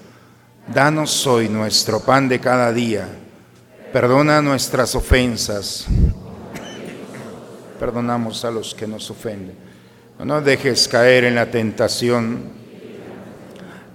Danos 0.73 1.27
hoy 1.27 1.49
nuestro 1.49 1.99
pan 1.99 2.29
de 2.29 2.39
cada 2.39 2.71
día. 2.71 3.05
Perdona 3.91 4.41
nuestras 4.41 4.95
ofensas. 4.95 5.85
Perdonamos 7.77 8.45
a 8.45 8.51
los 8.51 8.73
que 8.73 8.87
nos 8.87 9.11
ofenden. 9.11 9.57
No 10.17 10.23
nos 10.23 10.45
dejes 10.45 10.87
caer 10.87 11.25
en 11.25 11.35
la 11.35 11.51
tentación. 11.51 12.43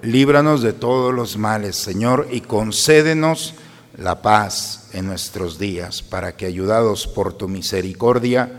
Líbranos 0.02 0.60
de 0.60 0.74
todos 0.74 1.14
los 1.14 1.38
males, 1.38 1.76
Señor, 1.76 2.28
y 2.30 2.42
concédenos 2.42 3.54
la 3.96 4.20
paz 4.20 4.90
en 4.92 5.06
nuestros 5.06 5.58
días, 5.58 6.02
para 6.02 6.36
que, 6.36 6.44
ayudados 6.44 7.06
por 7.06 7.32
tu 7.32 7.48
misericordia, 7.48 8.50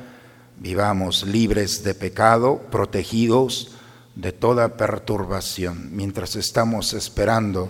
vivamos 0.58 1.24
libres 1.24 1.84
de 1.84 1.94
pecado, 1.94 2.64
protegidos 2.72 3.74
de 4.16 4.32
toda 4.32 4.76
perturbación, 4.76 5.96
mientras 5.96 6.36
estamos 6.36 6.94
esperando 6.94 7.70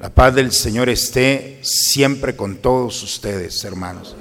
La 0.00 0.10
paz 0.10 0.32
del 0.32 0.52
Señor 0.52 0.88
esté 0.88 1.58
siempre 1.64 2.36
con 2.36 2.58
todos 2.58 3.02
ustedes, 3.02 3.64
hermanos. 3.64 4.14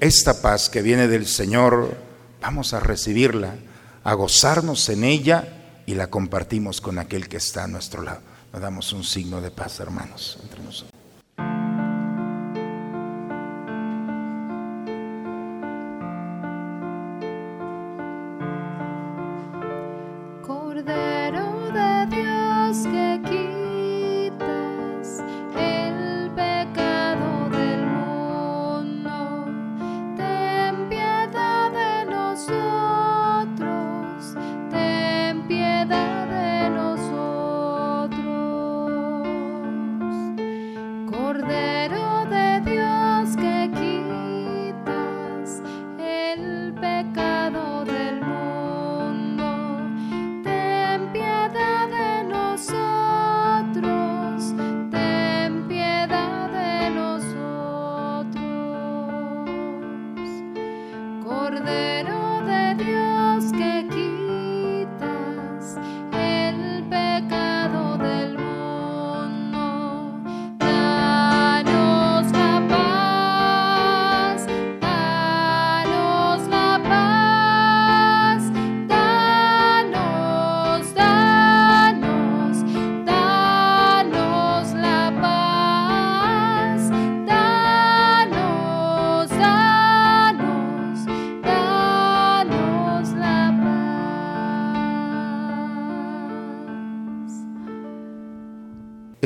Esta 0.00 0.42
paz 0.42 0.68
que 0.68 0.82
viene 0.82 1.06
del 1.06 1.28
Señor, 1.28 1.96
vamos 2.40 2.74
a 2.74 2.80
recibirla 2.80 3.54
a 4.02 4.14
gozarnos 4.14 4.88
en 4.88 5.04
ella 5.04 5.82
y 5.86 5.94
la 5.94 6.08
compartimos 6.08 6.80
con 6.80 6.98
aquel 6.98 7.28
que 7.28 7.36
está 7.36 7.64
a 7.64 7.68
nuestro 7.68 8.02
lado. 8.02 8.20
Nos 8.52 8.60
damos 8.60 8.92
un 8.92 9.04
signo 9.04 9.40
de 9.40 9.52
paz, 9.52 9.78
hermanos, 9.78 10.38
entre 10.42 10.60
nosotros. 10.60 10.95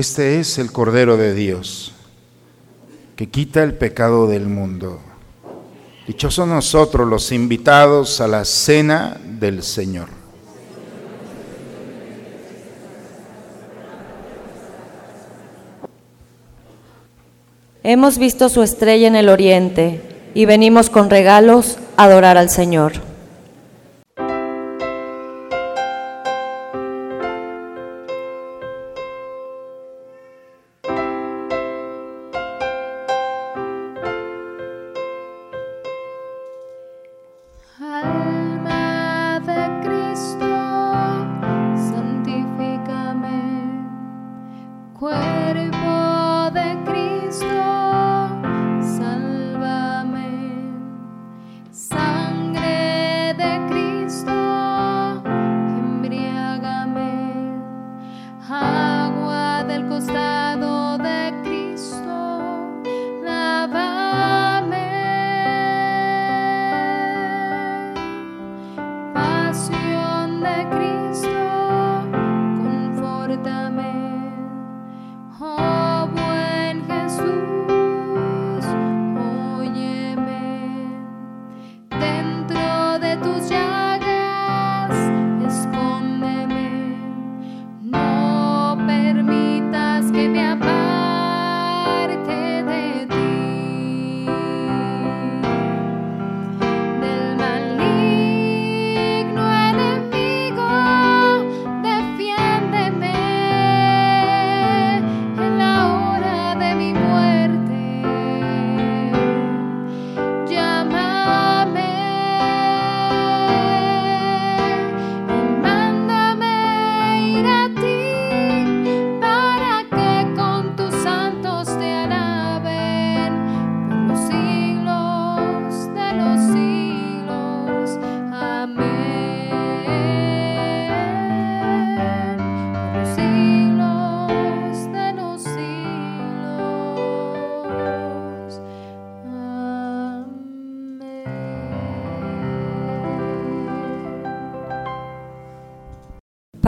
Este 0.01 0.41
es 0.41 0.57
el 0.57 0.73
Cordero 0.73 1.19
de 1.19 1.35
Dios, 1.35 1.93
que 3.17 3.29
quita 3.29 3.63
el 3.63 3.75
pecado 3.75 4.27
del 4.27 4.47
mundo. 4.47 4.99
Dichosos 6.07 6.49
nosotros 6.49 7.07
los 7.07 7.33
invitados 7.33 8.23
a 8.23 8.27
la 8.27 8.47
cena 8.47 9.21
del 9.23 9.63
Señor. 9.63 10.09
Hemos 17.83 18.17
visto 18.17 18.49
su 18.49 18.63
estrella 18.63 19.07
en 19.07 19.17
el 19.17 19.29
oriente 19.29 20.01
y 20.33 20.47
venimos 20.47 20.89
con 20.89 21.11
regalos 21.11 21.77
a 21.99 22.05
adorar 22.05 22.39
al 22.39 22.49
Señor. 22.49 23.10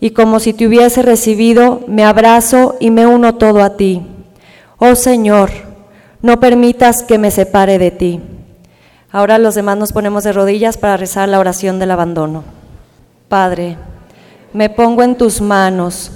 Y 0.00 0.10
como 0.10 0.40
si 0.40 0.52
te 0.52 0.66
hubiese 0.66 1.02
recibido, 1.02 1.80
me 1.86 2.04
abrazo 2.04 2.76
y 2.80 2.90
me 2.90 3.06
uno 3.06 3.36
todo 3.36 3.62
a 3.62 3.76
ti. 3.76 4.02
Oh 4.78 4.94
Señor, 4.94 5.50
no 6.20 6.40
permitas 6.40 7.02
que 7.02 7.18
me 7.18 7.30
separe 7.30 7.78
de 7.78 7.90
ti. 7.90 8.20
Ahora 9.10 9.38
los 9.38 9.54
demás 9.54 9.76
nos 9.76 9.92
ponemos 9.92 10.24
de 10.24 10.32
rodillas 10.32 10.76
para 10.76 10.96
rezar 10.96 11.28
la 11.28 11.38
oración 11.38 11.78
del 11.78 11.92
abandono. 11.92 12.42
Padre, 13.28 13.76
me 14.52 14.70
pongo 14.70 15.02
en 15.02 15.16
tus 15.16 15.40
manos, 15.40 16.10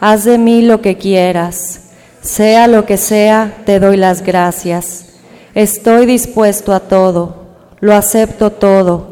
haz 0.00 0.24
de 0.24 0.38
mí 0.38 0.62
lo 0.62 0.80
que 0.80 0.96
quieras, 0.96 1.90
sea 2.20 2.66
lo 2.66 2.86
que 2.86 2.96
sea, 2.96 3.62
te 3.64 3.80
doy 3.80 3.96
las 3.96 4.22
gracias. 4.22 5.06
Estoy 5.54 6.06
dispuesto 6.06 6.72
a 6.72 6.80
todo, 6.80 7.36
lo 7.80 7.94
acepto 7.94 8.50
todo, 8.50 9.11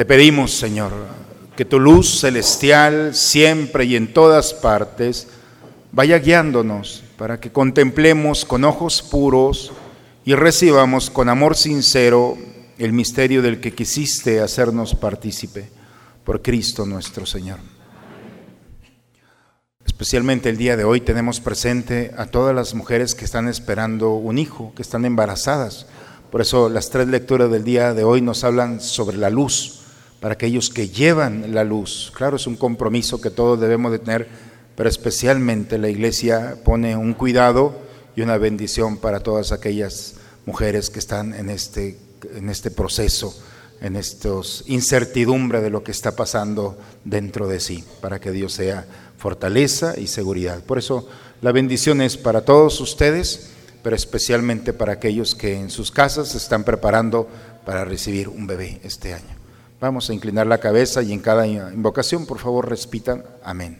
Te 0.00 0.06
pedimos, 0.06 0.52
Señor, 0.52 0.92
que 1.54 1.66
tu 1.66 1.78
luz 1.78 2.20
celestial 2.20 3.14
siempre 3.14 3.84
y 3.84 3.96
en 3.96 4.14
todas 4.14 4.54
partes 4.54 5.28
vaya 5.92 6.18
guiándonos 6.18 7.04
para 7.18 7.38
que 7.38 7.52
contemplemos 7.52 8.46
con 8.46 8.64
ojos 8.64 9.02
puros 9.02 9.72
y 10.24 10.34
recibamos 10.34 11.10
con 11.10 11.28
amor 11.28 11.54
sincero 11.54 12.38
el 12.78 12.94
misterio 12.94 13.42
del 13.42 13.60
que 13.60 13.74
quisiste 13.74 14.40
hacernos 14.40 14.94
partícipe 14.94 15.68
por 16.24 16.40
Cristo 16.40 16.86
nuestro 16.86 17.26
Señor. 17.26 17.58
Especialmente 19.84 20.48
el 20.48 20.56
día 20.56 20.78
de 20.78 20.84
hoy 20.84 21.02
tenemos 21.02 21.40
presente 21.40 22.12
a 22.16 22.24
todas 22.24 22.54
las 22.54 22.72
mujeres 22.72 23.14
que 23.14 23.26
están 23.26 23.48
esperando 23.48 24.12
un 24.12 24.38
hijo, 24.38 24.72
que 24.74 24.80
están 24.80 25.04
embarazadas. 25.04 25.84
Por 26.30 26.40
eso 26.40 26.70
las 26.70 26.88
tres 26.88 27.06
lecturas 27.06 27.50
del 27.50 27.64
día 27.64 27.92
de 27.92 28.04
hoy 28.04 28.22
nos 28.22 28.44
hablan 28.44 28.80
sobre 28.80 29.18
la 29.18 29.28
luz, 29.28 29.79
para 30.20 30.34
aquellos 30.34 30.70
que 30.70 30.88
llevan 30.88 31.54
la 31.54 31.64
luz. 31.64 32.12
Claro, 32.14 32.36
es 32.36 32.46
un 32.46 32.56
compromiso 32.56 33.20
que 33.20 33.30
todos 33.30 33.58
debemos 33.58 33.90
de 33.90 33.98
tener, 33.98 34.28
pero 34.76 34.88
especialmente 34.88 35.78
la 35.78 35.88
iglesia 35.88 36.56
pone 36.64 36.96
un 36.96 37.14
cuidado 37.14 37.74
y 38.14 38.22
una 38.22 38.36
bendición 38.36 38.98
para 38.98 39.20
todas 39.20 39.50
aquellas 39.52 40.14
mujeres 40.46 40.90
que 40.90 40.98
están 40.98 41.34
en 41.34 41.48
este, 41.48 41.98
en 42.34 42.50
este 42.50 42.70
proceso, 42.70 43.34
en 43.80 43.96
estos 43.96 44.64
incertidumbre 44.66 45.60
de 45.62 45.70
lo 45.70 45.82
que 45.82 45.92
está 45.92 46.14
pasando 46.14 46.78
dentro 47.04 47.48
de 47.48 47.60
sí, 47.60 47.82
para 48.00 48.20
que 48.20 48.30
Dios 48.30 48.52
sea 48.52 48.86
fortaleza 49.16 49.94
y 49.98 50.06
seguridad. 50.06 50.62
Por 50.64 50.78
eso 50.78 51.08
la 51.40 51.52
bendición 51.52 52.02
es 52.02 52.18
para 52.18 52.44
todos 52.44 52.80
ustedes, 52.80 53.50
pero 53.82 53.96
especialmente 53.96 54.74
para 54.74 54.92
aquellos 54.92 55.34
que 55.34 55.58
en 55.58 55.70
sus 55.70 55.90
casas 55.90 56.28
se 56.28 56.36
están 56.36 56.64
preparando 56.64 57.26
para 57.64 57.86
recibir 57.86 58.28
un 58.28 58.46
bebé 58.46 58.80
este 58.82 59.14
año. 59.14 59.39
Vamos 59.80 60.10
a 60.10 60.12
inclinar 60.12 60.46
la 60.46 60.58
cabeza 60.58 61.02
y 61.02 61.12
en 61.12 61.20
cada 61.20 61.46
invocación, 61.46 62.26
por 62.26 62.38
favor, 62.38 62.68
respitan. 62.68 63.24
Amén. 63.42 63.78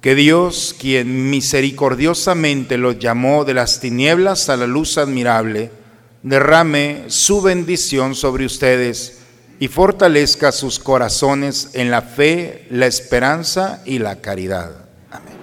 Que 0.00 0.14
Dios, 0.14 0.76
quien 0.78 1.30
misericordiosamente 1.30 2.78
los 2.78 3.00
llamó 3.00 3.44
de 3.44 3.54
las 3.54 3.80
tinieblas 3.80 4.48
a 4.48 4.56
la 4.56 4.68
luz 4.68 4.96
admirable, 4.96 5.72
derrame 6.22 7.06
su 7.08 7.42
bendición 7.42 8.14
sobre 8.14 8.46
ustedes 8.46 9.18
y 9.58 9.66
fortalezca 9.66 10.52
sus 10.52 10.78
corazones 10.78 11.70
en 11.72 11.90
la 11.90 12.02
fe, 12.02 12.68
la 12.70 12.86
esperanza 12.86 13.82
y 13.84 13.98
la 13.98 14.20
caridad. 14.20 14.70
Amén. 15.10 15.34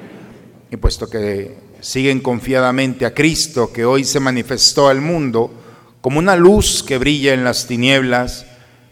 Y 0.71 0.77
puesto 0.77 1.09
que 1.09 1.57
siguen 1.81 2.21
confiadamente 2.21 3.05
a 3.05 3.13
Cristo, 3.13 3.73
que 3.73 3.83
hoy 3.83 4.05
se 4.05 4.21
manifestó 4.21 4.87
al 4.87 5.01
mundo 5.01 5.51
como 5.99 6.19
una 6.19 6.37
luz 6.37 6.81
que 6.83 6.97
brilla 6.97 7.33
en 7.33 7.43
las 7.43 7.67
tinieblas, 7.67 8.45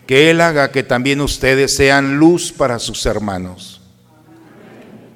que 0.05 0.29
Él 0.29 0.41
haga 0.41 0.71
que 0.71 0.83
también 0.83 1.21
ustedes 1.21 1.75
sean 1.75 2.17
luz 2.17 2.51
para 2.51 2.79
sus 2.79 3.05
hermanos 3.05 3.73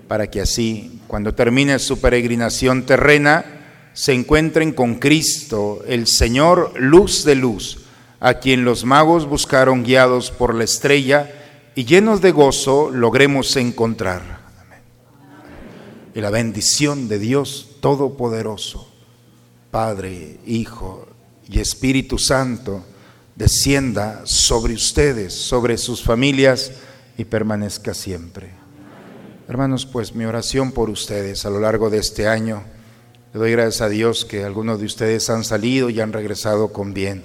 para 0.07 0.29
que 0.29 0.41
así, 0.41 1.01
cuando 1.07 1.33
termine 1.33 1.79
su 1.79 1.99
peregrinación 1.99 2.85
terrena, 2.85 3.45
se 3.93 4.13
encuentren 4.13 4.71
con 4.71 4.95
Cristo, 4.95 5.81
el 5.88 6.07
Señor 6.07 6.73
luz 6.79 7.23
de 7.25 7.35
luz, 7.35 7.79
a 8.19 8.35
quien 8.35 8.63
los 8.63 8.85
magos 8.85 9.27
buscaron 9.27 9.83
guiados 9.83 10.31
por 10.31 10.55
la 10.55 10.63
estrella 10.63 11.31
y 11.75 11.85
llenos 11.85 12.21
de 12.21 12.31
gozo 12.31 12.89
logremos 12.91 13.55
encontrar. 13.55 14.38
Y 16.15 16.21
la 16.21 16.31
bendición 16.31 17.07
de 17.07 17.19
Dios 17.19 17.77
Todopoderoso, 17.79 18.89
Padre, 19.69 20.39
Hijo 20.47 21.07
y 21.47 21.59
Espíritu 21.59 22.17
Santo, 22.17 22.83
descienda 23.38 24.21
sobre 24.25 24.73
ustedes, 24.73 25.31
sobre 25.33 25.77
sus 25.77 26.01
familias 26.01 26.71
y 27.17 27.25
permanezca 27.25 27.93
siempre. 27.93 28.49
Hermanos, 29.47 29.85
pues 29.85 30.15
mi 30.15 30.25
oración 30.25 30.71
por 30.71 30.89
ustedes 30.89 31.45
a 31.45 31.51
lo 31.51 31.59
largo 31.59 31.89
de 31.89 31.99
este 31.99 32.27
año. 32.27 32.63
Le 33.33 33.39
doy 33.39 33.51
gracias 33.51 33.81
a 33.81 33.89
Dios 33.89 34.25
que 34.25 34.43
algunos 34.43 34.79
de 34.79 34.88
ustedes 34.88 35.29
han 35.29 35.43
salido 35.43 35.89
y 35.89 36.01
han 36.01 36.13
regresado 36.13 36.73
con 36.73 36.93
bien. 36.93 37.23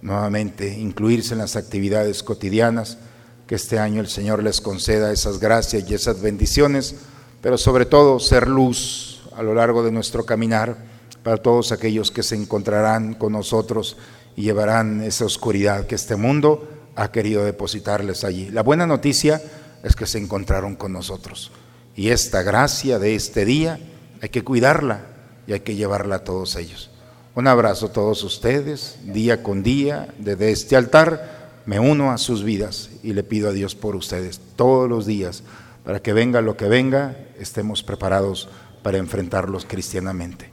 Nuevamente, 0.00 0.76
incluirse 0.78 1.34
en 1.34 1.38
las 1.38 1.54
actividades 1.54 2.22
cotidianas. 2.22 2.98
Que 3.46 3.56
este 3.56 3.78
año 3.78 4.00
el 4.00 4.08
Señor 4.08 4.42
les 4.42 4.60
conceda 4.60 5.12
esas 5.12 5.38
gracias 5.38 5.88
y 5.88 5.94
esas 5.94 6.22
bendiciones, 6.22 6.94
pero 7.42 7.58
sobre 7.58 7.84
todo 7.84 8.18
ser 8.18 8.48
luz 8.48 9.22
a 9.36 9.42
lo 9.42 9.54
largo 9.54 9.82
de 9.82 9.92
nuestro 9.92 10.24
caminar 10.24 10.76
para 11.22 11.36
todos 11.36 11.70
aquellos 11.70 12.10
que 12.10 12.22
se 12.22 12.36
encontrarán 12.36 13.14
con 13.14 13.32
nosotros 13.32 13.98
y 14.36 14.42
llevarán 14.42 15.02
esa 15.02 15.24
oscuridad 15.24 15.86
que 15.86 15.94
este 15.94 16.16
mundo 16.16 16.68
ha 16.94 17.10
querido 17.10 17.44
depositarles 17.44 18.24
allí. 18.24 18.50
La 18.50 18.62
buena 18.62 18.86
noticia 18.86 19.40
es 19.82 19.96
que 19.96 20.06
se 20.06 20.18
encontraron 20.18 20.76
con 20.76 20.92
nosotros. 20.92 21.50
Y 21.96 22.08
esta 22.08 22.42
gracia 22.42 22.98
de 22.98 23.14
este 23.14 23.44
día 23.44 23.78
hay 24.20 24.28
que 24.28 24.44
cuidarla 24.44 25.06
y 25.46 25.52
hay 25.52 25.60
que 25.60 25.74
llevarla 25.74 26.16
a 26.16 26.24
todos 26.24 26.56
ellos. 26.56 26.90
Un 27.34 27.48
abrazo 27.48 27.86
a 27.86 27.92
todos 27.92 28.22
ustedes, 28.24 28.98
día 29.04 29.42
con 29.42 29.62
día, 29.62 30.14
desde 30.18 30.50
este 30.52 30.76
altar 30.76 31.42
me 31.64 31.78
uno 31.78 32.10
a 32.10 32.18
sus 32.18 32.44
vidas 32.44 32.90
y 33.02 33.12
le 33.12 33.22
pido 33.22 33.48
a 33.48 33.52
Dios 33.52 33.74
por 33.74 33.96
ustedes 33.96 34.40
todos 34.56 34.88
los 34.88 35.06
días, 35.06 35.42
para 35.84 36.00
que 36.00 36.12
venga 36.12 36.40
lo 36.40 36.56
que 36.56 36.66
venga, 36.66 37.16
estemos 37.38 37.82
preparados 37.82 38.48
para 38.82 38.98
enfrentarlos 38.98 39.64
cristianamente. 39.64 40.50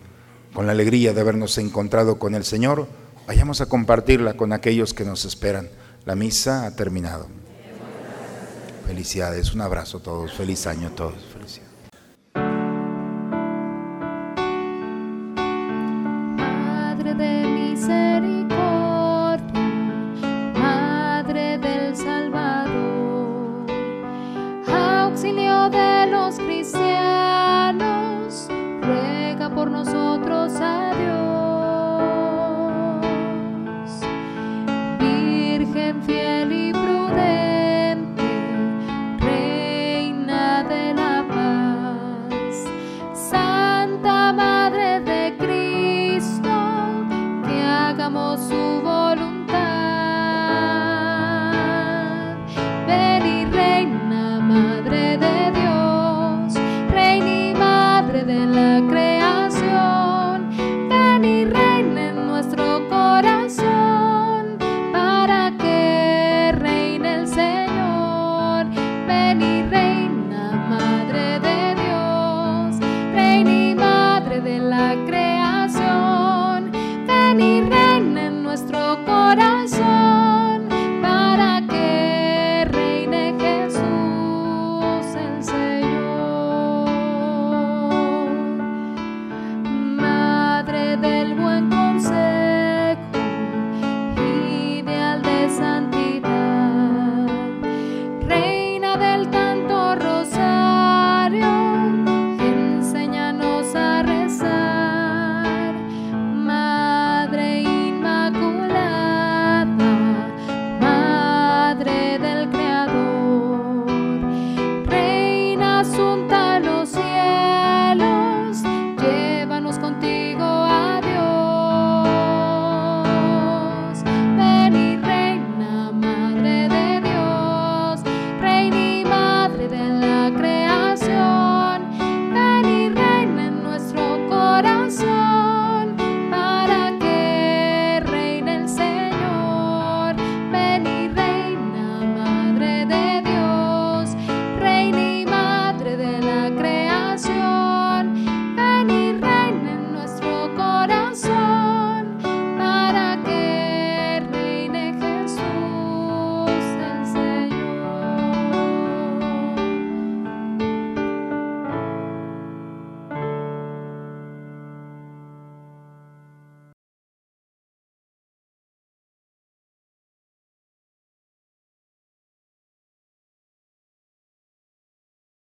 Con 0.54 0.66
la 0.66 0.72
alegría 0.72 1.14
de 1.14 1.22
habernos 1.22 1.58
encontrado 1.58 2.18
con 2.18 2.34
el 2.34 2.44
Señor, 2.44 2.88
vayamos 3.30 3.62
a 3.62 3.68
compartirla 3.68 4.34
con 4.34 4.54
aquellos 4.54 4.96
que 4.96 5.06
nos 5.06 5.24
esperan. 5.24 5.70
La 6.04 6.16
misa 6.16 6.66
ha 6.66 6.76
terminado. 6.76 7.28
Felicidades, 8.88 9.54
un 9.54 9.62
abrazo 9.62 10.00
a 10.00 10.02
todos, 10.02 10.34
feliz 10.34 10.66
año 10.66 10.88
a 10.88 10.96
todos. 10.96 11.29